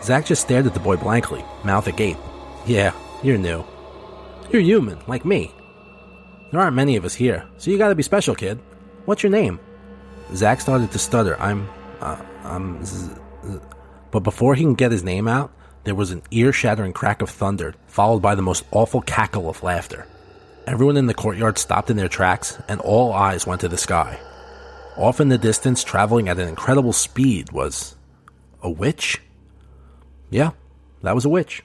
Zack 0.03 0.27
just 0.27 0.43
stared 0.43 0.67
at 0.67 0.75
the 0.75 0.81
boy 0.81 0.97
blankly, 0.97 1.45
mouth 1.65 1.87
agape. 1.87 2.17
Yeah, 2.67 2.93
you're 3.23 3.39
new. 3.39 3.65
You're 4.51 4.63
human, 4.63 4.99
like 5.07 5.25
me. 5.25 5.53
There 6.51 6.61
aren't 6.61 6.77
many 6.77 6.97
of 6.97 7.05
us 7.05 7.15
here, 7.15 7.47
so 7.59 7.71
you 7.71 7.79
gotta 7.79 7.95
be 7.95 8.03
special, 8.03 8.35
kid. 8.35 8.59
What's 9.05 9.23
your 9.23 9.31
name? 9.31 9.61
Zack 10.35 10.61
started 10.61 10.91
to 10.93 10.99
stutter. 10.99 11.41
I'm, 11.41 11.69
uh, 12.01 12.21
I'm, 12.45 12.85
z- 12.85 13.11
z-. 13.47 13.59
but 14.11 14.21
before 14.21 14.55
he 14.55 14.63
can 14.63 14.75
get 14.75 14.93
his 14.93 15.05
name 15.05 15.29
out, 15.29 15.53
there 15.85 15.95
was 15.95 16.11
an 16.11 16.23
ear-shattering 16.31 16.93
crack 16.93 17.23
of 17.23 17.31
thunder, 17.31 17.75
followed 17.87 18.21
by 18.21 18.35
the 18.35 18.43
most 18.43 18.65
awful 18.71 19.01
cackle 19.01 19.49
of 19.49 19.63
laughter. 19.63 20.07
Everyone 20.67 20.97
in 20.97 21.07
the 21.07 21.15
courtyard 21.15 21.59
stopped 21.59 21.91
in 21.91 21.97
their 21.97 22.09
tracks, 22.09 22.59
and 22.69 22.81
all 22.81 23.13
eyes 23.13 23.47
went 23.47 23.63
to 23.63 23.69
the 23.69 23.79
sky. 23.79 24.19
Off 24.97 25.21
in 25.21 25.31
the 25.31 25.39
distance, 25.39 25.83
traveling 25.83 26.29
at 26.29 26.39
an 26.39 26.49
incredible 26.49 26.93
speed, 26.93 27.51
was 27.51 27.97
a 28.63 28.71
witch? 28.71 29.21
Yeah, 30.29 30.51
that 31.03 31.15
was 31.15 31.25
a 31.25 31.31
witch. 31.31 31.63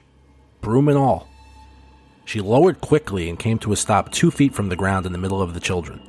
Broom 0.60 0.88
and 0.88 0.96
all. 0.96 1.28
She 2.24 2.40
lowered 2.40 2.80
quickly 2.80 3.28
and 3.28 3.38
came 3.38 3.58
to 3.60 3.72
a 3.72 3.76
stop 3.76 4.10
two 4.10 4.30
feet 4.30 4.54
from 4.54 4.68
the 4.68 4.76
ground 4.76 5.06
in 5.06 5.12
the 5.12 5.18
middle 5.18 5.42
of 5.42 5.54
the 5.54 5.60
children. 5.60 6.00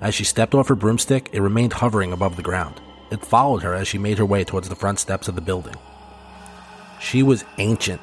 As 0.00 0.14
she 0.14 0.24
stepped 0.24 0.54
off 0.54 0.68
her 0.68 0.74
broomstick, 0.74 1.30
it 1.32 1.40
remained 1.40 1.72
hovering 1.74 2.12
above 2.12 2.36
the 2.36 2.42
ground. 2.42 2.80
It 3.10 3.24
followed 3.24 3.62
her 3.62 3.74
as 3.74 3.88
she 3.88 3.98
made 3.98 4.18
her 4.18 4.26
way 4.26 4.44
towards 4.44 4.68
the 4.68 4.76
front 4.76 4.98
steps 4.98 5.28
of 5.28 5.34
the 5.34 5.40
building. 5.40 5.74
She 7.00 7.22
was 7.22 7.44
ancient. 7.58 8.00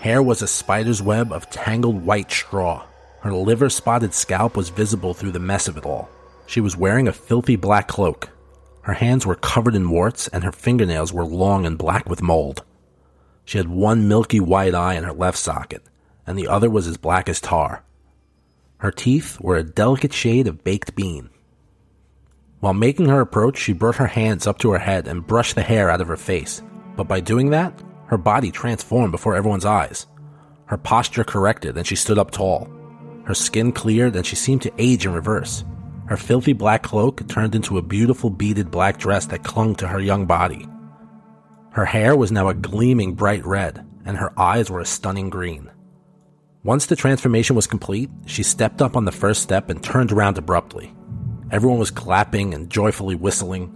Hair 0.00 0.22
was 0.22 0.42
a 0.42 0.48
spider's 0.48 1.00
web 1.00 1.32
of 1.32 1.48
tangled 1.48 2.04
white 2.04 2.30
straw. 2.30 2.84
Her 3.20 3.32
liver 3.32 3.70
spotted 3.70 4.14
scalp 4.14 4.56
was 4.56 4.68
visible 4.68 5.14
through 5.14 5.30
the 5.30 5.38
mess 5.38 5.68
of 5.68 5.76
it 5.76 5.86
all. 5.86 6.08
She 6.46 6.60
was 6.60 6.76
wearing 6.76 7.06
a 7.08 7.12
filthy 7.12 7.56
black 7.56 7.88
cloak. 7.88 8.30
Her 8.82 8.94
hands 8.94 9.24
were 9.24 9.36
covered 9.36 9.76
in 9.76 9.90
warts, 9.90 10.26
and 10.28 10.42
her 10.42 10.50
fingernails 10.50 11.12
were 11.12 11.24
long 11.24 11.64
and 11.64 11.78
black 11.78 12.08
with 12.08 12.20
mold. 12.20 12.64
She 13.44 13.58
had 13.58 13.68
one 13.68 14.08
milky 14.08 14.40
white 14.40 14.74
eye 14.74 14.94
in 14.94 15.04
her 15.04 15.12
left 15.12 15.38
socket, 15.38 15.84
and 16.26 16.36
the 16.36 16.48
other 16.48 16.68
was 16.68 16.88
as 16.88 16.96
black 16.96 17.28
as 17.28 17.40
tar. 17.40 17.84
Her 18.82 18.90
teeth 18.90 19.40
were 19.40 19.56
a 19.56 19.62
delicate 19.62 20.12
shade 20.12 20.48
of 20.48 20.64
baked 20.64 20.96
bean. 20.96 21.30
While 22.58 22.74
making 22.74 23.06
her 23.06 23.20
approach, 23.20 23.56
she 23.56 23.72
brought 23.72 23.94
her 23.94 24.08
hands 24.08 24.44
up 24.44 24.58
to 24.58 24.72
her 24.72 24.80
head 24.80 25.06
and 25.06 25.24
brushed 25.24 25.54
the 25.54 25.62
hair 25.62 25.88
out 25.88 26.00
of 26.00 26.08
her 26.08 26.16
face. 26.16 26.64
But 26.96 27.06
by 27.06 27.20
doing 27.20 27.50
that, 27.50 27.80
her 28.06 28.18
body 28.18 28.50
transformed 28.50 29.12
before 29.12 29.36
everyone's 29.36 29.64
eyes. 29.64 30.08
Her 30.64 30.76
posture 30.76 31.22
corrected, 31.22 31.76
and 31.76 31.86
she 31.86 31.94
stood 31.94 32.18
up 32.18 32.32
tall. 32.32 32.68
Her 33.22 33.34
skin 33.34 33.70
cleared, 33.70 34.16
and 34.16 34.26
she 34.26 34.34
seemed 34.34 34.62
to 34.62 34.72
age 34.78 35.06
in 35.06 35.12
reverse. 35.12 35.62
Her 36.06 36.16
filthy 36.16 36.52
black 36.52 36.82
cloak 36.82 37.28
turned 37.28 37.54
into 37.54 37.78
a 37.78 37.82
beautiful 37.82 38.30
beaded 38.30 38.72
black 38.72 38.98
dress 38.98 39.26
that 39.26 39.44
clung 39.44 39.76
to 39.76 39.86
her 39.86 40.00
young 40.00 40.26
body. 40.26 40.66
Her 41.70 41.84
hair 41.84 42.16
was 42.16 42.32
now 42.32 42.48
a 42.48 42.54
gleaming 42.54 43.14
bright 43.14 43.46
red, 43.46 43.86
and 44.04 44.16
her 44.16 44.36
eyes 44.36 44.70
were 44.70 44.80
a 44.80 44.84
stunning 44.84 45.30
green. 45.30 45.70
Once 46.64 46.86
the 46.86 46.94
transformation 46.94 47.56
was 47.56 47.66
complete, 47.66 48.08
she 48.24 48.44
stepped 48.44 48.80
up 48.80 48.96
on 48.96 49.04
the 49.04 49.10
first 49.10 49.42
step 49.42 49.68
and 49.68 49.82
turned 49.82 50.12
around 50.12 50.38
abruptly. 50.38 50.94
Everyone 51.50 51.78
was 51.78 51.90
clapping 51.90 52.54
and 52.54 52.70
joyfully 52.70 53.16
whistling. 53.16 53.68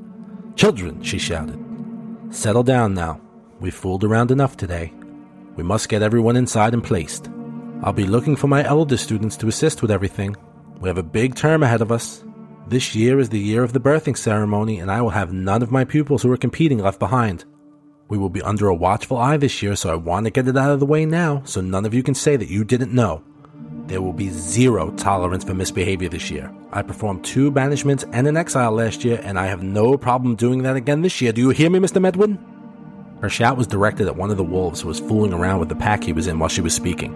Children, 0.54 1.02
she 1.02 1.18
shouted. 1.18 1.58
Settle 2.30 2.62
down 2.62 2.94
now. 2.94 3.20
We've 3.58 3.74
fooled 3.74 4.04
around 4.04 4.30
enough 4.30 4.56
today. 4.56 4.92
We 5.56 5.64
must 5.64 5.88
get 5.88 6.02
everyone 6.02 6.36
inside 6.36 6.74
and 6.74 6.84
placed. 6.84 7.28
I'll 7.82 7.92
be 7.92 8.06
looking 8.06 8.36
for 8.36 8.46
my 8.46 8.62
elder 8.64 8.96
students 8.96 9.36
to 9.38 9.48
assist 9.48 9.82
with 9.82 9.90
everything. 9.90 10.36
We 10.78 10.88
have 10.88 10.98
a 10.98 11.02
big 11.02 11.34
term 11.34 11.64
ahead 11.64 11.82
of 11.82 11.90
us. 11.90 12.22
This 12.68 12.94
year 12.94 13.18
is 13.18 13.30
the 13.30 13.40
year 13.40 13.64
of 13.64 13.72
the 13.72 13.80
birthing 13.80 14.16
ceremony, 14.16 14.78
and 14.78 14.92
I 14.92 15.02
will 15.02 15.10
have 15.10 15.32
none 15.32 15.62
of 15.62 15.72
my 15.72 15.84
pupils 15.84 16.22
who 16.22 16.30
are 16.30 16.36
competing 16.36 16.78
left 16.78 17.00
behind. 17.00 17.46
We 18.08 18.18
will 18.18 18.28
be 18.28 18.42
under 18.42 18.68
a 18.68 18.74
watchful 18.74 19.16
eye 19.16 19.36
this 19.36 19.62
year, 19.62 19.74
so 19.74 19.90
I 19.90 19.96
want 19.96 20.26
to 20.26 20.30
get 20.30 20.46
it 20.46 20.56
out 20.56 20.70
of 20.70 20.78
the 20.78 20.86
way 20.86 21.04
now 21.04 21.42
so 21.44 21.60
none 21.60 21.84
of 21.84 21.92
you 21.92 22.04
can 22.04 22.14
say 22.14 22.36
that 22.36 22.48
you 22.48 22.62
didn't 22.62 22.92
know. 22.92 23.24
There 23.86 24.00
will 24.00 24.12
be 24.12 24.30
zero 24.30 24.90
tolerance 24.92 25.44
for 25.44 25.54
misbehavior 25.54 26.08
this 26.08 26.30
year. 26.30 26.52
I 26.72 26.82
performed 26.82 27.24
two 27.24 27.50
banishments 27.50 28.08
and 28.12 28.28
an 28.28 28.36
exile 28.36 28.72
last 28.72 29.04
year, 29.04 29.20
and 29.24 29.38
I 29.38 29.46
have 29.46 29.62
no 29.62 29.96
problem 29.96 30.36
doing 30.36 30.62
that 30.62 30.76
again 30.76 31.02
this 31.02 31.20
year. 31.20 31.32
Do 31.32 31.40
you 31.40 31.50
hear 31.50 31.70
me, 31.70 31.80
Mr. 31.80 32.00
Medwin? 32.00 32.38
Her 33.20 33.28
shout 33.28 33.56
was 33.56 33.66
directed 33.66 34.06
at 34.06 34.16
one 34.16 34.30
of 34.30 34.36
the 34.36 34.44
wolves 34.44 34.82
who 34.82 34.88
was 34.88 35.00
fooling 35.00 35.32
around 35.32 35.58
with 35.58 35.68
the 35.68 35.74
pack 35.76 36.04
he 36.04 36.12
was 36.12 36.26
in 36.26 36.38
while 36.38 36.48
she 36.48 36.60
was 36.60 36.74
speaking. 36.74 37.14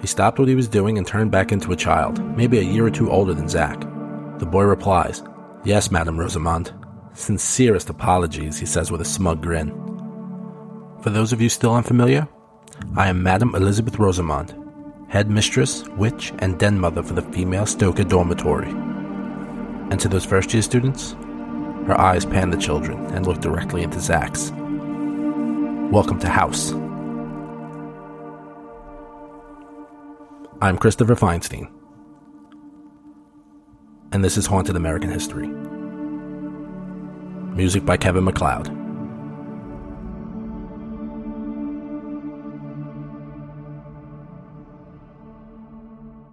He 0.00 0.06
stopped 0.06 0.38
what 0.38 0.48
he 0.48 0.54
was 0.54 0.68
doing 0.68 0.98
and 0.98 1.06
turned 1.06 1.30
back 1.30 1.52
into 1.52 1.72
a 1.72 1.76
child, 1.76 2.22
maybe 2.36 2.58
a 2.58 2.62
year 2.62 2.86
or 2.86 2.90
two 2.90 3.10
older 3.10 3.34
than 3.34 3.48
Zack. 3.48 3.80
The 4.38 4.46
boy 4.46 4.64
replies, 4.64 5.22
Yes, 5.64 5.90
Madame 5.90 6.18
Rosamond. 6.18 6.72
Sincerest 7.14 7.90
apologies, 7.90 8.58
he 8.58 8.66
says 8.66 8.90
with 8.90 9.00
a 9.00 9.06
smug 9.06 9.42
grin. 9.42 9.85
For 11.06 11.10
those 11.10 11.32
of 11.32 11.40
you 11.40 11.48
still 11.48 11.72
unfamiliar, 11.72 12.26
I 12.96 13.06
am 13.06 13.22
Madam 13.22 13.54
Elizabeth 13.54 13.96
Rosamond, 13.96 14.52
head 15.06 15.30
mistress, 15.30 15.86
witch, 15.90 16.32
and 16.40 16.58
den 16.58 16.80
mother 16.80 17.00
for 17.00 17.14
the 17.14 17.22
female 17.22 17.64
Stoker 17.64 18.02
dormitory. 18.02 18.70
And 18.70 20.00
to 20.00 20.08
those 20.08 20.24
first 20.24 20.52
year 20.52 20.64
students, 20.64 21.12
her 21.86 21.94
eyes 21.96 22.24
panned 22.24 22.52
the 22.52 22.56
children 22.56 23.06
and 23.14 23.24
looked 23.24 23.42
directly 23.42 23.84
into 23.84 24.00
Zach's. 24.00 24.50
Welcome 25.92 26.18
to 26.18 26.28
House. 26.28 26.72
I'm 30.60 30.76
Christopher 30.76 31.14
Feinstein, 31.14 31.70
and 34.10 34.24
this 34.24 34.36
is 34.36 34.46
Haunted 34.46 34.74
American 34.74 35.12
History. 35.12 35.46
Music 37.54 37.84
by 37.84 37.96
Kevin 37.96 38.24
MacLeod. 38.24 38.85